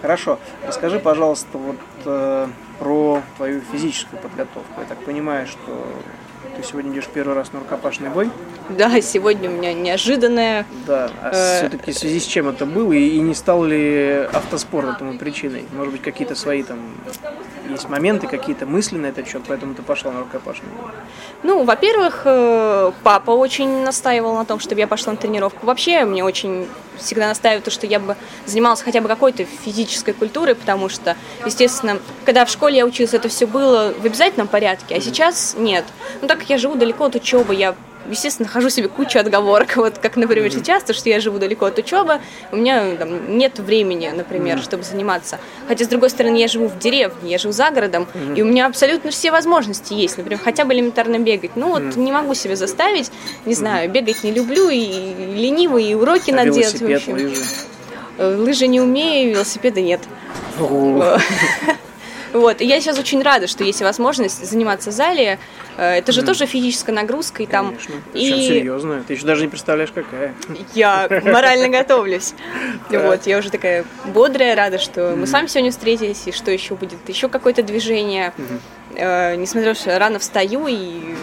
Хорошо. 0.00 0.38
Расскажи, 0.66 0.98
пожалуйста, 1.00 1.58
вот 1.58 1.76
э, 2.06 2.46
про 2.78 3.22
твою 3.36 3.60
физическую 3.72 4.20
подготовку. 4.20 4.80
Я 4.80 4.86
так 4.86 4.98
понимаю, 5.04 5.46
что 5.46 5.86
ты 6.56 6.62
сегодня 6.62 6.92
идешь 6.92 7.06
первый 7.12 7.34
раз 7.34 7.52
на 7.52 7.60
рукопашный 7.60 8.10
бой. 8.10 8.30
Да, 8.68 9.00
сегодня 9.00 9.50
у 9.50 9.52
меня 9.52 9.72
неожиданное. 9.72 10.66
Да, 10.86 11.10
а 11.22 11.30
э... 11.32 11.58
все-таки 11.58 11.92
в 11.92 11.98
связи 11.98 12.20
с 12.20 12.24
чем 12.24 12.48
это 12.48 12.66
было 12.66 12.92
и, 12.92 13.08
и 13.08 13.20
не 13.20 13.34
стал 13.34 13.64
ли 13.64 14.26
автоспорт 14.32 14.96
этому 14.96 15.18
причиной? 15.18 15.64
Может 15.72 15.92
быть, 15.92 16.02
какие-то 16.02 16.34
свои 16.34 16.62
там 16.62 16.78
есть 17.70 17.88
моменты, 17.88 18.26
какие-то 18.26 18.66
мысли 18.66 18.96
на 18.96 19.06
этот 19.06 19.28
счет, 19.28 19.42
поэтому 19.46 19.74
ты 19.74 19.82
пошла 19.82 20.12
на 20.12 20.20
рукопашный 20.20 20.68
бой? 20.80 20.90
Ну, 21.42 21.64
во-первых, 21.64 22.22
э, 22.24 22.92
папа 23.02 23.30
очень 23.30 23.84
настаивал 23.84 24.34
на 24.34 24.44
том, 24.44 24.60
чтобы 24.60 24.80
я 24.80 24.86
пошла 24.86 25.12
на 25.12 25.18
тренировку. 25.18 25.66
Вообще, 25.66 26.04
мне 26.04 26.24
очень 26.24 26.66
всегда 26.98 27.28
настаиваю, 27.28 27.62
то, 27.62 27.70
что 27.70 27.86
я 27.86 27.98
бы 27.98 28.16
занималась 28.46 28.82
хотя 28.82 29.00
бы 29.00 29.08
какой-то 29.08 29.44
физической 29.44 30.12
культурой, 30.12 30.54
потому 30.54 30.88
что, 30.88 31.16
естественно, 31.46 31.98
когда 32.24 32.44
в 32.44 32.50
школе 32.50 32.78
я 32.78 32.86
училась, 32.86 33.14
это 33.14 33.28
все 33.28 33.46
было 33.46 33.94
в 33.98 34.04
обязательном 34.04 34.48
порядке, 34.48 34.96
а 34.96 35.00
сейчас 35.00 35.54
нет. 35.58 35.84
Ну, 36.20 36.28
так 36.28 36.40
как 36.40 36.50
я 36.50 36.58
живу 36.58 36.74
далеко 36.74 37.06
от 37.06 37.14
учебы, 37.14 37.54
я 37.54 37.74
естественно, 38.08 38.46
нахожу 38.48 38.70
себе 38.70 38.88
кучу 38.88 39.18
отговорок, 39.18 39.72
вот 39.76 39.98
как, 39.98 40.16
например, 40.16 40.46
mm-hmm. 40.46 40.58
сейчас, 40.58 40.82
то, 40.82 40.94
что 40.94 41.08
я 41.08 41.20
живу 41.20 41.38
далеко 41.38 41.66
от 41.66 41.78
учебы, 41.78 42.20
у 42.52 42.56
меня 42.56 42.96
там, 42.96 43.36
нет 43.36 43.58
времени, 43.58 44.10
например, 44.14 44.58
mm-hmm. 44.58 44.62
чтобы 44.62 44.82
заниматься. 44.82 45.38
Хотя, 45.68 45.84
с 45.84 45.88
другой 45.88 46.10
стороны, 46.10 46.36
я 46.36 46.48
живу 46.48 46.68
в 46.68 46.78
деревне, 46.78 47.32
я 47.32 47.38
живу 47.38 47.52
за 47.52 47.70
городом, 47.70 48.06
mm-hmm. 48.12 48.36
и 48.36 48.42
у 48.42 48.46
меня 48.46 48.66
абсолютно 48.66 49.10
все 49.10 49.30
возможности 49.30 49.94
есть, 49.94 50.18
например, 50.18 50.40
хотя 50.42 50.64
бы 50.64 50.74
элементарно 50.74 51.18
бегать. 51.18 51.52
Ну 51.56 51.68
вот 51.68 51.82
mm-hmm. 51.82 51.98
не 51.98 52.12
могу 52.12 52.34
себя 52.34 52.56
заставить, 52.56 53.10
не 53.44 53.54
знаю, 53.54 53.88
mm-hmm. 53.88 53.92
бегать 53.92 54.24
не 54.24 54.32
люблю, 54.32 54.68
и 54.68 54.86
ленивый, 55.36 55.84
и 55.84 55.94
уроки 55.94 56.30
а 56.30 56.36
надо 56.36 56.50
делать. 56.50 56.80
Лыжи? 56.80 57.32
Э, 58.18 58.36
лыжи 58.36 58.66
не 58.66 58.80
умею, 58.80 59.32
велосипеда 59.32 59.80
нет. 59.80 60.00
Вот. 62.32 62.60
И 62.60 62.64
я 62.64 62.80
сейчас 62.80 62.96
очень 62.96 63.22
рада, 63.22 63.48
что 63.48 63.64
есть 63.64 63.82
возможность 63.82 64.48
заниматься 64.48 64.90
в 64.90 64.92
зале. 64.92 65.40
Э, 65.80 65.94
это 65.94 66.12
же 66.12 66.20
mm. 66.20 66.26
тоже 66.26 66.44
физическая 66.44 66.94
нагрузка. 66.94 67.42
И 67.42 67.46
там. 67.46 67.74
Причем 67.74 67.94
и... 68.12 68.46
серьезная. 68.46 69.02
Ты 69.02 69.14
еще 69.14 69.24
даже 69.24 69.42
не 69.42 69.48
представляешь, 69.48 69.90
какая. 69.92 70.34
Я 70.74 71.08
морально 71.24 71.68
готовлюсь. 71.68 72.34
Вот. 72.90 73.26
Я 73.26 73.38
уже 73.38 73.50
такая 73.50 73.84
бодрая, 74.04 74.54
рада, 74.54 74.78
что 74.78 75.14
мы 75.16 75.26
с 75.26 75.32
вами 75.32 75.46
сегодня 75.46 75.70
встретились, 75.70 76.26
и 76.26 76.32
что 76.32 76.50
еще 76.50 76.74
будет 76.74 77.08
еще 77.08 77.28
какое-то 77.28 77.62
движение. 77.62 78.34
Э, 78.94 79.36
несмотря 79.36 79.70
на 79.70 79.74
то, 79.74 79.80
что 79.80 79.98
рано 79.98 80.18
встаю 80.18 80.66
и 80.68 81.14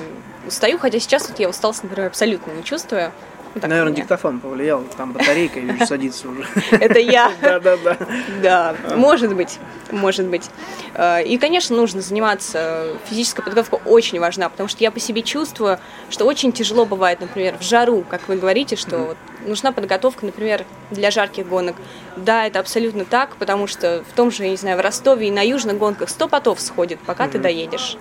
устаю, 0.47 0.79
хотя 0.79 0.99
сейчас 0.99 1.29
вот 1.29 1.39
я 1.39 1.49
усталость, 1.49 1.83
например, 1.83 2.07
абсолютно 2.07 2.51
не 2.51 2.63
чувствую. 2.63 3.11
Ну, 3.57 3.61
так 3.61 3.69
Наверное, 3.71 3.93
диктофон 3.93 4.39
повлиял, 4.39 4.83
там 4.95 5.13
батарейка, 5.13 5.59
вижу, 5.59 5.83
садится 5.87 6.29
уже. 6.29 6.45
Это 6.71 6.99
я. 6.99 7.31
Да, 7.41 7.59
да, 7.59 7.77
да. 7.77 7.97
Да, 8.41 8.75
может 8.95 9.33
быть, 9.33 9.57
может 9.91 10.27
быть. 10.27 10.49
Э, 10.93 11.23
и, 11.23 11.37
конечно, 11.37 11.75
нужно 11.75 12.01
заниматься. 12.01 12.93
Физическая 13.05 13.43
подготовка 13.43 13.75
очень 13.85 14.19
важна, 14.19 14.49
потому 14.49 14.69
что 14.69 14.83
я 14.83 14.91
по 14.91 14.99
себе 14.99 15.23
чувствую, 15.23 15.79
что 16.09 16.25
очень 16.25 16.51
тяжело 16.51 16.85
бывает, 16.85 17.19
например, 17.19 17.57
в 17.57 17.63
жару, 17.63 18.03
как 18.07 18.27
вы 18.27 18.37
говорите, 18.37 18.75
что 18.75 19.15
нужна 19.45 19.71
подготовка, 19.71 20.25
например, 20.25 20.65
для 20.91 21.09
жарких 21.09 21.47
гонок. 21.47 21.75
Да, 22.15 22.45
это 22.45 22.59
абсолютно 22.59 23.05
так, 23.05 23.37
потому 23.37 23.65
что 23.65 24.03
в 24.11 24.15
том 24.15 24.29
же, 24.29 24.43
я 24.43 24.49
не 24.51 24.57
знаю, 24.57 24.77
в 24.77 24.81
Ростове 24.81 25.29
и 25.29 25.31
на 25.31 25.41
южных 25.41 25.77
гонках 25.77 26.09
100 26.09 26.27
потов 26.27 26.61
сходит, 26.61 26.99
пока 26.99 27.27
ты 27.27 27.39
доедешь. 27.39 27.97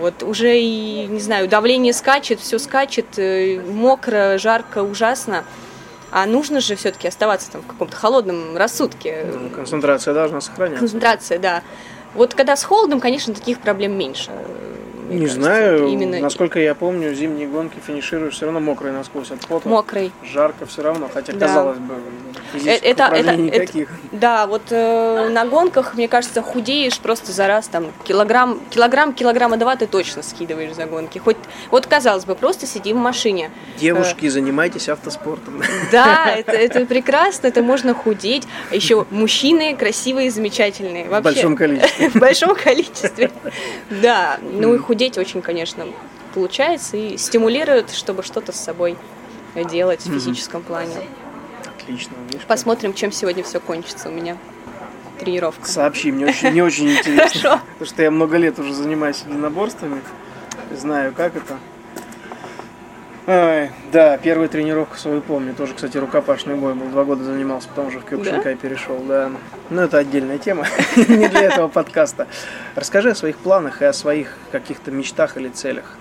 Вот 0.00 0.22
уже 0.22 0.58
и, 0.58 1.06
не 1.06 1.20
знаю, 1.20 1.48
давление 1.48 1.92
скачет, 1.92 2.40
все 2.40 2.58
скачет, 2.58 3.18
э, 3.18 3.60
мокро, 3.60 4.38
жарко, 4.38 4.82
ужасно. 4.82 5.44
А 6.10 6.26
нужно 6.26 6.60
же 6.60 6.76
все-таки 6.76 7.08
оставаться 7.08 7.50
там 7.50 7.62
в 7.62 7.66
каком-то 7.66 7.96
холодном 7.96 8.56
рассудке. 8.56 9.26
Ну, 9.32 9.50
концентрация 9.50 10.12
должна 10.14 10.40
сохраняться. 10.40 10.80
Концентрация, 10.80 11.38
да. 11.38 11.62
Вот 12.14 12.34
когда 12.34 12.56
с 12.56 12.64
холодом, 12.64 13.00
конечно, 13.00 13.32
таких 13.32 13.60
проблем 13.60 13.96
меньше 13.96 14.30
не 15.12 15.26
кажется. 15.26 15.40
знаю, 15.40 15.86
именно... 15.88 16.18
насколько 16.20 16.58
я 16.58 16.74
помню, 16.74 17.14
зимние 17.14 17.48
гонки 17.48 17.76
финишируешь 17.84 18.34
все 18.34 18.46
равно 18.46 18.60
мокрый 18.60 18.92
насквозь 18.92 19.30
от 19.30 19.40
пота. 19.46 19.68
Мокрый. 19.68 20.12
Жарко 20.22 20.66
все 20.66 20.82
равно, 20.82 21.08
хотя 21.12 21.32
да. 21.32 21.46
казалось 21.46 21.78
бы, 21.78 21.94
физических 22.52 22.88
это, 22.88 23.04
это, 23.04 23.36
никаких. 23.36 23.88
Это, 23.88 23.98
да, 24.12 24.46
вот 24.46 24.62
э, 24.70 25.28
на 25.30 25.44
гонках, 25.46 25.94
мне 25.94 26.08
кажется, 26.08 26.42
худеешь 26.42 26.98
просто 26.98 27.32
за 27.32 27.46
раз, 27.46 27.68
там, 27.68 27.86
килограмм, 28.04 28.60
килограмм, 28.70 29.12
килограмма 29.12 29.56
два 29.56 29.76
ты 29.76 29.86
точно 29.86 30.22
скидываешь 30.22 30.74
за 30.74 30.86
гонки. 30.86 31.18
Хоть, 31.18 31.36
вот 31.70 31.86
казалось 31.86 32.24
бы, 32.24 32.34
просто 32.34 32.66
сидим 32.66 32.98
в 32.98 33.00
машине. 33.00 33.50
Девушки, 33.78 34.26
э, 34.26 34.30
занимайтесь 34.30 34.88
автоспортом. 34.88 35.62
Да, 35.90 36.30
это, 36.36 36.52
это 36.52 36.86
прекрасно, 36.86 37.48
это 37.48 37.62
можно 37.62 37.94
худеть. 37.94 38.46
Еще 38.70 39.06
мужчины 39.10 39.76
красивые, 39.76 40.30
замечательные. 40.30 41.08
Вообще. 41.08 41.30
В 41.30 41.34
большом 41.34 41.56
количестве. 41.56 42.08
В 42.12 42.16
большом 42.16 42.54
количестве. 42.54 43.30
Да, 44.02 44.38
ну 44.42 44.74
и 44.74 44.78
худеть 44.78 45.01
очень, 45.10 45.42
конечно, 45.42 45.86
получается 46.34 46.96
и 46.96 47.16
стимулирует, 47.16 47.90
чтобы 47.90 48.22
что-то 48.22 48.52
с 48.52 48.56
собой 48.60 48.96
делать 49.70 50.04
в 50.04 50.12
физическом 50.12 50.62
плане. 50.62 50.94
Отлично. 51.78 52.14
Видишь, 52.28 52.46
Посмотрим, 52.46 52.94
чем 52.94 53.12
сегодня 53.12 53.42
все 53.42 53.60
кончится 53.60 54.08
у 54.08 54.12
меня. 54.12 54.36
Тренировка. 55.18 55.68
Сообщи, 55.68 56.10
мне 56.10 56.26
очень, 56.26 56.50
не 56.50 56.62
очень 56.62 56.90
интересно. 56.90 57.60
Потому 57.74 57.86
что 57.86 58.02
я 58.02 58.10
много 58.10 58.36
лет 58.36 58.58
уже 58.58 58.72
занимаюсь 58.72 59.22
единоборствами. 59.26 60.02
Знаю, 60.76 61.12
как 61.14 61.36
это. 61.36 61.58
Ой, 63.24 63.70
да, 63.92 64.18
первую 64.18 64.48
тренировку 64.48 64.96
свою 64.96 65.20
помню. 65.20 65.54
Тоже, 65.54 65.74
кстати, 65.74 65.96
рукопашный 65.96 66.56
бой 66.56 66.74
был. 66.74 66.88
Два 66.88 67.04
года 67.04 67.22
занимался, 67.22 67.68
потом 67.68 67.86
уже 67.86 68.00
в 68.00 68.04
Кёкушинкай 68.04 68.54
да? 68.54 68.60
перешел. 68.60 68.98
Да. 69.06 69.30
Но 69.70 69.82
это 69.82 69.98
отдельная 69.98 70.38
тема, 70.38 70.66
не 70.96 71.28
для 71.28 71.42
этого 71.42 71.68
подкаста. 71.68 72.26
Расскажи 72.74 73.10
о 73.10 73.14
своих 73.14 73.36
планах 73.36 73.80
и 73.80 73.84
о 73.84 73.92
своих 73.92 74.36
каких-то 74.50 74.90
мечтах 74.90 75.36
или 75.36 75.48
целях. 75.48 75.96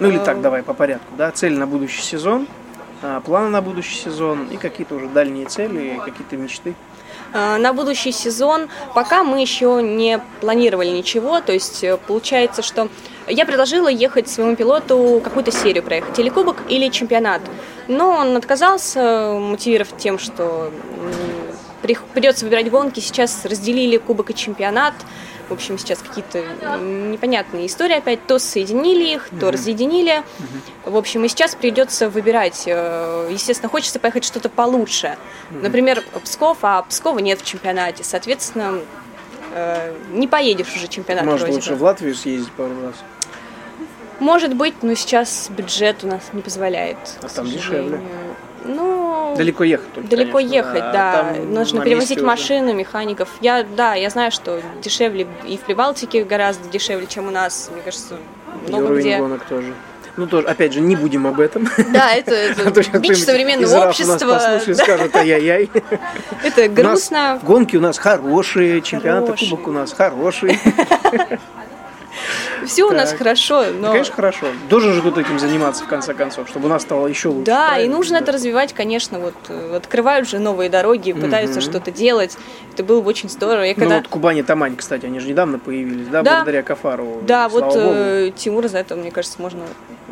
Ну 0.00 0.08
или 0.08 0.18
так, 0.18 0.40
давай 0.40 0.64
по 0.64 0.74
порядку. 0.74 1.06
Да, 1.16 1.30
цель 1.30 1.56
на 1.56 1.68
будущий 1.68 2.02
сезон, 2.02 2.48
а, 3.00 3.20
планы 3.20 3.48
на 3.50 3.62
будущий 3.62 3.94
сезон 3.94 4.48
и 4.48 4.56
какие-то 4.56 4.96
уже 4.96 5.08
дальние 5.08 5.46
цели, 5.46 6.00
какие-то 6.04 6.36
мечты. 6.36 6.74
А, 7.32 7.58
на 7.58 7.72
будущий 7.72 8.10
сезон 8.10 8.68
пока 8.92 9.22
мы 9.22 9.40
еще 9.40 9.80
не 9.82 10.20
планировали 10.40 10.88
ничего, 10.88 11.40
то 11.40 11.52
есть 11.52 11.84
э, 11.84 11.96
получается, 11.96 12.62
что 12.62 12.88
я 13.28 13.46
предложила 13.46 13.88
ехать 13.88 14.28
своему 14.28 14.56
пилоту 14.56 15.20
какую-то 15.22 15.50
серию 15.50 15.82
проехать, 15.82 16.18
или 16.18 16.28
кубок, 16.28 16.62
или 16.68 16.88
чемпионат. 16.88 17.42
Но 17.88 18.10
он 18.10 18.36
отказался, 18.36 19.36
мотивировав 19.38 19.96
тем, 19.96 20.18
что 20.18 20.70
придется 21.82 22.44
выбирать 22.44 22.70
гонки. 22.70 23.00
Сейчас 23.00 23.44
разделили 23.44 23.96
кубок 23.98 24.30
и 24.30 24.34
чемпионат. 24.34 24.94
В 25.48 25.52
общем, 25.52 25.76
сейчас 25.76 25.98
какие-то 25.98 26.40
непонятные 26.78 27.66
истории 27.66 27.96
опять. 27.96 28.26
То 28.26 28.38
соединили 28.38 29.14
их, 29.14 29.28
то 29.28 29.36
mm-hmm. 29.36 29.50
разъединили. 29.50 30.12
Mm-hmm. 30.14 30.90
В 30.90 30.96
общем, 30.96 31.24
и 31.24 31.28
сейчас 31.28 31.54
придется 31.54 32.08
выбирать. 32.08 32.62
Э, 32.66 33.28
естественно, 33.30 33.68
хочется 33.68 33.98
поехать 34.00 34.24
что-то 34.24 34.48
получше. 34.48 35.18
Mm-hmm. 35.50 35.62
Например, 35.62 36.02
Псков, 36.24 36.58
а 36.62 36.80
Пскова 36.82 37.18
нет 37.18 37.42
в 37.42 37.44
чемпионате. 37.44 38.04
Соответственно, 38.04 38.80
э, 39.54 39.94
не 40.12 40.28
поедешь 40.28 40.74
уже 40.76 40.88
чемпионат. 40.88 41.24
Может, 41.24 41.48
лучше 41.48 41.70
бы. 41.70 41.76
в 41.76 41.82
Латвию 41.82 42.14
съездить 42.14 42.52
пару 42.52 42.72
раз? 42.82 42.94
Может 44.20 44.54
быть, 44.54 44.82
но 44.82 44.94
сейчас 44.94 45.48
бюджет 45.50 46.04
у 46.04 46.06
нас 46.06 46.22
не 46.32 46.42
позволяет. 46.42 46.98
А 47.22 47.28
там 47.28 47.46
дешевле? 47.46 48.00
Ну, 48.64 49.34
далеко 49.36 49.64
ехать 49.64 49.92
только, 49.92 50.08
Далеко 50.08 50.38
конечно, 50.38 50.54
ехать, 50.54 50.82
а 50.82 50.92
да. 50.92 51.34
Нужно 51.44 51.84
перевозить 51.84 52.22
машины, 52.22 52.68
уже. 52.68 52.74
механиков. 52.74 53.28
Я, 53.42 53.62
да, 53.62 53.94
я 53.94 54.08
знаю, 54.08 54.30
что 54.32 54.62
дешевле 54.82 55.26
и 55.46 55.58
в 55.58 55.60
Прибалтике 55.60 56.24
гораздо 56.24 56.68
дешевле, 56.70 57.06
чем 57.06 57.28
у 57.28 57.30
нас. 57.30 57.70
Мне 57.72 57.82
кажется, 57.82 58.16
много 58.68 58.94
и 58.94 59.00
где. 59.00 59.18
гонок 59.18 59.44
тоже. 59.44 59.74
Ну, 60.16 60.26
тоже, 60.26 60.46
опять 60.46 60.72
же, 60.72 60.80
не 60.80 60.94
будем 60.96 61.26
об 61.26 61.40
этом. 61.40 61.68
Да, 61.92 62.14
это, 62.14 62.34
это 62.34 62.82
а 62.92 62.98
бич 62.98 63.18
современного 63.18 63.88
общества. 63.88 64.12
Нас 64.12 64.22
послушают, 64.22 64.78
да. 64.78 64.84
скажут, 64.84 65.16
ай-яй-яй. 65.16 65.70
Это 66.44 66.68
грустно. 66.68 67.40
гонки 67.42 67.76
у 67.76 67.80
нас 67.80 67.98
хорошие, 67.98 68.80
чемпионаты 68.80 69.34
кубок 69.36 69.68
у 69.68 69.72
нас 69.72 69.92
хороший. 69.92 70.58
Все 72.66 72.84
у 72.84 72.92
нас 72.92 73.12
хорошо, 73.12 73.64
но... 73.78 73.90
Конечно, 73.90 74.14
хорошо. 74.14 74.46
Должен 74.68 74.94
же 74.94 75.00
кто-то 75.00 75.20
этим 75.20 75.38
заниматься, 75.38 75.84
в 75.84 75.86
конце 75.86 76.14
концов, 76.14 76.48
чтобы 76.48 76.66
у 76.66 76.68
нас 76.68 76.82
стало 76.82 77.06
еще 77.06 77.28
лучше. 77.28 77.46
Да, 77.46 77.78
и 77.78 77.88
нужно 77.88 78.16
это 78.16 78.32
развивать, 78.32 78.72
конечно. 78.72 79.18
Вот 79.18 79.34
э, 79.48 79.76
открывают 79.76 80.28
же 80.28 80.38
новые 80.38 80.70
дороги, 80.70 81.12
пытаются 81.12 81.60
что-то 81.60 81.90
делать. 81.90 82.36
Это 82.72 82.84
было 82.84 83.00
бы 83.00 83.08
очень 83.08 83.28
здорово. 83.28 83.64
Я 83.64 83.74
когда... 83.74 83.90
Ну 83.90 83.96
вот 83.96 84.08
Кубани 84.08 84.42
Тамань, 84.42 84.76
кстати, 84.76 85.06
они 85.06 85.20
же 85.20 85.28
недавно 85.28 85.58
появились, 85.58 86.08
да, 86.08 86.22
благодаря 86.22 86.62
Кафару. 86.62 87.20
Да, 87.22 87.48
вот 87.48 87.74
э, 87.76 88.30
Тимур 88.34 88.68
за 88.68 88.78
это, 88.78 88.96
мне 88.96 89.10
кажется, 89.10 89.40
можно... 89.40 89.60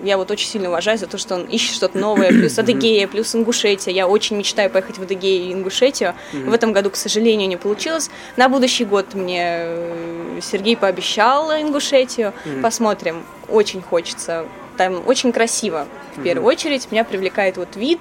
Я 0.02 0.16
вот 0.16 0.30
очень 0.30 0.48
сильно 0.48 0.68
уважаю 0.68 0.98
за 0.98 1.06
то, 1.06 1.16
что 1.16 1.36
он 1.36 1.44
ищет 1.44 1.76
что-то 1.76 1.96
новое, 1.98 2.28
плюс 2.28 2.58
Адыгея, 2.58 3.06
плюс 3.06 3.34
Ингушетия. 3.34 3.92
Я 3.92 4.08
очень 4.08 4.36
мечтаю 4.36 4.68
поехать 4.68 4.98
в 4.98 5.02
Адыгею 5.02 5.44
и 5.44 5.52
Ингушетию. 5.52 6.14
В 6.32 6.52
этом 6.52 6.72
году, 6.72 6.90
к 6.90 6.96
сожалению, 6.96 7.48
не 7.48 7.56
получилось. 7.56 8.10
На 8.36 8.48
будущий 8.48 8.84
год 8.84 9.14
мне 9.14 9.42
э, 9.44 10.38
Сергей 10.42 10.76
пообещал 10.76 11.52
Ингушетию. 11.52 12.32
Посмотрим. 12.62 13.24
Очень 13.48 13.82
хочется. 13.82 14.46
Там 14.76 15.02
очень 15.06 15.32
красиво, 15.32 15.86
в 16.16 16.22
первую 16.22 16.46
очередь. 16.46 16.90
Меня 16.90 17.04
привлекает 17.04 17.58
вот 17.58 17.76
вид, 17.76 18.00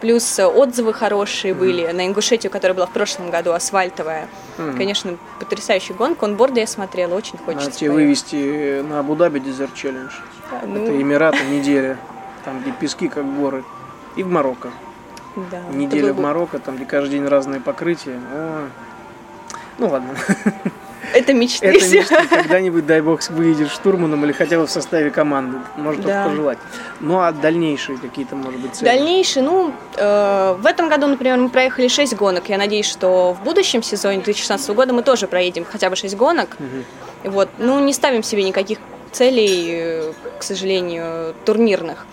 плюс 0.00 0.38
отзывы 0.38 0.94
хорошие 0.94 1.52
были 1.52 1.86
на 1.88 2.06
Ингушетию, 2.06 2.50
которая 2.50 2.74
была 2.74 2.86
в 2.86 2.92
прошлом 2.92 3.30
году, 3.30 3.52
асфальтовая. 3.52 4.28
Конечно, 4.56 5.18
потрясающая 5.40 5.96
гонка. 5.96 6.24
Он 6.24 6.36
борда 6.36 6.60
я 6.60 6.66
смотрела, 6.66 7.14
очень 7.14 7.38
хочется. 7.38 7.66
Надо 7.66 7.78
тебе 7.78 7.90
вывести 7.90 8.80
на 8.82 9.00
Абу-Даби 9.00 9.40
Desert 9.40 9.70
Challenge. 9.74 10.12
Ну... 10.66 10.82
Это 10.82 11.00
Эмираты, 11.00 11.44
неделя. 11.44 11.96
Там, 12.44 12.60
где 12.60 12.72
пески, 12.72 13.08
как 13.08 13.24
горы. 13.36 13.64
И 14.16 14.22
в 14.22 14.28
Марокко. 14.28 14.70
Да, 15.50 15.60
Неделя 15.72 16.12
в 16.12 16.20
Марокко, 16.20 16.58
там, 16.58 16.76
где 16.76 16.84
каждый 16.84 17.12
день 17.12 17.26
разные 17.26 17.60
покрытия. 17.60 18.20
О. 18.32 18.68
Ну 19.78 19.88
ладно. 19.88 20.14
Это 21.14 21.34
мечты 21.34 21.66
Это 21.66 21.78
мечты. 21.88 22.14
Когда-нибудь, 22.28 22.86
дай 22.86 23.00
бог, 23.00 23.20
выйдешь 23.30 23.70
штурманом 23.70 24.24
или 24.24 24.32
хотя 24.32 24.58
бы 24.58 24.66
в 24.66 24.70
составе 24.70 25.10
команды. 25.10 25.58
Можно 25.76 26.02
Да. 26.02 26.08
только 26.24 26.30
пожелать. 26.30 26.58
Ну, 27.00 27.20
а 27.20 27.32
дальнейшие 27.32 27.98
какие-то, 27.98 28.36
может 28.36 28.60
быть, 28.60 28.74
цели? 28.74 28.88
Дальнейший, 28.88 29.42
ну, 29.42 29.72
э, 29.96 30.56
в 30.58 30.64
этом 30.66 30.88
году, 30.88 31.06
например, 31.08 31.38
мы 31.38 31.48
проехали 31.48 31.88
6 31.88 32.14
гонок. 32.14 32.48
Я 32.48 32.56
надеюсь, 32.58 32.86
что 32.86 33.34
в 33.34 33.42
будущем 33.44 33.82
сезоне 33.82 34.16
2016 34.18 34.74
года 34.74 34.92
мы 34.92 35.02
тоже 35.02 35.26
проедем 35.26 35.64
хотя 35.64 35.90
бы 35.90 35.96
6 35.96 36.16
гонок. 36.16 36.56
Вот. 37.24 37.48
Ну, 37.58 37.80
не 37.80 37.92
ставим 37.92 38.22
себе 38.22 38.44
никаких 38.44 38.78
целей, 39.12 39.66
э, 39.70 40.12
к 40.38 40.42
сожалению, 40.42 41.34
турнирных. 41.44 42.06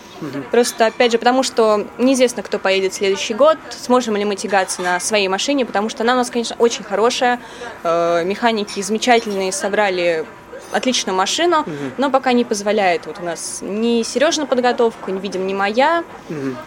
Просто, 0.50 0.84
опять 0.86 1.12
же, 1.12 1.18
потому 1.18 1.42
что 1.42 1.86
неизвестно, 1.96 2.42
кто 2.42 2.58
поедет 2.58 2.92
в 2.92 2.96
следующий 2.96 3.32
год, 3.32 3.56
сможем 3.70 4.16
ли 4.16 4.24
мы 4.26 4.36
тягаться 4.36 4.82
на 4.82 5.00
своей 5.00 5.28
машине, 5.28 5.64
потому 5.64 5.88
что 5.88 6.02
она 6.02 6.12
у 6.12 6.16
нас, 6.16 6.28
конечно, 6.30 6.56
очень 6.58 6.84
хорошая. 6.84 7.40
Э, 7.84 8.22
Механики 8.24 8.80
замечательные, 8.82 9.50
собрали 9.50 10.26
отличную 10.72 11.16
машину, 11.16 11.64
но 11.98 12.10
пока 12.10 12.32
не 12.32 12.44
позволяет 12.44 13.06
вот 13.06 13.18
у 13.18 13.24
нас 13.24 13.58
ни 13.60 14.02
Сережина 14.04 14.46
подготовка, 14.46 15.10
не 15.10 15.18
видим, 15.18 15.44
ни 15.46 15.52
моя 15.54 16.04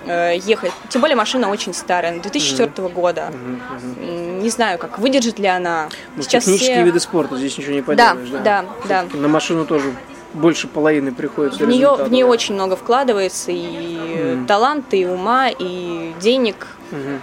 э, 0.07 0.35
ехать. 0.43 0.73
Тем 0.89 0.99
более 1.01 1.15
машина 1.15 1.49
очень 1.49 1.73
старая, 1.73 2.19
2004 2.19 2.89
года. 2.89 3.31
М, 3.31 4.41
Не 4.43 4.49
знаю, 4.49 4.77
как 4.77 4.99
выдержит 4.99 5.39
ли 5.39 5.47
она. 5.47 5.87
Ну, 6.17 6.23
технические 6.23 6.75
все- 6.77 6.83
виды 6.83 6.99
спорта, 6.99 7.37
здесь 7.37 7.57
ничего 7.57 7.73
не 7.75 7.81
Да, 7.81 8.15
поделаешь. 8.15 8.29
да, 8.43 8.65
да. 8.89 8.99
Всё-таки 9.01 9.17
На 9.19 9.27
машину 9.29 9.65
тоже 9.65 9.93
больше 10.33 10.67
половины 10.67 11.11
приходится 11.11 11.63
В 11.63 11.67
нее, 11.67 11.93
в 11.95 12.11
нее 12.11 12.25
очень 12.25 12.55
много 12.55 12.75
вкладывается 12.75 13.51
и 13.51 14.35
Мгм. 14.35 14.47
таланта, 14.47 14.95
и 14.95 15.05
ума, 15.05 15.49
и 15.49 16.13
денег, 16.19 16.67
Мгм. 16.91 17.21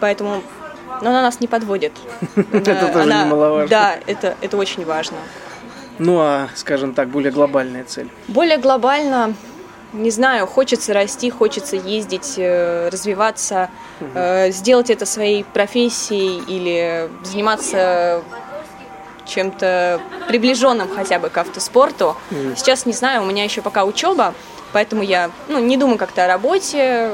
поэтому 0.00 0.42
но 1.00 1.10
она 1.10 1.22
нас 1.22 1.40
не 1.40 1.48
подводит. 1.48 1.92
Это 2.52 2.90
тоже 2.92 3.08
немаловажно. 3.08 3.68
Да, 3.68 3.96
это, 4.06 4.36
это 4.40 4.56
очень 4.56 4.84
важно. 4.84 5.16
Ну, 5.98 6.18
а, 6.20 6.48
скажем 6.54 6.94
так, 6.94 7.08
более 7.08 7.32
глобальная 7.32 7.84
цель. 7.84 8.08
Более 8.28 8.56
глобально, 8.58 9.34
не 9.92 10.10
знаю, 10.10 10.46
хочется 10.46 10.94
расти, 10.94 11.28
хочется 11.30 11.76
ездить, 11.76 12.34
э, 12.36 12.88
развиваться, 12.88 13.68
э, 14.14 14.50
сделать 14.52 14.90
это 14.90 15.06
своей 15.06 15.44
профессией 15.44 16.42
или 16.46 17.10
заниматься 17.24 18.22
чем-то 19.26 20.00
приближенным 20.28 20.88
хотя 20.94 21.18
бы 21.18 21.28
к 21.30 21.38
автоспорту. 21.38 22.16
Сейчас 22.56 22.86
не 22.86 22.92
знаю, 22.92 23.22
у 23.22 23.26
меня 23.26 23.44
еще 23.44 23.62
пока 23.62 23.84
учеба, 23.84 24.34
поэтому 24.72 25.02
я 25.02 25.30
ну, 25.48 25.58
не 25.58 25.76
думаю 25.76 25.98
как-то 25.98 26.24
о 26.24 26.28
работе, 26.28 27.10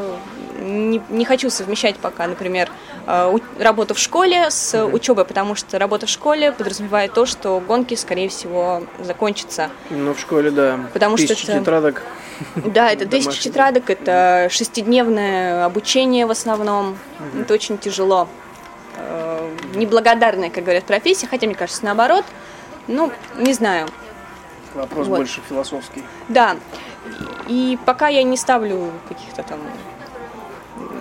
не, 0.60 1.00
не 1.08 1.24
хочу 1.24 1.50
совмещать 1.50 1.96
пока, 1.96 2.26
например, 2.26 2.68
э, 3.06 3.36
работу 3.58 3.94
в 3.94 3.98
школе 3.98 4.50
с 4.50 4.84
учебой, 4.86 5.24
потому 5.24 5.54
что 5.54 5.78
работа 5.78 6.06
в 6.06 6.10
школе 6.10 6.52
подразумевает 6.52 7.12
то, 7.12 7.26
что 7.26 7.60
гонки, 7.60 7.94
скорее 7.94 8.28
всего, 8.28 8.82
закончатся. 9.00 9.70
Ну, 9.90 10.14
в 10.14 10.20
школе, 10.20 10.50
да. 10.50 10.80
Потому 10.92 11.16
что 11.16 11.28
Тысячи 11.28 11.44
это- 11.44 11.60
тетрадок. 11.60 12.02
Да, 12.56 12.90
это 12.90 13.06
тысяча 13.08 13.24
Домашний. 13.30 13.50
тетрадок, 13.50 13.90
это 13.90 14.48
шестидневное 14.50 15.64
обучение 15.64 16.26
в 16.26 16.30
основном. 16.30 16.96
Это 17.40 17.54
очень 17.54 17.78
тяжело. 17.78 18.28
Э, 18.98 19.56
Неблагодарная, 19.74 20.50
как 20.50 20.64
говорят, 20.64 20.84
профессия, 20.84 21.26
хотя, 21.26 21.46
мне 21.46 21.54
кажется, 21.54 21.84
наоборот. 21.84 22.24
Ну, 22.86 23.12
не 23.36 23.52
знаю. 23.52 23.88
Вопрос 24.74 25.06
Вот. 25.06 25.18
больше 25.18 25.40
философский. 25.48 26.02
Да. 26.28 26.56
И 27.46 27.78
пока 27.86 28.08
я 28.08 28.22
не 28.22 28.36
ставлю 28.36 28.90
каких-то 29.08 29.42
там 29.42 29.58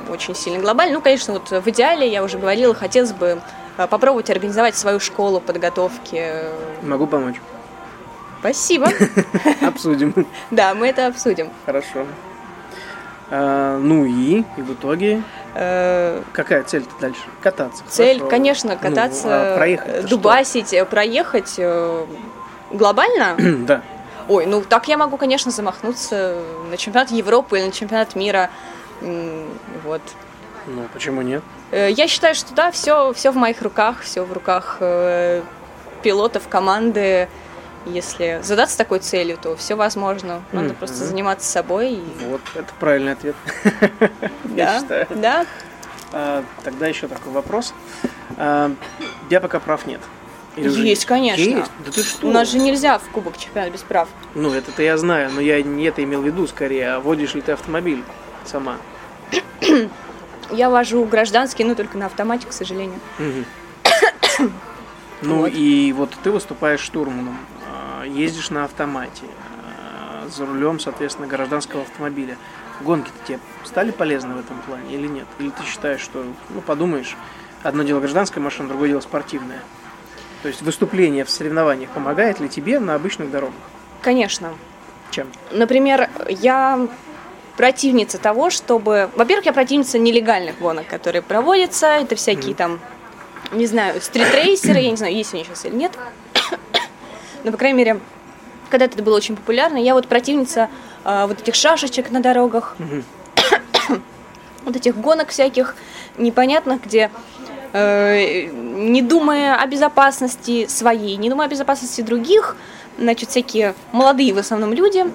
очень 0.10 0.36
сильно 0.36 0.60
глобально. 0.60 0.96
Ну, 0.96 1.02
конечно, 1.02 1.34
вот 1.34 1.50
в 1.52 1.68
идеале, 1.70 2.10
я 2.10 2.24
уже 2.24 2.38
говорила, 2.38 2.74
хотелось 2.74 3.14
бы 3.14 3.42
э, 3.78 3.88
попробовать 3.88 4.30
организовать 4.30 4.76
свою 4.76 5.00
школу 5.00 5.40
подготовки. 5.40 6.34
Могу 6.82 7.08
помочь. 7.08 7.36
Спасибо. 8.40 8.90
Обсудим. 9.62 10.14
Да, 10.52 10.74
мы 10.74 10.88
это 10.88 11.08
обсудим. 11.08 11.50
Хорошо. 11.66 12.06
А, 13.30 13.78
ну 13.80 14.06
и, 14.06 14.44
и 14.58 14.62
в 14.62 14.74
итоге, 14.74 15.24
какая 16.34 16.64
цель-то 16.64 16.92
дальше? 17.00 17.22
Кататься. 17.42 17.84
Цель, 17.88 18.18
хорошо. 18.18 18.30
конечно, 18.30 18.74
Ну, 18.74 18.80
кататься, 18.90 19.54
а 19.54 19.58
проехать 19.58 19.88
э, 19.88 20.08
дубасить, 20.08 20.74
э, 20.74 20.86
проехать 20.86 21.56
э, 21.58 22.06
глобально. 22.72 23.36
Да. 23.66 23.82
Ой, 24.30 24.46
ну 24.46 24.62
так 24.62 24.90
я 24.90 24.98
могу, 24.98 25.16
конечно, 25.18 25.52
замахнуться 25.52 26.36
на 26.70 26.76
чемпионат 26.76 27.12
Европы 27.12 27.60
или 27.60 27.66
на 27.68 27.72
чемпионат 27.72 28.14
мира. 28.16 28.50
Вот. 29.02 30.02
Ну, 30.66 30.82
почему 30.92 31.22
нет? 31.22 31.42
Э, 31.72 31.90
Я 31.92 32.08
считаю, 32.08 32.36
что 32.36 32.54
да, 32.54 32.72
все, 32.72 33.14
все 33.14 33.32
в 33.32 33.36
моих 33.36 33.62
руках, 33.62 34.02
все 34.02 34.24
в 34.24 34.34
руках 34.34 34.78
э, 34.82 35.42
пилотов, 36.04 36.48
команды. 36.50 37.30
Если 37.88 38.40
задаться 38.44 38.78
такой 38.78 39.00
целью, 39.00 39.38
то 39.42 39.56
все 39.56 39.76
возможно. 39.76 40.42
Надо 40.52 40.68
Мгм. 40.70 40.76
просто 40.76 40.96
заниматься 41.06 41.50
собой. 41.50 41.94
и- 41.94 42.04
Вот, 42.30 42.42
это 42.56 42.68
правильный 42.80 43.14
ответ. 43.14 43.36
Я 44.56 44.66
Да, 44.66 44.80
считаю. 44.80 45.08
да. 45.16 45.46
А, 46.14 46.44
Тогда 46.64 46.88
еще 46.88 47.08
такой 47.08 47.32
вопрос. 47.32 47.74
А, 48.38 48.72
тебя 49.30 49.42
пока 49.42 49.60
прав 49.60 49.86
нет. 49.86 50.02
Или 50.56 50.70
уже 50.70 50.82
Есть, 50.86 51.06
конечно. 51.06 51.42
Есть? 51.44 51.72
Да 51.86 51.92
ты 51.92 52.02
что? 52.04 52.28
У 52.28 52.32
нас 52.32 52.50
же 52.50 52.58
нельзя 52.58 52.98
в 52.98 53.04
Кубок 53.10 53.38
чемпионата 53.38 53.72
без 53.74 53.82
прав. 53.82 54.08
Ну, 54.34 54.52
это-то 54.54 54.82
я 54.82 54.98
знаю, 54.98 55.30
но 55.32 55.40
я 55.42 55.62
не 55.62 55.86
это 55.86 56.04
имел 56.04 56.22
в 56.22 56.26
виду 56.26 56.48
скорее, 56.48 56.94
а 56.96 57.00
водишь 57.00 57.36
ли 57.36 57.42
ты 57.42 57.52
автомобиль 57.52 58.04
сама? 58.46 58.78
Я 60.52 60.70
вожу 60.70 61.04
гражданский, 61.06 61.64
но 61.64 61.76
только 61.76 61.98
на 61.98 62.06
автомате, 62.08 62.48
к 62.48 62.54
сожалению. 62.54 63.00
Ну 65.24 65.40
Вот. 65.42 65.52
и 65.52 65.92
вот 65.98 66.12
ты 66.24 66.30
выступаешь 66.30 66.80
штурманом, 66.80 67.38
ездишь 68.06 68.50
на 68.50 68.66
автомате, 68.66 69.26
а, 69.66 70.28
за 70.30 70.46
рулем, 70.46 70.80
соответственно, 70.80 71.28
гражданского 71.28 71.84
автомобиля. 71.84 72.38
Гонки-то 72.82 73.18
тебе 73.26 73.40
стали 73.64 73.92
полезны 73.92 74.36
в 74.36 74.40
этом 74.40 74.60
плане 74.62 74.94
или 74.94 75.08
нет? 75.08 75.26
Или 75.40 75.50
ты 75.50 75.64
считаешь, 75.64 76.02
что, 76.02 76.24
ну, 76.50 76.62
подумаешь, 76.62 77.16
одно 77.64 77.84
дело 77.84 78.00
гражданская 78.00 78.44
машина, 78.44 78.70
другое 78.70 78.90
дело 78.90 79.02
спортивная? 79.02 79.62
То 80.44 80.50
есть 80.50 80.62
выступление 80.62 81.26
в 81.26 81.30
соревнованиях 81.30 81.90
помогает 81.90 82.40
ли 82.40 82.48
тебе 82.48 82.80
на 82.80 82.96
обычных 82.96 83.32
дорогах? 83.32 83.56
Конечно. 84.02 84.54
Чем? 85.10 85.28
Например, 85.52 86.10
я 86.30 86.88
противница 87.56 88.20
того, 88.20 88.50
чтобы... 88.50 89.10
Во-первых, 89.16 89.46
я 89.48 89.54
противница 89.54 89.98
нелегальных 89.98 90.60
гонок, 90.60 90.88
которые 90.88 91.22
проводятся. 91.24 91.88
Это 91.88 92.16
всякие 92.16 92.54
там, 92.54 92.80
не 93.52 93.66
знаю, 93.66 94.00
стритрейсеры, 94.00 94.80
я 94.80 94.92
не 94.92 94.98
знаю, 94.98 95.16
есть 95.16 95.34
они 95.34 95.44
сейчас 95.44 95.66
или 95.66 95.76
нет. 95.76 95.92
Но, 97.44 97.52
по 97.52 97.58
крайней 97.58 97.78
мере, 97.78 98.00
когда-то 98.70 98.96
это 98.96 99.04
было 99.04 99.16
очень 99.16 99.36
популярно. 99.36 99.78
Я 99.78 99.94
вот 99.94 100.08
противница 100.08 100.70
а, 101.04 101.28
вот 101.28 101.42
этих 101.42 101.56
шашечек 101.56 102.12
на 102.12 102.20
дорогах, 102.20 102.76
вот 104.66 104.76
этих 104.76 104.98
гонок 104.98 105.30
всяких 105.30 105.76
непонятных, 106.18 106.84
где 106.84 107.10
э, 107.74 108.46
не 108.52 109.02
думая 109.02 109.56
о 109.56 109.66
безопасности 109.68 110.68
своей, 110.68 111.16
не 111.18 111.30
думая 111.30 111.48
о 111.48 111.50
безопасности 111.50 112.02
других, 112.02 112.56
значит, 112.98 113.30
всякие 113.30 113.76
молодые 113.92 114.34
в 114.34 114.38
основном 114.38 114.74
люди 114.74 115.06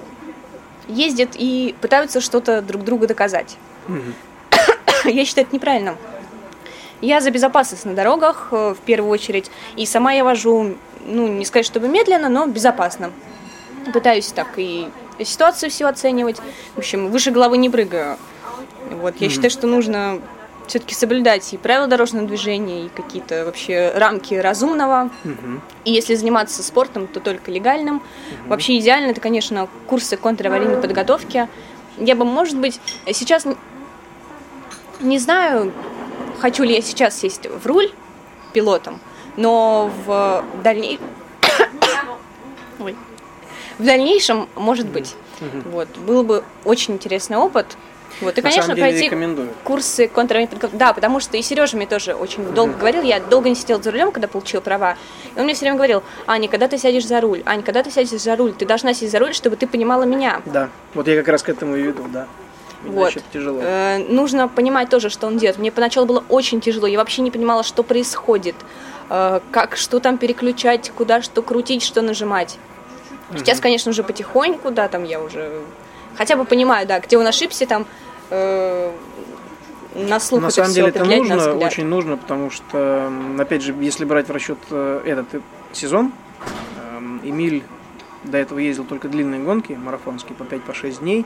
ездят 0.87 1.29
и 1.35 1.75
пытаются 1.81 2.21
что-то 2.21 2.61
друг 2.61 2.83
другу 2.83 3.07
доказать. 3.07 3.57
Я 5.05 5.25
считаю 5.25 5.45
это 5.47 5.55
неправильно. 5.55 5.97
Я 7.01 7.19
за 7.19 7.31
безопасность 7.31 7.83
на 7.85 7.93
дорогах 7.93 8.47
э, 8.51 8.73
в 8.73 8.85
первую 8.85 9.11
очередь. 9.11 9.51
И 9.75 9.85
сама 9.85 10.13
я 10.13 10.23
вожу, 10.23 10.75
ну, 11.05 11.27
не 11.27 11.45
сказать, 11.45 11.65
чтобы 11.65 11.87
медленно, 11.87 12.29
но 12.29 12.45
безопасно. 12.47 13.11
Пытаюсь 13.93 14.31
так 14.31 14.47
и 14.57 14.89
ситуацию 15.23 15.69
всю 15.69 15.85
оценивать. 15.85 16.37
В 16.75 16.79
общем, 16.79 17.09
выше 17.09 17.31
головы 17.31 17.57
не 17.57 17.69
прыгаю. 17.69 18.17
Вот, 18.91 19.15
я 19.19 19.29
считаю, 19.29 19.51
что 19.51 19.67
нужно 19.67 20.21
все-таки 20.67 20.95
соблюдать 20.95 21.53
и 21.53 21.57
правила 21.57 21.87
дорожного 21.87 22.25
движения, 22.25 22.85
и 22.85 22.89
какие-то 22.89 23.45
вообще 23.45 23.91
рамки 23.95 24.33
разумного. 24.35 25.09
И 25.83 25.91
если 25.91 26.15
заниматься 26.15 26.63
спортом, 26.63 27.07
то 27.07 27.19
только 27.19 27.51
легальным. 27.51 28.01
Вообще 28.47 28.77
идеально 28.79 29.11
это, 29.11 29.21
конечно, 29.21 29.67
курсы 29.87 30.15
контраварийной 30.17 30.77
подготовки. 30.77 31.47
Я 31.97 32.15
бы, 32.15 32.25
может 32.25 32.57
быть, 32.57 32.79
сейчас 33.11 33.45
не 35.03 35.19
знаю, 35.19 35.73
хочу 36.39 36.63
ли 36.63 36.75
я 36.75 36.81
сейчас 36.81 37.19
сесть 37.19 37.45
в 37.45 37.65
руль 37.67 37.91
пилотом, 38.53 38.99
но 39.37 39.91
в 40.05 40.43
дальнейшем... 40.63 41.05
Ой. 42.79 42.95
В 43.79 43.85
дальнейшем, 43.85 44.47
может 44.55 44.87
быть. 44.87 45.15
Вот. 45.71 45.87
Был 45.97 46.23
бы 46.23 46.43
очень 46.63 46.93
интересный 46.95 47.37
опыт. 47.37 47.77
Вот. 48.21 48.37
И, 48.37 48.41
На 48.41 48.49
конечно, 48.49 48.75
пройти 48.75 49.05
рекомендую. 49.05 49.49
курсы 49.63 50.07
подготовки. 50.07 50.75
Да, 50.75 50.93
потому 50.93 51.19
что 51.19 51.35
и 51.35 51.41
Сережа 51.41 51.75
мне 51.77 51.87
тоже 51.87 52.13
очень 52.13 52.43
долго 52.53 52.73
говорил. 52.73 53.01
Я 53.01 53.19
долго 53.19 53.49
не 53.49 53.55
сидела 53.55 53.81
за 53.81 53.91
рулем, 53.91 54.11
когда 54.11 54.27
получила 54.27 54.61
права. 54.61 54.95
И 55.35 55.39
он 55.39 55.45
мне 55.45 55.55
все 55.55 55.61
время 55.61 55.77
говорил, 55.77 56.03
Аня, 56.27 56.47
когда 56.47 56.67
ты 56.67 56.77
сядешь 56.77 57.07
за 57.07 57.19
руль? 57.21 57.41
Аня, 57.45 57.63
когда 57.63 57.81
ты 57.81 57.89
сядешь 57.89 58.21
за 58.21 58.35
руль? 58.35 58.53
Ты 58.53 58.65
должна 58.67 58.93
сесть 58.93 59.11
за 59.11 59.19
руль, 59.19 59.33
чтобы 59.33 59.55
ты 59.55 59.65
понимала 59.65 60.03
меня. 60.03 60.41
Да, 60.45 60.69
вот 60.93 61.07
я 61.07 61.17
как 61.17 61.27
раз 61.27 61.41
к 61.41 61.49
этому 61.49 61.75
и 61.75 61.81
веду, 61.81 62.05
да. 62.07 62.27
Иначе 62.85 62.95
Вот. 62.97 63.15
это 63.15 63.25
тяжело. 63.33 63.59
Э, 63.63 63.97
нужно 63.97 64.47
понимать 64.47 64.89
тоже, 64.89 65.09
что 65.09 65.25
он 65.27 65.37
делает. 65.37 65.57
Мне 65.57 65.71
поначалу 65.71 66.05
было 66.05 66.23
очень 66.29 66.61
тяжело. 66.61 66.85
Я 66.85 66.99
вообще 66.99 67.21
не 67.23 67.31
понимала, 67.31 67.63
что 67.63 67.81
происходит. 67.81 68.55
Э, 69.09 69.39
как 69.51 69.75
что 69.75 69.99
там 69.99 70.17
переключать, 70.17 70.91
куда 70.95 71.21
что 71.21 71.41
крутить, 71.41 71.83
что 71.83 72.01
нажимать. 72.01 72.57
Сейчас, 73.35 73.59
конечно, 73.59 73.89
уже 73.89 74.03
потихоньку, 74.03 74.69
да, 74.69 74.87
там 74.87 75.03
я 75.03 75.19
уже 75.19 75.61
хотя 76.17 76.35
бы 76.35 76.45
понимаю, 76.45 76.87
да, 76.87 76.99
где 76.99 77.17
он 77.17 77.25
ошибся, 77.25 77.65
там 77.65 77.85
э, 78.29 78.91
на 79.95 80.19
слух 80.19 80.41
На 80.41 80.45
это 80.47 80.55
самом 80.55 80.73
деле 80.73 80.87
это 80.89 81.05
на 81.05 81.15
нужно, 81.15 81.37
взгляд. 81.37 81.71
очень 81.71 81.85
нужно, 81.85 82.17
потому 82.17 82.51
что, 82.51 83.11
опять 83.39 83.61
же, 83.63 83.73
если 83.79 84.05
брать 84.05 84.27
в 84.27 84.31
расчет 84.31 84.57
э, 84.69 85.01
этот 85.05 85.41
сезон, 85.71 86.11
эм, 86.95 87.21
Эмиль 87.23 87.63
до 88.23 88.37
этого 88.37 88.59
ездил 88.59 88.85
только 88.85 89.09
длинные 89.09 89.41
гонки, 89.41 89.73
марафонские, 89.73 90.35
по 90.35 90.43
5-6 90.43 90.99
дней. 90.99 91.25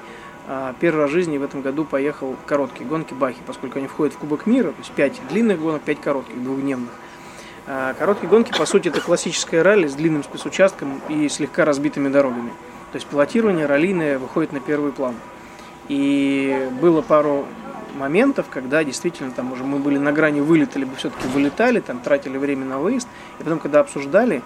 А 0.49 0.73
Первый 0.80 1.01
раз 1.01 1.09
в 1.09 1.13
жизни 1.13 1.38
в 1.38 1.43
этом 1.43 1.61
году 1.61 1.84
поехал 1.84 2.36
короткие 2.45 2.86
гонки 2.86 3.13
Бахи, 3.13 3.39
поскольку 3.45 3.80
они 3.80 3.88
входят 3.88 4.13
в 4.13 4.17
Кубок 4.17 4.45
мира, 4.45 4.69
то 4.69 4.80
есть 4.80 4.91
5 4.91 5.28
длинных 5.30 5.59
гонок, 5.59 5.82
5 5.82 5.99
коротких, 5.99 6.41
двухдневных. 6.41 6.89
А 7.70 7.93
Короткие 7.95 8.30
гонки, 8.30 8.57
по 8.57 8.65
сути, 8.65 8.88
это 8.88 9.01
классическое 9.01 9.61
ралли 9.61 9.88
с 9.88 9.93
длинным 9.93 10.24
спецучастком 10.24 11.01
и 11.09 11.28
слегка 11.28 11.65
разбитыми 11.65 12.07
дорогами. 12.07 12.51
То 12.93 12.95
есть 12.95 13.07
пилотирование 13.07 13.65
раллийное 13.65 14.18
выходит 14.18 14.53
на 14.53 14.61
первый 14.61 14.93
план. 14.93 15.15
И 15.89 16.70
было 16.82 17.01
пару 17.01 17.45
моментов, 17.97 18.45
когда 18.49 18.86
действительно 18.86 19.32
там 19.32 19.51
уже 19.51 19.65
мы 19.65 19.80
были 19.80 19.97
на 19.97 20.13
грани 20.13 20.39
вылета, 20.39 20.80
либо 20.80 20.95
все-таки 20.95 21.28
вылетали, 21.28 21.82
там 21.82 21.99
тратили 21.99 22.38
время 22.38 22.65
на 22.65 22.80
выезд. 22.80 23.09
И 23.39 23.43
потом, 23.43 23.59
когда 23.59 23.82
обсуждали, 23.82 24.41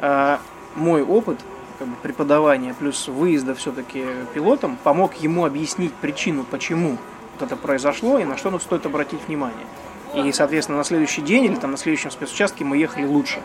а, 0.00 0.40
мой 0.74 1.02
опыт 1.02 1.38
как 1.78 1.86
бы, 1.86 1.94
преподавания 2.02 2.74
плюс 2.74 3.06
выезда 3.06 3.54
все-таки 3.54 4.04
пилотом 4.34 4.76
помог 4.82 5.14
ему 5.14 5.44
объяснить 5.44 5.92
причину, 5.92 6.44
почему 6.50 6.98
вот 7.38 7.46
это 7.46 7.56
произошло 7.56 8.18
и 8.18 8.24
на 8.24 8.36
что 8.36 8.56
стоит 8.58 8.84
обратить 8.86 9.20
внимание. 9.28 9.66
И, 10.14 10.32
соответственно, 10.32 10.78
на 10.78 10.84
следующий 10.84 11.22
день 11.22 11.44
или 11.44 11.54
там 11.54 11.72
на 11.72 11.76
следующем 11.76 12.10
спецучастке 12.10 12.64
мы 12.64 12.76
ехали 12.76 13.04
лучше. 13.04 13.40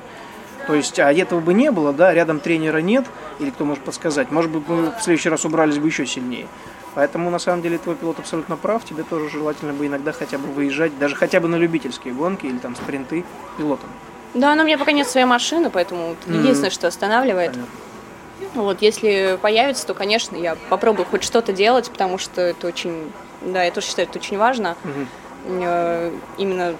То 0.68 0.76
есть, 0.76 1.00
а 1.00 1.12
этого 1.12 1.40
бы 1.40 1.54
не 1.54 1.72
было, 1.72 1.94
да, 1.94 2.14
рядом 2.14 2.40
тренера 2.40 2.78
нет, 2.78 3.06
или 3.40 3.50
кто 3.50 3.66
может 3.66 3.84
подсказать, 3.84 4.30
может 4.30 4.52
быть, 4.52 4.68
мы 4.68 4.92
в 4.92 5.02
следующий 5.02 5.30
раз 5.30 5.46
убрались 5.46 5.80
бы 5.80 5.88
еще 5.88 6.06
сильнее. 6.06 6.48
Поэтому, 6.94 7.30
на 7.32 7.40
самом 7.40 7.62
деле, 7.62 7.78
твой 7.78 7.96
пилот 7.96 8.20
абсолютно 8.20 8.56
прав, 8.56 8.86
тебе 8.86 9.04
тоже 9.04 9.30
желательно 9.30 9.74
бы 9.74 9.88
иногда 9.88 10.12
хотя 10.12 10.38
бы 10.38 10.48
выезжать, 10.52 10.98
даже 11.00 11.16
хотя 11.16 11.40
бы 11.40 11.48
на 11.48 11.56
любительские 11.56 12.14
гонки 12.14 12.46
или 12.46 12.58
там 12.58 12.76
спринты 12.76 13.26
пилотом. 13.58 13.90
Да, 14.36 14.54
но 14.54 14.62
у 14.62 14.66
меня 14.66 14.78
пока 14.78 14.92
нет 14.92 15.08
своей 15.08 15.26
машины, 15.26 15.72
поэтому 15.72 16.12
это 16.14 16.30
Мгм. 16.30 16.40
единственное, 16.40 16.70
что 16.72 16.88
останавливает. 16.88 17.52
Понятно. 17.52 17.74
Вот, 18.62 18.82
если 18.82 19.38
появится, 19.42 19.86
то, 19.88 19.94
конечно, 19.94 20.36
я 20.36 20.56
попробую 20.70 21.06
хоть 21.06 21.24
что-то 21.24 21.52
делать, 21.52 21.90
потому 21.90 22.18
что 22.18 22.42
это 22.42 22.68
очень, 22.68 23.12
да, 23.42 23.64
я 23.64 23.72
тоже 23.72 23.88
считаю, 23.88 24.08
это 24.08 24.20
очень 24.20 24.38
важно. 24.38 24.76
Мгм. 24.84 25.08
Э, 25.46 26.12
Именно 26.38 26.76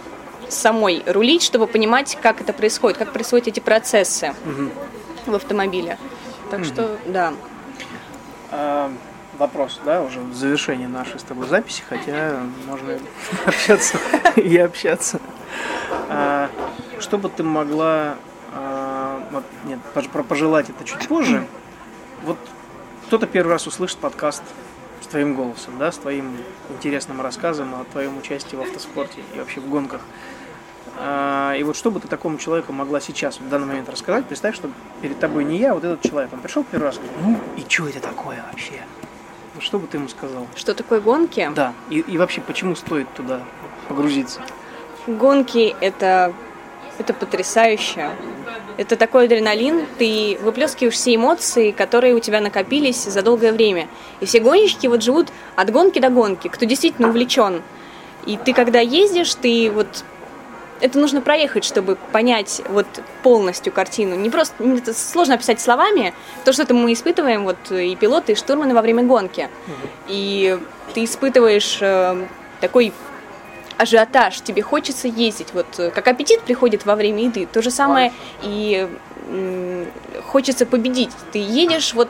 самой 0.50 1.04
рулить, 1.06 1.44
чтобы 1.44 1.68
понимать, 1.68 2.18
как 2.22 2.42
это 2.42 2.54
происходит, 2.54 2.98
как 2.98 3.14
происходят 3.14 3.48
эти 3.48 3.60
процессы 3.60 4.34
Мгм. 4.46 4.72
в 5.28 5.36
автомобиле. 5.36 5.98
Так 6.50 6.66
что, 6.66 6.98
да. 7.06 7.34
А, 8.52 8.92
вопрос, 9.38 9.80
да, 9.86 10.02
уже 10.02 10.20
в 10.22 10.34
завершении 10.34 10.88
нашей 10.88 11.20
с 11.20 11.24
тобой 11.24 11.48
записи, 11.48 11.84
хотя 11.88 12.40
можно 12.68 12.98
общаться 13.46 13.98
и 14.36 14.58
общаться. 14.58 15.20
А, 16.10 16.50
что 17.00 17.18
бы 17.20 17.30
ты 17.30 17.44
могла, 17.44 18.16
а, 18.56 19.22
нет, 19.66 19.80
пожелать 20.28 20.70
это 20.70 20.84
чуть 20.84 21.08
позже. 21.08 21.46
Вот 22.24 22.38
кто-то 23.06 23.28
первый 23.28 23.52
раз 23.52 23.68
услышит 23.68 23.98
подкаст 24.00 24.42
твоим 25.10 25.36
голосом, 25.36 25.78
да, 25.78 25.92
с 25.92 25.98
твоим 25.98 26.38
интересным 26.70 27.22
рассказом 27.22 27.74
о 27.76 27.84
твоем 27.92 28.18
участии 28.18 28.56
в 28.56 28.62
автоспорте 28.62 29.22
и 29.34 29.40
вообще 29.40 29.60
в 29.60 29.70
гонках. 29.70 30.02
А, 30.98 31.56
И 31.56 31.64
вот 31.64 31.76
что 31.76 31.92
бы 31.92 32.00
ты 32.00 32.08
такому 32.08 32.38
человеку 32.38 32.74
могла 32.74 33.00
сейчас, 33.00 33.40
в 33.40 33.50
данный 33.50 33.68
момент 33.68 33.90
рассказать? 33.90 34.26
Представь, 34.26 34.56
что 34.56 34.70
перед 35.02 35.20
тобой 35.20 35.44
не 35.46 35.58
я, 35.58 35.72
а 35.72 35.74
вот 35.74 35.84
этот 35.84 36.02
человек. 36.02 36.32
Он 36.34 36.40
пришел 36.40 36.64
первый 36.64 36.86
раз, 36.86 36.98
говорит, 36.98 37.16
ну 37.22 37.40
и 37.58 37.70
что 37.70 37.88
это 37.88 38.00
такое 38.00 38.44
вообще? 38.50 38.82
Вот 39.56 39.64
что 39.64 39.80
бы 39.80 39.88
ты 39.88 39.98
ему 39.98 40.08
сказал? 40.10 40.48
Что 40.56 40.74
такое 40.74 41.02
гонки? 41.02 41.50
Да, 41.56 41.74
и, 41.90 42.00
и 42.00 42.18
вообще, 42.18 42.42
почему 42.42 42.76
стоит 42.76 43.12
туда 43.14 43.42
погрузиться? 43.88 44.42
Гонки 45.08 45.76
это, 45.82 46.34
это 46.98 47.14
потрясающе. 47.14 48.12
Это 48.80 48.96
такой 48.96 49.26
адреналин, 49.26 49.86
ты 49.98 50.38
выплескиваешь 50.42 50.94
все 50.94 51.14
эмоции, 51.14 51.72
которые 51.72 52.16
у 52.16 52.22
тебя 52.22 52.40
накопились 52.40 53.04
за 53.04 53.22
долгое 53.22 53.52
время. 53.52 53.90
И 54.22 54.26
все 54.26 54.40
гонщики 54.40 54.88
вот 54.88 55.04
живут 55.04 55.28
от 55.58 55.70
гонки 55.70 56.00
до 56.00 56.10
гонки, 56.10 56.48
кто 56.48 56.64
действительно 56.64 57.10
увлечен. 57.10 57.62
И 58.26 58.38
ты 58.38 58.54
когда 58.54 58.80
ездишь, 58.80 59.36
ты 59.36 59.70
вот 59.70 60.06
это 60.80 60.98
нужно 60.98 61.20
проехать, 61.20 61.66
чтобы 61.66 61.98
понять 62.14 62.62
вот 62.70 62.88
полностью 63.22 63.74
картину. 63.74 64.16
Не 64.16 64.30
просто 64.30 64.64
это 64.64 64.94
сложно 64.94 65.34
описать 65.34 65.60
словами 65.60 66.14
то, 66.46 66.54
что 66.54 66.64
это 66.64 66.74
мы 66.74 66.94
испытываем 66.94 67.44
вот 67.44 67.58
и 67.74 67.98
пилоты, 67.98 68.32
и 68.32 68.36
штурманы 68.36 68.74
во 68.74 68.82
время 68.82 69.04
гонки. 69.04 69.50
И 70.08 70.58
ты 70.94 71.04
испытываешь 71.04 71.80
э, 71.82 72.16
такой 72.62 72.94
ажиотаж, 73.80 74.42
тебе 74.42 74.62
хочется 74.62 75.08
ездить. 75.08 75.48
Вот 75.54 75.68
э, 75.80 75.90
как 75.90 76.08
аппетит 76.08 76.42
приходит 76.42 76.86
во 76.86 76.96
время 76.96 77.24
еды, 77.24 77.48
то 77.52 77.62
же 77.62 77.72
самое 77.72 78.12
и 78.44 78.88
хочется 80.26 80.66
победить. 80.66 81.12
Ты 81.32 81.40
едешь, 81.40 81.94
вот 81.94 82.10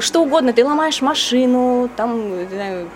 что 0.00 0.20
угодно, 0.20 0.52
ты 0.52 0.64
ломаешь 0.64 1.02
машину, 1.02 1.90
там, 1.96 2.38
не 2.38 2.48
знаю, 2.48 2.90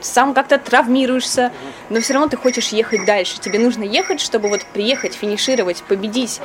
сам 0.00 0.34
как-то 0.34 0.58
травмируешься, 0.58 1.52
но 1.88 2.00
все 2.00 2.14
равно 2.14 2.28
ты 2.28 2.36
хочешь 2.36 2.68
ехать 2.68 3.04
дальше. 3.04 3.38
Тебе 3.40 3.58
нужно 3.58 3.82
ехать, 3.82 4.20
чтобы 4.20 4.48
вот 4.48 4.64
приехать, 4.72 5.14
финишировать, 5.14 5.82
победить, 5.82 6.40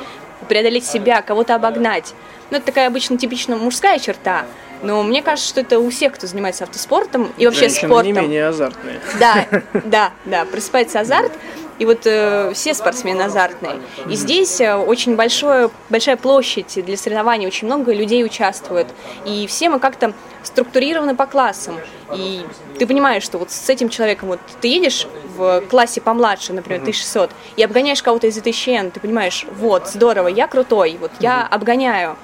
преодолеть 0.48 0.84
себя, 0.84 1.22
кого-то 1.22 1.54
обогнать. 1.54 2.12
Ну, 2.50 2.58
это 2.58 2.66
такая 2.66 2.88
обычно 2.88 3.16
типично 3.16 3.56
мужская 3.56 3.98
черта. 3.98 4.44
Но 4.84 5.02
мне 5.02 5.22
кажется, 5.22 5.48
что 5.48 5.60
это 5.60 5.78
у 5.78 5.88
всех, 5.90 6.12
кто 6.12 6.26
занимается 6.26 6.64
автоспортом 6.64 7.32
и 7.38 7.46
вообще 7.46 7.68
Женщины 7.68 7.88
спортом. 7.88 8.06
не 8.06 8.12
менее 8.12 8.48
азартные. 8.48 9.00
Да, 9.18 9.46
да, 9.84 10.12
да, 10.24 10.44
просыпается 10.44 11.00
азарт. 11.00 11.32
И 11.78 11.86
вот 11.86 12.02
э, 12.04 12.52
все 12.54 12.72
спортсмены 12.72 13.22
азартные. 13.22 13.80
И 14.08 14.14
здесь 14.14 14.60
э, 14.60 14.76
очень 14.76 15.16
большое, 15.16 15.70
большая 15.88 16.16
площадь 16.16 16.78
для 16.84 16.96
соревнований, 16.96 17.48
очень 17.48 17.66
много 17.66 17.92
людей 17.92 18.24
участвует. 18.24 18.86
И 19.24 19.48
все 19.48 19.68
мы 19.70 19.80
как-то 19.80 20.12
структурированы 20.44 21.16
по 21.16 21.26
классам. 21.26 21.76
И 22.14 22.42
ты 22.78 22.86
понимаешь, 22.86 23.24
что 23.24 23.38
вот 23.38 23.50
с 23.50 23.68
этим 23.68 23.88
человеком, 23.88 24.28
вот 24.28 24.40
ты 24.60 24.68
едешь 24.68 25.08
в 25.36 25.62
классе 25.62 26.00
помладше, 26.00 26.52
например, 26.52 26.82
1600, 26.82 27.30
и 27.56 27.62
обгоняешь 27.64 28.02
кого-то 28.02 28.28
из 28.28 28.34
2000, 28.34 28.90
ты 28.90 29.00
понимаешь, 29.00 29.44
вот, 29.58 29.88
здорово, 29.88 30.28
я 30.28 30.46
крутой, 30.46 30.96
вот 31.00 31.10
я 31.18 31.44
обгоняю. 31.44 32.16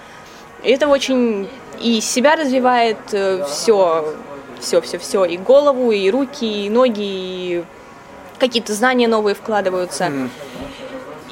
И 0.63 0.71
это 0.71 0.87
очень 0.87 1.49
и 1.81 2.01
себя 2.01 2.37
развивает 2.37 2.99
все, 3.49 4.15
все, 4.61 4.81
все, 4.81 4.99
все, 4.99 5.25
и 5.25 5.37
голову, 5.37 5.91
и 5.93 6.11
руки, 6.11 6.67
и 6.67 6.71
ноги, 6.71 7.01
и 7.01 7.65
какие-то 8.39 8.73
знания 8.75 9.09
новые 9.09 9.35
вкладываются. 9.35 10.11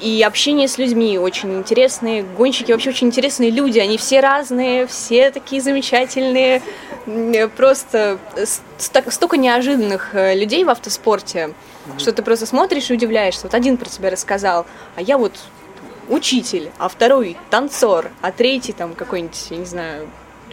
И 0.00 0.22
общение 0.22 0.68
с 0.68 0.78
людьми 0.78 1.18
очень 1.18 1.52
интересные. 1.58 2.22
Гонщики 2.22 2.70
вообще 2.70 2.90
очень 2.90 3.08
интересные 3.08 3.50
люди. 3.50 3.80
Они 3.80 3.98
все 3.98 4.20
разные, 4.20 4.86
все 4.86 5.30
такие 5.32 5.60
замечательные. 5.60 6.62
М, 7.06 7.50
Просто 7.50 8.18
столько 8.78 9.36
неожиданных 9.36 10.14
э, 10.14 10.36
людей 10.36 10.62
в 10.62 10.70
автоспорте, 10.70 11.52
что 11.98 12.12
ты 12.12 12.22
просто 12.22 12.46
смотришь 12.46 12.90
и 12.90 12.94
удивляешься. 12.94 13.40
Вот 13.44 13.54
один 13.54 13.76
про 13.76 13.88
тебя 13.88 14.10
рассказал, 14.10 14.66
а 14.94 15.02
я 15.02 15.18
вот 15.18 15.32
учитель, 16.08 16.70
а 16.78 16.88
второй 16.88 17.36
танцор, 17.50 18.10
а 18.22 18.30
третий 18.30 18.72
там 18.72 18.94
какой-нибудь, 18.94 19.46
я 19.50 19.56
не 19.56 19.64
знаю, 19.66 20.08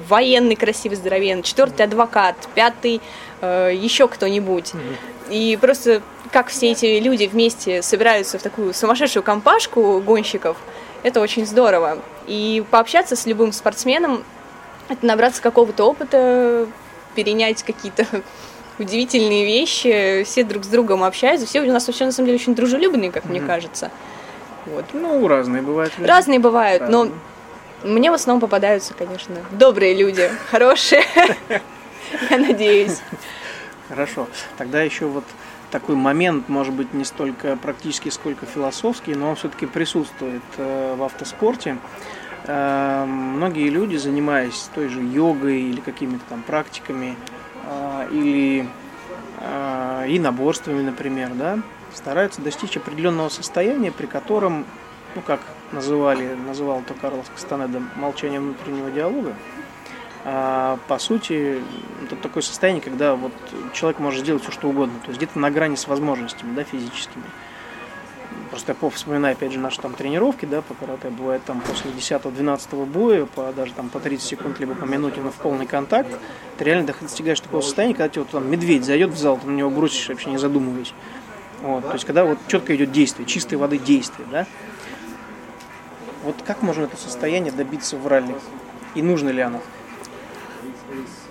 военный 0.07 0.55
красивый, 0.55 0.97
здоровенный, 0.97 1.43
четвертый 1.43 1.83
адвокат, 1.83 2.35
пятый 2.53 3.01
э, 3.41 3.71
еще 3.73 4.07
кто-нибудь. 4.07 4.73
И 5.29 5.57
просто 5.59 6.01
как 6.31 6.47
все 6.47 6.71
эти 6.71 6.99
люди 6.99 7.25
вместе 7.25 7.81
собираются 7.81 8.37
в 8.37 8.41
такую 8.41 8.73
сумасшедшую 8.73 9.23
компашку 9.23 9.99
гонщиков, 10.01 10.57
это 11.03 11.21
очень 11.21 11.45
здорово. 11.45 11.99
И 12.27 12.63
пообщаться 12.71 13.15
с 13.15 13.25
любым 13.25 13.51
спортсменом, 13.51 14.23
это 14.89 15.05
набраться 15.05 15.41
какого-то 15.41 15.83
опыта, 15.85 16.67
перенять 17.15 17.63
какие-то 17.63 18.05
удивительные 18.79 19.45
вещи, 19.45 20.23
все 20.25 20.43
друг 20.43 20.63
с 20.63 20.67
другом 20.67 21.03
общаются, 21.03 21.47
все 21.47 21.61
у 21.61 21.71
нас 21.71 21.87
вообще 21.87 22.05
на 22.05 22.11
самом 22.11 22.27
деле 22.27 22.39
очень 22.39 22.55
дружелюбные, 22.55 23.11
как 23.11 23.25
мне 23.25 23.39
кажется. 23.39 23.91
Вот. 24.65 24.85
Ну, 24.93 25.27
разные 25.27 25.61
бывают 25.61 25.93
люди. 25.97 26.09
Разные 26.09 26.39
бывают, 26.39 26.89
но 26.89 27.03
Разные. 27.03 27.19
Мне 27.85 28.11
в 28.11 28.15
основном 28.15 28.41
попадаются, 28.41 28.93
конечно, 28.93 29.35
добрые 29.51 29.93
люди, 29.93 30.29
хорошие, 30.49 31.03
я 32.29 32.37
надеюсь. 32.37 33.01
Хорошо. 33.87 34.27
Тогда 34.57 34.81
еще 34.81 35.05
вот 35.05 35.23
такой 35.69 35.95
момент, 35.95 36.49
может 36.49 36.73
быть, 36.73 36.93
не 36.93 37.05
столько 37.05 37.55
практически, 37.57 38.09
сколько 38.09 38.45
философский, 38.45 39.13
но 39.13 39.29
он 39.29 39.35
все-таки 39.35 39.65
присутствует 39.65 40.41
э, 40.57 40.95
в 40.97 41.03
автоспорте. 41.03 41.77
Э, 42.45 43.05
многие 43.05 43.69
люди, 43.69 43.95
занимаясь 43.95 44.69
той 44.73 44.87
же 44.87 45.01
йогой 45.01 45.61
или 45.61 45.79
какими-то 45.79 46.23
там 46.29 46.41
практиками, 46.41 47.15
э, 47.65 48.07
или 48.11 48.67
э, 49.39 50.05
и 50.09 50.17
наборствами, 50.17 50.81
например, 50.81 51.31
да, 51.33 51.59
стараются 51.93 52.41
достичь 52.41 52.77
определенного 52.77 53.29
состояния, 53.29 53.91
при 53.91 54.07
котором, 54.07 54.65
ну 55.15 55.21
как 55.21 55.41
называли, 55.71 56.33
называл 56.33 56.81
это 56.81 56.93
Карлос 56.93 57.27
Кастанеда 57.33 57.81
молчание 57.95 58.39
внутреннего 58.39 58.91
диалога. 58.91 59.33
А, 60.27 60.79
по 60.87 60.97
сути, 60.97 61.61
это 62.03 62.15
такое 62.15 62.41
состояние, 62.41 62.81
когда 62.81 63.15
вот 63.15 63.31
человек 63.73 63.99
может 63.99 64.21
сделать 64.21 64.41
все, 64.41 64.51
что 64.51 64.69
угодно. 64.69 64.99
То 65.01 65.09
есть 65.09 65.17
где-то 65.17 65.37
на 65.37 65.51
грани 65.51 65.75
с 65.75 65.87
возможностями 65.87 66.55
да, 66.55 66.63
физическими. 66.63 67.23
Просто 68.49 68.75
я 68.79 68.89
вспоминаю, 68.89 69.33
опять 69.33 69.51
же, 69.51 69.59
наши 69.59 69.79
там 69.81 69.93
тренировки, 69.93 70.45
да, 70.45 70.61
по 70.61 70.73
карате, 70.73 71.09
бывает 71.09 71.43
там 71.45 71.61
после 71.61 71.91
10-12 71.91 72.85
боя, 72.85 73.25
по, 73.25 73.51
даже 73.53 73.73
там 73.73 73.89
по 73.89 73.99
30 73.99 74.25
секунд, 74.25 74.59
либо 74.59 74.73
по 74.75 74.85
минуте, 74.85 75.19
но 75.21 75.29
в 75.29 75.35
полный 75.35 75.65
контакт, 75.65 76.09
ты 76.57 76.63
реально 76.63 76.93
достигаешь 77.01 77.39
такого 77.39 77.61
состояния, 77.61 77.93
когда 77.93 78.09
тебе 78.09 78.21
вот, 78.21 78.31
там 78.31 78.49
медведь 78.49 78.85
зайдет 78.85 79.11
в 79.11 79.17
зал, 79.17 79.37
ты 79.37 79.47
на 79.47 79.55
него 79.55 79.69
бросишь, 79.69 80.07
вообще 80.09 80.29
не 80.29 80.37
задумываясь. 80.37 80.93
Вот, 81.61 81.85
то 81.85 81.93
есть, 81.93 82.05
когда 82.05 82.23
вот 82.23 82.37
четко 82.47 82.75
идет 82.75 82.91
действие, 82.91 83.25
чистой 83.27 83.55
воды 83.55 83.77
действие, 83.77 84.27
да. 84.31 84.47
Вот 86.25 86.37
как 86.43 86.63
можно 86.63 86.85
это 86.85 86.97
состояние 86.97 87.51
добиться 87.51 87.97
в 87.97 88.07
ралли? 88.07 88.35
И 88.95 89.03
нужно 89.03 89.29
ли 89.29 89.41
оно? 89.43 89.61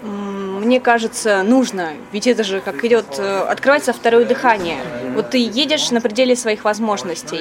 Мне 0.04 0.80
кажется, 0.80 1.42
нужно. 1.42 1.92
Ведь 2.12 2.26
это 2.26 2.44
же 2.44 2.60
как 2.60 2.84
идет, 2.84 3.06
э, 3.16 3.38
открывается 3.48 3.94
второе 3.94 4.26
дыхание. 4.26 4.76
Вот 5.14 5.30
ты 5.30 5.38
едешь 5.38 5.90
на 5.90 6.02
пределе 6.02 6.36
своих 6.36 6.64
возможностей. 6.64 7.40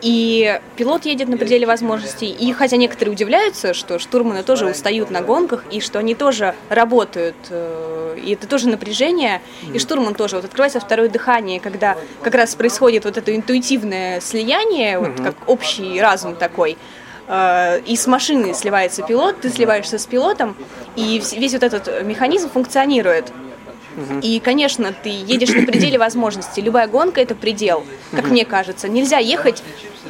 И 0.00 0.58
пилот 0.76 1.04
едет 1.04 1.28
на 1.28 1.36
пределе 1.36 1.66
возможностей. 1.66 2.30
И 2.30 2.52
хотя 2.54 2.78
некоторые 2.78 3.12
удивляются, 3.12 3.74
что 3.74 3.98
штурманы 3.98 4.42
тоже 4.42 4.66
устают 4.66 5.10
на 5.10 5.20
гонках, 5.20 5.64
и 5.70 5.80
что 5.80 5.98
они 5.98 6.14
тоже 6.14 6.54
работают, 6.70 7.36
э, 7.50 8.18
и 8.24 8.32
это 8.32 8.46
тоже 8.46 8.68
напряжение, 8.68 9.42
и 9.74 9.78
штурман 9.78 10.14
тоже. 10.14 10.36
Вот 10.36 10.46
открывается 10.46 10.80
второе 10.80 11.10
дыхание, 11.10 11.60
когда 11.60 11.98
как 12.22 12.34
раз 12.34 12.54
происходит 12.54 13.04
вот 13.04 13.18
это 13.18 13.36
интуитивное 13.36 14.20
слияние, 14.20 14.98
вот 14.98 15.20
как 15.20 15.34
общий 15.46 16.00
разум 16.00 16.36
такой 16.36 16.78
э, 17.28 17.80
и 17.86 17.96
с 17.96 18.06
машины 18.06 18.54
сливается 18.54 19.02
пилот, 19.02 19.40
ты 19.40 19.50
сливаешься 19.50 19.98
с 19.98 20.06
пилотом, 20.06 20.56
и 20.96 21.22
весь 21.32 21.52
вот 21.52 21.62
этот 21.62 22.02
механизм 22.04 22.50
функционирует. 22.50 23.32
И, 24.22 24.40
конечно, 24.40 24.92
ты 24.92 25.10
едешь 25.10 25.50
на 25.50 25.66
пределе 25.66 25.98
возможностей. 25.98 26.62
Любая 26.62 26.86
гонка 26.86 27.20
это 27.20 27.34
предел, 27.34 27.84
как 28.12 28.30
мне 28.30 28.44
кажется. 28.44 28.88
Нельзя 28.88 29.18
ехать, 29.18 29.62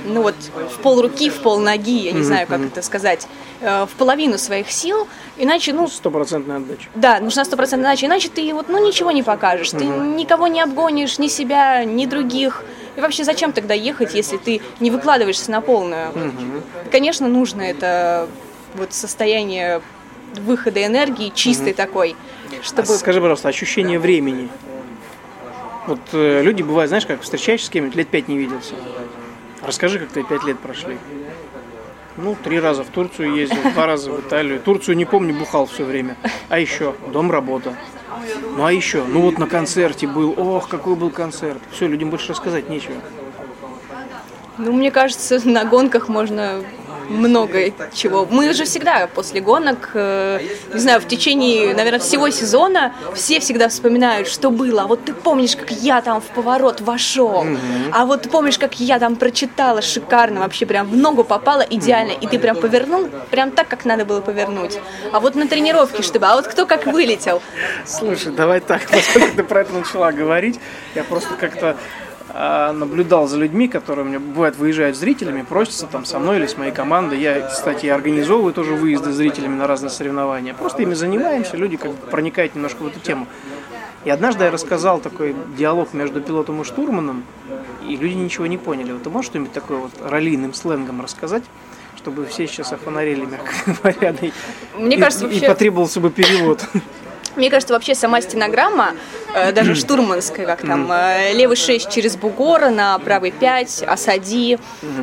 ну 0.07 0.23
вот, 0.23 0.37
в 0.71 0.81
пол 0.83 1.03
руки, 1.03 1.31
в 1.31 1.41
пол 1.41 1.59
ноги, 1.59 1.99
я 2.05 2.13
не 2.13 2.23
знаю, 2.23 2.47
как 2.47 2.61
это 2.61 2.83
сказать, 2.83 3.27
э, 3.61 3.87
в 3.87 3.91
половину 3.97 4.39
своих 4.39 4.71
сил, 4.71 5.09
иначе, 5.37 5.73
ну... 5.73 5.89
Стопроцентная 5.89 6.59
отдача. 6.59 6.89
Да, 6.95 7.21
нужна 7.21 7.45
стопроцентная 7.45 7.91
отдача, 7.91 8.07
иначе 8.07 8.29
ты 8.29 8.53
вот, 8.55 8.69
ну, 8.69 8.85
ничего 8.87 9.11
не 9.11 9.23
покажешь. 9.23 9.71
Ты 9.71 9.85
никого 9.85 10.47
не 10.47 10.61
обгонишь, 10.61 11.19
ни 11.19 11.29
себя, 11.29 11.85
ни 11.85 12.07
других. 12.07 12.63
И 12.97 13.01
вообще, 13.01 13.25
зачем 13.25 13.53
тогда 13.53 13.75
ехать, 13.75 14.15
если 14.15 14.37
ты 14.37 14.61
не 14.81 14.91
выкладываешься 14.91 15.51
на 15.51 15.61
полную? 15.61 16.11
Угу. 16.11 16.91
Конечно, 16.91 17.29
нужно 17.29 17.63
это 17.63 18.29
вот 18.75 18.93
состояние 18.93 19.81
выхода 20.41 20.85
энергии 20.85 21.31
чистой 21.35 21.71
угу. 21.71 21.77
такой, 21.77 22.17
чтобы... 22.63 22.83
А 22.83 22.97
скажи, 22.97 23.21
пожалуйста, 23.21 23.49
ощущение 23.49 23.99
времени. 23.99 24.49
Вот 25.87 26.01
э, 26.13 26.43
люди 26.43 26.63
бывают, 26.63 26.89
знаешь, 26.89 27.07
как 27.07 27.23
встречаешься 27.23 27.67
с 27.67 27.71
кем-нибудь, 27.71 27.97
лет 27.97 28.09
пять 28.09 28.29
не 28.29 28.39
виделся. 28.39 28.75
Расскажи, 29.63 29.99
как 29.99 30.11
твои 30.11 30.25
пять 30.25 30.45
лет 30.45 30.59
прошли. 30.59 30.99
Ну, 32.17 32.37
три 32.43 32.61
раза 32.61 32.85
в 32.85 32.89
Турцию 32.89 33.35
ездил, 33.35 33.63
два 33.73 33.87
раза 33.87 34.13
в 34.13 34.21
Италию. 34.21 34.61
Турцию 34.61 34.97
не 34.97 35.05
помню, 35.05 35.35
бухал 35.35 35.67
все 35.67 35.85
время. 35.85 36.17
А 36.49 36.59
еще 36.59 36.95
дом, 37.13 37.31
работа. 37.31 37.75
Ну 38.57 38.65
а 38.65 38.73
еще, 38.73 39.05
ну 39.05 39.21
вот 39.23 39.39
на 39.39 39.47
концерте 39.47 40.07
был, 40.07 40.35
ох, 40.37 40.69
какой 40.69 40.95
был 40.97 41.11
концерт. 41.11 41.61
Все, 41.71 41.87
людям 41.87 42.11
больше 42.11 42.31
рассказать 42.31 42.69
нечего. 42.69 42.97
Ну, 44.59 44.73
мне 44.73 44.91
кажется, 44.91 45.41
на 45.49 45.65
гонках 45.65 46.09
можно 46.09 46.63
много 47.09 47.73
чего. 47.93 48.27
Мы 48.31 48.53
же 48.53 48.65
всегда 48.65 49.07
после 49.07 49.41
гонок, 49.41 49.91
э, 49.95 50.41
не 50.73 50.81
знаю, 50.81 51.01
в 51.01 51.09
течение, 51.09 51.75
наверное, 51.75 52.01
всего 52.01 52.31
сезона 52.31 52.95
все 53.15 53.41
всегда 53.41 53.69
вспоминают, 53.69 54.29
что 54.29 54.51
было. 54.51 54.83
А 54.83 54.87
вот 54.87 55.05
ты 55.05 55.13
помнишь, 55.13 55.57
как 55.57 55.71
я 55.71 56.01
там 56.03 56.21
в 56.21 56.27
поворот 56.27 56.81
вошел, 56.81 57.45
а 57.93 58.07
вот 58.07 58.23
ты 58.23 58.29
помнишь, 58.29 58.59
как 58.59 58.81
я 58.81 58.99
там 58.99 59.17
прочитала 59.17 59.83
шикарно, 59.83 60.41
вообще 60.41 60.67
прям 60.67 60.89
в 60.89 60.97
ногу 60.97 61.25
попала 61.25 61.63
идеально, 61.63 62.13
и 62.13 62.27
ты 62.27 62.39
прям 62.39 62.57
повернул 62.57 63.09
прям 63.31 63.51
так, 63.51 63.69
как 63.69 63.85
надо 63.85 64.05
было 64.05 64.21
повернуть. 64.21 64.79
А 65.13 65.21
вот 65.21 65.35
на 65.35 65.47
тренировке 65.49 66.03
чтобы, 66.03 66.27
а 66.27 66.37
вот 66.37 66.47
кто 66.47 66.67
как 66.67 66.87
вылетел. 66.87 67.43
Слушай, 67.87 68.33
давай 68.33 68.61
так, 68.61 68.83
поскольку 68.91 69.37
ты 69.37 69.45
про 69.45 69.63
это 69.63 69.73
начала 69.73 70.13
говорить, 70.13 70.61
я 70.95 71.05
просто 71.05 71.35
как-то 71.35 71.77
наблюдал 72.35 73.29
за 73.29 73.39
людьми, 73.39 73.69
которые 73.69 74.05
мне 74.05 74.19
бывает 74.19 74.57
выезжают 74.57 74.97
зрителями, 74.97 75.43
просятся 75.43 75.87
там 75.87 76.05
со 76.05 76.19
мной 76.19 76.39
или 76.39 76.47
с 76.47 76.57
моей 76.57 76.73
командой. 76.73 77.21
Я, 77.21 77.43
кстати, 77.43 77.87
организовываю 77.87 78.55
тоже 78.55 78.75
выезды 78.75 79.13
зрителями 79.13 79.57
на 79.57 79.67
разные 79.67 79.91
соревнования. 79.91 80.55
Просто 80.55 80.83
ими 80.83 80.95
занимаемся, 80.95 81.57
люди 81.57 81.77
как 81.77 81.91
бы 81.91 82.07
проникают 82.07 82.55
немножко 82.55 82.83
в 82.83 82.87
эту 82.87 83.01
тему. 83.01 83.27
И 84.05 84.11
однажды 84.11 84.45
я 84.45 84.51
рассказал 84.51 84.99
такой 84.99 85.37
диалог 85.57 85.93
между 85.93 86.21
пилотом 86.21 86.61
и 86.63 86.65
штурманом, 86.65 87.23
и 87.87 87.97
люди 87.97 88.15
ничего 88.15 88.47
не 88.47 88.59
поняли. 88.59 88.93
Вот 88.93 89.03
ты 89.03 89.11
можешь 89.11 89.31
что-нибудь 89.31 89.53
такое 89.53 89.79
вот 89.79 89.93
раллийным 90.03 90.55
сленгом 90.55 91.01
рассказать? 91.01 91.45
чтобы 92.03 92.27
все 92.27 92.49
сейчас 92.49 92.73
офонарели, 92.73 93.25
мягко 93.25 93.53
говоря, 93.83 94.17
Мне 94.77 94.97
и, 94.97 94.99
кажется, 94.99 95.25
вообще... 95.25 95.45
и 95.45 95.47
потребовался 95.47 96.01
бы 96.01 96.11
перевод. 96.11 96.65
Мне 97.37 97.51
кажется, 97.51 97.73
вообще 97.75 97.95
сама 97.95 98.21
стенограмма, 98.21 98.95
э, 99.35 99.53
даже 99.53 99.75
штурманская, 99.75 100.47
как 100.47 100.63
там, 100.63 100.91
э, 100.93 101.33
левый 101.33 101.57
6 101.57 101.91
через 101.91 102.17
бугор, 102.17 102.71
на 102.71 102.99
правый 102.99 103.31
5, 103.31 103.85
осади, 103.87 104.59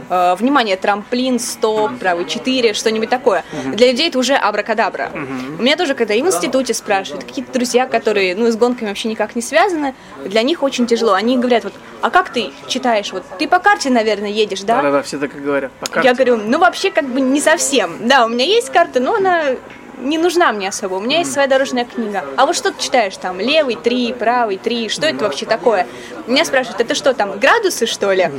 э, 0.10 0.36
внимание, 0.38 0.76
трамплин, 0.78 1.40
стоп, 1.40 1.92
правый 2.00 2.26
4, 2.26 2.74
что-нибудь 2.74 3.10
такое. 3.10 3.44
Для 3.74 3.92
людей 3.92 4.10
это 4.10 4.20
уже 4.20 4.36
абракадабра. 4.36 5.12
У 5.58 5.62
меня 5.62 5.76
тоже, 5.76 5.96
когда 5.96 6.14
и 6.14 6.22
в 6.22 6.28
институте 6.28 6.74
спрашивают, 6.74 7.26
какие-то 7.26 7.52
друзья, 7.52 7.88
которые, 7.88 8.36
ну, 8.36 8.50
с 8.52 8.56
гонками 8.56 8.90
вообще 8.90 9.08
никак 9.10 9.36
не 9.36 9.42
связаны, 9.42 9.96
для 10.26 10.44
них 10.44 10.62
очень 10.64 10.86
тяжело. 10.86 11.14
Они 11.14 11.38
говорят, 11.38 11.64
вот, 11.64 11.74
а 12.02 12.10
как 12.10 12.32
ты 12.32 12.52
читаешь? 12.68 13.12
Вот 13.12 13.24
ты 13.38 13.48
по 13.48 13.60
карте, 13.60 13.90
наверное, 13.90 14.30
едешь, 14.30 14.62
да? 14.62 14.78
Да-да-да, 14.78 15.02
все 15.02 15.18
так 15.18 15.36
и 15.36 15.40
говорят. 15.40 15.72
По 15.80 15.88
карте. 15.88 16.08
Я 16.08 16.14
говорю, 16.14 16.38
ну, 16.38 16.60
вообще, 16.60 16.92
как 16.92 17.06
бы 17.06 17.22
не 17.22 17.42
совсем. 17.42 18.08
Да, 18.08 18.26
у 18.26 18.30
меня 18.30 18.46
есть 18.46 18.72
карта, 18.72 19.00
но 19.00 19.16
она 19.16 19.56
не 20.00 20.18
нужна 20.18 20.52
мне 20.52 20.70
особо. 20.70 20.95
У 20.95 21.00
меня 21.00 21.20
есть 21.20 21.32
своя 21.32 21.47
дорожная 21.47 21.86
книга. 21.86 22.24
А 22.38 22.45
вот 22.45 22.56
что 22.56 22.72
ты 22.72 22.82
читаешь 22.82 23.16
там? 23.18 23.39
Левый 23.39 23.76
три, 23.76 24.14
правый 24.14 24.58
три. 24.58 24.89
Что 24.89 25.06
это 25.08 25.24
вообще 25.26 25.45
такое? 25.45 25.88
Меня 26.28 26.45
спрашивают, 26.45 26.80
это 26.82 26.95
что 26.95 27.14
там, 27.14 27.38
градусы, 27.39 27.86
что 27.86 28.12
ли? 28.12 28.30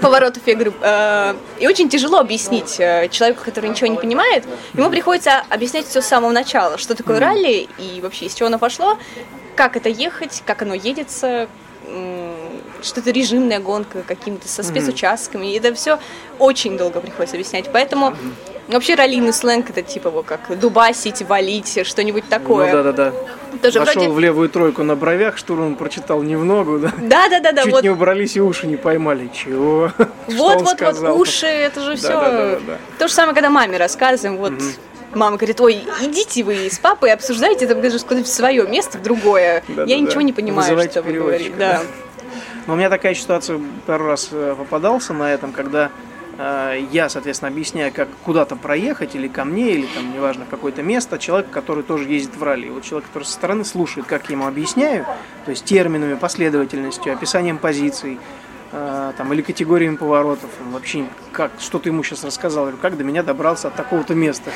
Поворотов, 0.00 0.42
я 0.46 0.54
говорю. 0.54 0.74
«Э, 0.80 1.34
и 1.58 1.66
очень 1.66 1.88
тяжело 1.88 2.18
объяснить 2.18 2.76
э, 2.78 3.08
человеку, 3.10 3.42
который 3.44 3.70
ничего 3.70 3.86
не 3.86 3.96
понимает. 3.96 4.44
Ему 4.74 4.90
приходится 4.90 5.42
объяснять 5.48 5.86
все 5.86 6.00
с 6.00 6.06
самого 6.06 6.32
начала. 6.32 6.78
Что 6.78 6.94
такое 6.94 7.18
ралли 7.18 7.68
и 7.78 8.00
вообще 8.00 8.26
из 8.26 8.34
чего 8.34 8.48
оно 8.48 8.58
пошло, 8.58 8.98
как 9.56 9.76
это 9.76 9.88
ехать, 9.88 10.42
как 10.44 10.62
оно 10.62 10.74
едется, 10.74 11.48
что 12.82 13.00
это 13.00 13.10
режимная 13.10 13.60
гонка 13.60 14.02
какими-то 14.02 14.48
со 14.48 14.62
спецучастками. 14.62 15.46
И 15.46 15.58
это 15.58 15.74
все 15.74 15.98
очень 16.38 16.76
долго 16.76 17.00
приходится 17.00 17.36
объяснять. 17.36 17.70
Поэтому 17.72 18.14
вообще 18.68 18.94
раллийный 18.94 19.32
сленг 19.32 19.70
это 19.70 19.82
типа 19.82 20.10
вот 20.10 20.26
как 20.26 20.58
дубасить, 20.58 21.22
валить, 21.22 21.86
что-нибудь 21.86 22.28
такое. 22.28 22.72
Ну 22.72 22.82
да, 22.82 22.92
да, 22.92 23.10
да. 23.10 23.58
Тоже 23.62 23.80
Вошел 23.80 24.02
вроде... 24.02 24.08
в 24.14 24.18
левую 24.18 24.48
тройку 24.48 24.82
на 24.82 24.96
бровях, 24.96 25.36
штурман 25.36 25.76
прочитал 25.76 26.22
не 26.22 26.36
в 26.36 26.44
ногу, 26.44 26.78
да? 26.78 26.92
Да, 26.98 27.28
да, 27.28 27.40
да, 27.40 27.52
да. 27.52 27.62
Чуть 27.62 27.72
вот... 27.72 27.82
не 27.82 27.90
убрались 27.90 28.36
и 28.36 28.40
уши 28.40 28.66
не 28.66 28.76
поймали. 28.76 29.30
Чего? 29.32 29.92
Вот, 30.28 30.62
вот, 30.62 30.80
вот, 30.80 31.20
уши, 31.20 31.46
это 31.46 31.80
же 31.80 31.96
все. 31.96 32.08
Да, 32.08 32.20
да, 32.20 32.30
да, 32.30 32.60
да. 32.66 32.78
То 32.98 33.08
же 33.08 33.14
самое, 33.14 33.34
когда 33.34 33.50
маме 33.50 33.76
рассказываем, 33.76 34.38
вот. 34.38 34.52
Угу. 34.52 34.62
Мама 35.14 35.36
говорит, 35.36 35.60
ой, 35.60 35.84
идите 36.02 36.42
вы 36.42 36.68
с 36.68 36.78
папой 36.80 37.12
обсуждайте 37.12 37.66
это 37.66 37.76
даже 37.76 37.98
в 37.98 38.26
свое 38.26 38.66
место, 38.66 38.98
в 38.98 39.02
другое. 39.02 39.62
Да, 39.68 39.84
Я 39.84 39.96
да, 39.96 40.02
ничего 40.02 40.20
да. 40.20 40.22
не 40.22 40.32
понимаю, 40.32 40.62
Вызывайте 40.62 40.90
что 40.90 41.02
вы 41.02 41.12
говорите. 41.12 41.52
Да. 41.56 41.82
Но 42.66 42.74
у 42.74 42.76
меня 42.76 42.90
такая 42.90 43.14
ситуация 43.14 43.60
пару 43.86 44.06
раз 44.06 44.30
э, 44.32 44.54
попадался 44.58 45.12
на 45.12 45.32
этом, 45.32 45.52
когда 45.52 45.86
э, 45.86 45.90
я, 46.38 47.08
соответственно, 47.08 47.50
объясняю, 47.50 47.92
как 47.92 48.08
куда-то 48.24 48.56
проехать, 48.56 49.14
или 49.14 49.28
ко 49.28 49.44
мне, 49.44 49.72
или 49.72 49.86
там, 49.86 50.12
неважно, 50.12 50.46
какое-то 50.48 50.82
место, 50.82 51.18
человек, 51.18 51.50
который 51.50 51.84
тоже 51.84 52.08
ездит 52.08 52.36
в 52.36 52.42
ралли. 52.42 52.68
Вот 52.70 52.82
человек, 52.82 53.08
который 53.08 53.24
со 53.24 53.32
стороны 53.32 53.64
слушает, 53.64 54.06
как 54.06 54.28
я 54.28 54.34
ему 54.34 54.46
объясняю, 54.46 55.06
то 55.44 55.50
есть 55.50 55.64
терминами, 55.64 56.14
последовательностью, 56.14 57.12
описанием 57.12 57.58
позиций, 57.58 58.18
э, 58.72 59.12
там, 59.16 59.32
или 59.32 59.42
категориями 59.42 59.96
поворотов, 59.96 60.50
вообще 60.72 61.06
как, 61.32 61.52
что 61.58 61.78
ты 61.78 61.90
ему 61.90 62.02
сейчас 62.02 62.24
рассказал, 62.24 62.72
как 62.80 62.96
до 62.96 63.04
меня 63.04 63.22
добрался 63.22 63.68
от 63.68 63.74
такого-то 63.74 64.14
места 64.14 64.50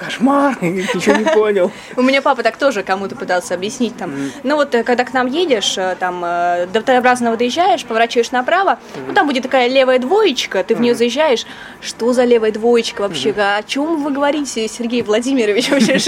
кошмар, 0.00 0.56
ничего 0.62 1.16
не 1.16 1.24
понял. 1.24 1.70
У 1.96 2.02
меня 2.02 2.22
папа 2.22 2.42
так 2.42 2.56
тоже 2.56 2.82
кому-то 2.82 3.16
пытался 3.16 3.54
объяснить 3.54 3.96
там. 3.96 4.14
Ну 4.42 4.56
вот, 4.56 4.74
э, 4.74 4.82
когда 4.82 5.04
к 5.04 5.12
нам 5.12 5.26
едешь, 5.26 5.76
э, 5.76 5.94
там, 5.98 6.22
э, 6.24 6.66
до 6.72 6.80
Т-образного 6.82 7.36
доезжаешь, 7.36 7.84
поворачиваешь 7.84 8.30
направо, 8.30 8.78
ну 9.06 9.12
там 9.12 9.26
будет 9.26 9.42
такая 9.42 9.68
левая 9.68 9.98
двоечка, 9.98 10.64
ты 10.64 10.74
в 10.74 10.80
нее 10.80 10.94
заезжаешь. 10.94 11.44
Что 11.80 12.12
за 12.12 12.24
левая 12.24 12.52
двоечка 12.52 13.02
вообще? 13.02 13.32
О 13.32 13.62
чем 13.62 14.02
вы 14.02 14.10
говорите, 14.10 14.66
Сергей 14.68 15.02
Владимирович? 15.02 15.70
Вообще, 15.70 15.98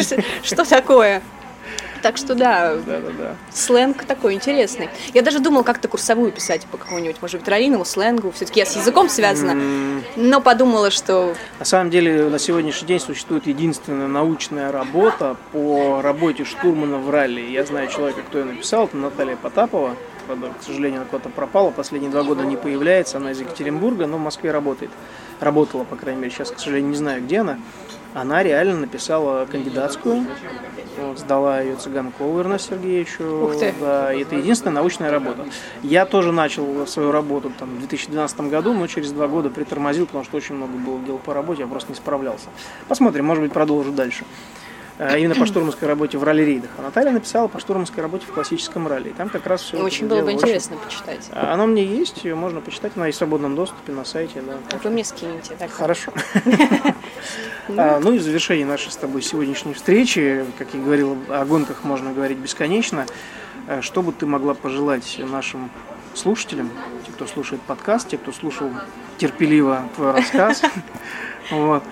что 0.43 0.65
такое? 0.65 1.23
Так 2.03 2.17
что 2.17 2.35
да, 2.35 2.75
Да, 2.75 2.99
да, 3.01 3.11
да. 3.17 3.37
сленг 3.53 4.05
такой 4.05 4.35
интересный. 4.35 4.89
Я 5.15 5.23
даже 5.23 5.39
думала 5.39 5.63
как-то 5.63 5.87
курсовую 5.89 6.33
писать 6.33 6.67
по 6.67 6.77
какому-нибудь, 6.77 7.23
может 7.23 7.41
быть, 7.41 7.49
ролинову 7.49 7.85
сленгу. 7.85 8.33
Все-таки 8.33 8.61
я 8.61 8.67
с 8.67 8.75
языком 8.77 9.09
связана. 9.09 10.03
Но 10.17 10.41
подумала, 10.41 10.91
что 10.91 11.35
На 11.59 11.65
самом 11.65 11.91
деле 11.91 12.29
на 12.29 12.39
сегодняшний 12.39 12.89
день 12.89 13.01
существует 13.01 13.47
единственная 13.47 14.09
научная 14.09 14.73
работа 14.73 15.37
по 15.53 16.01
работе 16.03 16.45
штурмана 16.45 16.99
в 16.99 17.09
ралли. 17.09 17.41
Я 17.41 17.65
знаю 17.65 17.89
человека, 17.89 18.23
кто 18.23 18.39
ее 18.39 18.45
написал, 18.47 18.87
это 18.87 18.97
Наталья 18.97 19.37
Потапова. 19.37 19.97
Правда, 20.27 20.49
к 20.61 20.63
сожалению, 20.65 21.01
она 21.01 21.09
куда-то 21.09 21.29
пропала, 21.31 21.71
последние 21.71 22.11
два 22.11 22.23
года 22.23 22.45
не 22.45 22.57
появляется, 22.57 23.17
она 23.17 23.33
из 23.33 23.41
Екатеринбурга, 23.41 24.07
но 24.07 24.19
в 24.19 24.21
Москве 24.21 24.53
работает. 24.53 24.91
Работала, 25.41 25.83
по 25.83 25.97
крайней 25.97 26.21
мере, 26.21 26.33
сейчас, 26.33 26.53
к 26.53 26.59
сожалению, 26.61 26.91
не 26.91 26.97
знаю, 26.97 27.23
где 27.23 27.39
она. 27.41 27.59
Она 28.15 28.43
реально 28.43 28.81
написала 28.81 29.47
кандидатскую, 29.47 30.27
вот, 30.99 31.19
сдала 31.19 31.61
ее 31.61 31.77
Цыганкову 31.77 32.41
Ирнасу 32.41 32.71
Сергеевичу. 32.71 33.47
Ух 33.47 33.59
ты. 33.59 33.75
Да, 33.81 34.13
и 34.13 34.23
это 34.23 34.37
единственная 34.37 34.75
научная 34.75 35.11
работа. 35.11 35.47
Я 35.83 36.05
тоже 36.05 36.33
начал 36.33 36.87
свою 36.87 37.11
работу 37.11 37.51
там, 37.59 37.71
в 37.77 37.79
2012 37.79 38.41
году, 38.43 38.75
но 38.75 38.87
через 38.87 39.13
два 39.13 39.29
года 39.29 39.49
притормозил, 39.49 40.07
потому 40.07 40.25
что 40.25 40.37
очень 40.37 40.55
много 40.55 40.73
было 40.73 41.01
дел 41.01 41.19
по 41.19 41.33
работе, 41.33 41.63
я 41.63 41.69
просто 41.69 41.91
не 41.91 41.97
справлялся. 41.97 42.49
Посмотрим, 42.89 43.25
может 43.25 43.43
быть, 43.43 43.53
продолжу 43.53 43.93
дальше. 43.93 44.25
Э, 44.99 45.19
Именно 45.19 45.35
по 45.35 45.47
штурманской 45.47 45.89
работе 45.89 46.19
в 46.19 46.25
ралли-рейдах. 46.25 46.71
А 46.79 46.83
Наталья 46.83 47.13
написала 47.13 47.49
по 47.49 47.59
штурманской 47.59 48.03
работе 48.03 48.27
в 48.27 48.33
классическом 48.33 48.87
ралли. 48.87 49.11
И 49.11 49.13
там 49.13 49.29
как 49.29 49.47
раз 49.47 49.63
все 49.63 49.79
очень 49.79 50.07
было 50.07 50.23
бы 50.23 50.33
интересно 50.33 50.77
почитать. 50.77 51.29
Оно 51.33 51.67
мне 51.67 51.85
есть, 51.85 52.25
ее 52.25 52.35
можно 52.35 52.61
почитать, 52.61 52.93
она 52.97 53.07
есть 53.07 53.17
в 53.17 53.19
свободном 53.21 53.55
доступе 53.57 53.93
на 53.93 54.05
сайте. 54.05 54.43
Да. 54.43 54.55
А 54.73 54.79
Вы 54.83 54.91
мне 54.91 55.05
скинете. 55.05 55.55
Так. 55.59 55.71
Хорошо. 55.71 56.13
А, 57.77 58.01
Ну 58.01 58.13
и 58.13 58.19
в 58.19 58.23
завершении 58.23 58.65
нашей 58.65 58.91
с 58.91 58.97
тобой 58.97 59.23
сегодняшней 59.23 59.75
встречи, 59.75 60.45
как 60.59 60.75
я 60.75 60.81
говорил, 60.81 61.17
о 61.29 61.45
гонках 61.45 61.85
можно 61.85 62.13
говорить 62.13 62.39
бесконечно. 62.39 63.07
Э, 63.69 63.81
Что 63.81 64.03
бы 64.03 64.13
ты 64.13 64.27
могла 64.27 64.55
пожелать 64.55 65.19
нашим 65.19 65.71
слушателям, 66.15 66.71
те, 67.07 67.13
кто 67.13 67.27
слушает 67.27 67.63
подкаст, 67.63 68.09
те, 68.09 68.19
кто 68.19 68.33
слушал 68.33 68.71
терпеливо 69.19 69.89
твой 69.95 70.11
рассказ, 70.13 70.63
вот, 71.51 71.85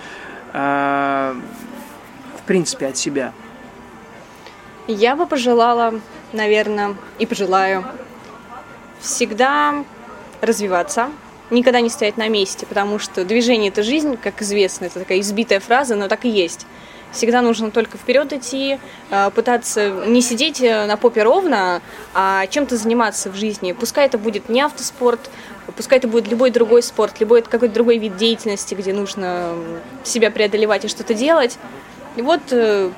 а, 0.52 1.36
в 2.42 2.46
принципе, 2.46 2.86
от 2.86 2.96
себя? 2.96 3.32
Я 4.86 5.14
бы 5.16 5.26
пожелала, 5.26 6.00
наверное, 6.32 6.96
и 7.18 7.26
пожелаю 7.26 7.84
всегда 9.00 9.84
развиваться, 10.40 11.10
никогда 11.50 11.80
не 11.80 11.90
стоять 11.90 12.16
на 12.16 12.28
месте, 12.28 12.66
потому 12.66 12.98
что 12.98 13.24
движение 13.24 13.70
это 13.70 13.82
жизнь, 13.82 14.16
как 14.16 14.42
известно, 14.42 14.86
это 14.86 15.00
такая 15.00 15.20
избитая 15.20 15.60
фраза, 15.60 15.96
но 15.96 16.08
так 16.08 16.24
и 16.24 16.28
есть. 16.28 16.66
Всегда 17.12 17.42
нужно 17.42 17.72
только 17.72 17.98
вперед 17.98 18.32
идти, 18.32 18.78
э, 19.10 19.30
пытаться 19.34 19.90
не 20.06 20.22
сидеть 20.22 20.60
э, 20.60 20.86
на 20.86 20.96
попе 20.96 21.24
ровно, 21.24 21.82
а 22.14 22.46
чем-то 22.46 22.76
заниматься 22.76 23.30
в 23.30 23.34
жизни. 23.34 23.72
Пускай 23.72 24.06
это 24.06 24.16
будет 24.16 24.48
не 24.48 24.60
автоспорт, 24.60 25.28
пускай 25.76 25.98
это 25.98 26.06
будет 26.06 26.28
любой 26.28 26.50
другой 26.50 26.84
спорт, 26.84 27.18
любой 27.18 27.42
какой-то 27.42 27.74
другой 27.74 27.98
вид 27.98 28.16
деятельности, 28.16 28.76
где 28.76 28.92
нужно 28.92 29.54
себя 30.04 30.30
преодолевать 30.30 30.84
и 30.84 30.88
что-то 30.88 31.14
делать. 31.14 31.58
И 32.16 32.22
вот 32.22 32.40
э, 32.50 32.90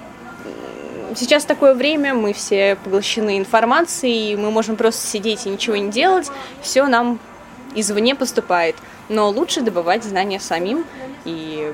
сейчас 1.17 1.45
такое 1.45 1.75
время, 1.75 2.15
мы 2.15 2.33
все 2.33 2.77
поглощены 2.83 3.39
информацией, 3.39 4.37
мы 4.37 4.51
можем 4.51 4.77
просто 4.77 5.07
сидеть 5.07 5.47
и 5.47 5.51
ничего 5.51 5.77
не 5.77 5.91
делать, 5.91 6.31
все 6.63 6.87
нам 6.87 7.19
извне 7.75 8.15
поступает. 8.15 8.77
Но 9.09 9.29
лучше 9.31 9.61
добывать 9.61 10.05
знания 10.05 10.41
самим 10.41 10.85
и 11.25 11.73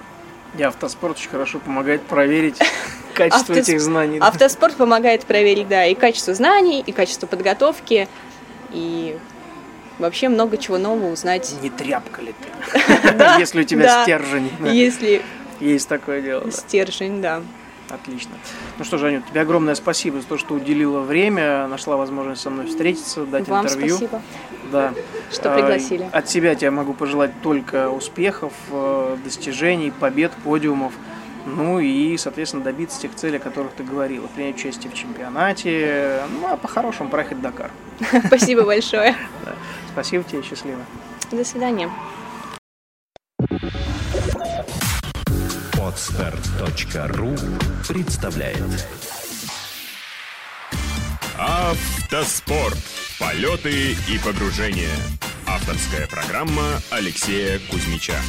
И 0.56 0.62
автоспорт 0.62 1.16
очень 1.18 1.30
хорошо 1.30 1.58
помогает 1.58 2.02
проверить 2.02 2.58
качество 3.14 3.52
Автос- 3.52 3.58
этих 3.60 3.80
знаний. 3.80 4.18
да. 4.18 4.26
Автоспорт 4.28 4.74
помогает 4.76 5.24
проверить, 5.24 5.68
да, 5.68 5.84
и 5.86 5.94
качество 5.94 6.34
знаний, 6.34 6.80
и 6.84 6.92
качество 6.92 7.26
подготовки, 7.26 8.08
и 8.72 9.16
вообще 9.98 10.28
много 10.28 10.56
чего 10.56 10.78
нового 10.78 11.12
узнать. 11.12 11.54
Не 11.62 11.70
тряпка 11.70 12.22
ли 12.22 12.32
ты? 12.72 12.78
Если 13.38 13.60
у 13.60 13.64
тебя 13.64 14.02
стержень. 14.02 14.50
Если 14.64 15.22
Есть 15.60 15.88
такое 15.88 16.20
дело. 16.22 16.44
да. 16.44 16.50
стержень, 16.50 17.20
да. 17.20 17.42
Отлично. 17.90 18.32
Ну 18.78 18.84
что, 18.84 18.98
Жанют, 18.98 19.24
тебе 19.26 19.40
огромное 19.40 19.74
спасибо 19.74 20.20
за 20.20 20.26
то, 20.26 20.36
что 20.36 20.54
уделила 20.54 21.00
время, 21.00 21.66
нашла 21.68 21.96
возможность 21.96 22.42
со 22.42 22.50
мной 22.50 22.66
встретиться, 22.66 23.24
дать 23.24 23.48
Вам 23.48 23.64
интервью. 23.64 23.96
спасибо. 23.96 24.22
Да. 24.70 24.92
Что 25.32 25.54
А, 25.54 25.56
пригласили. 25.56 26.08
От 26.12 26.28
себя 26.28 26.54
тебе 26.54 26.70
могу 26.70 26.92
пожелать 26.92 27.30
только 27.42 27.88
успехов, 27.88 28.52
э, 28.70 29.16
достижений, 29.24 29.90
побед, 29.90 30.32
подиумов. 30.44 30.92
Ну 31.46 31.80
и, 31.80 32.14
соответственно, 32.18 32.62
добиться 32.62 33.00
тех 33.00 33.14
целей, 33.14 33.38
о 33.38 33.40
которых 33.40 33.72
ты 33.72 33.82
говорила. 33.82 34.26
Принять 34.26 34.56
участие 34.56 34.90
в 34.92 34.94
чемпионате, 34.94 36.20
ну 36.42 36.46
а 36.52 36.58
по-хорошему 36.58 37.08
проехать 37.08 37.40
Дакар. 37.40 37.70
Спасибо 38.26 38.64
большое. 38.64 39.16
Спасибо 39.92 40.24
тебе, 40.24 40.42
счастливо. 40.42 40.80
До 41.30 41.42
свидания. 41.42 41.90
Подстart.ру 45.88 47.34
представляет 47.88 48.86
Автоспорт. 51.38 52.76
Полеты 53.18 53.92
и 53.92 54.18
погружения. 54.22 54.94
Авторская 55.46 56.06
программа 56.06 56.82
Алексея 56.90 57.58
Кузьмича. 57.70 58.20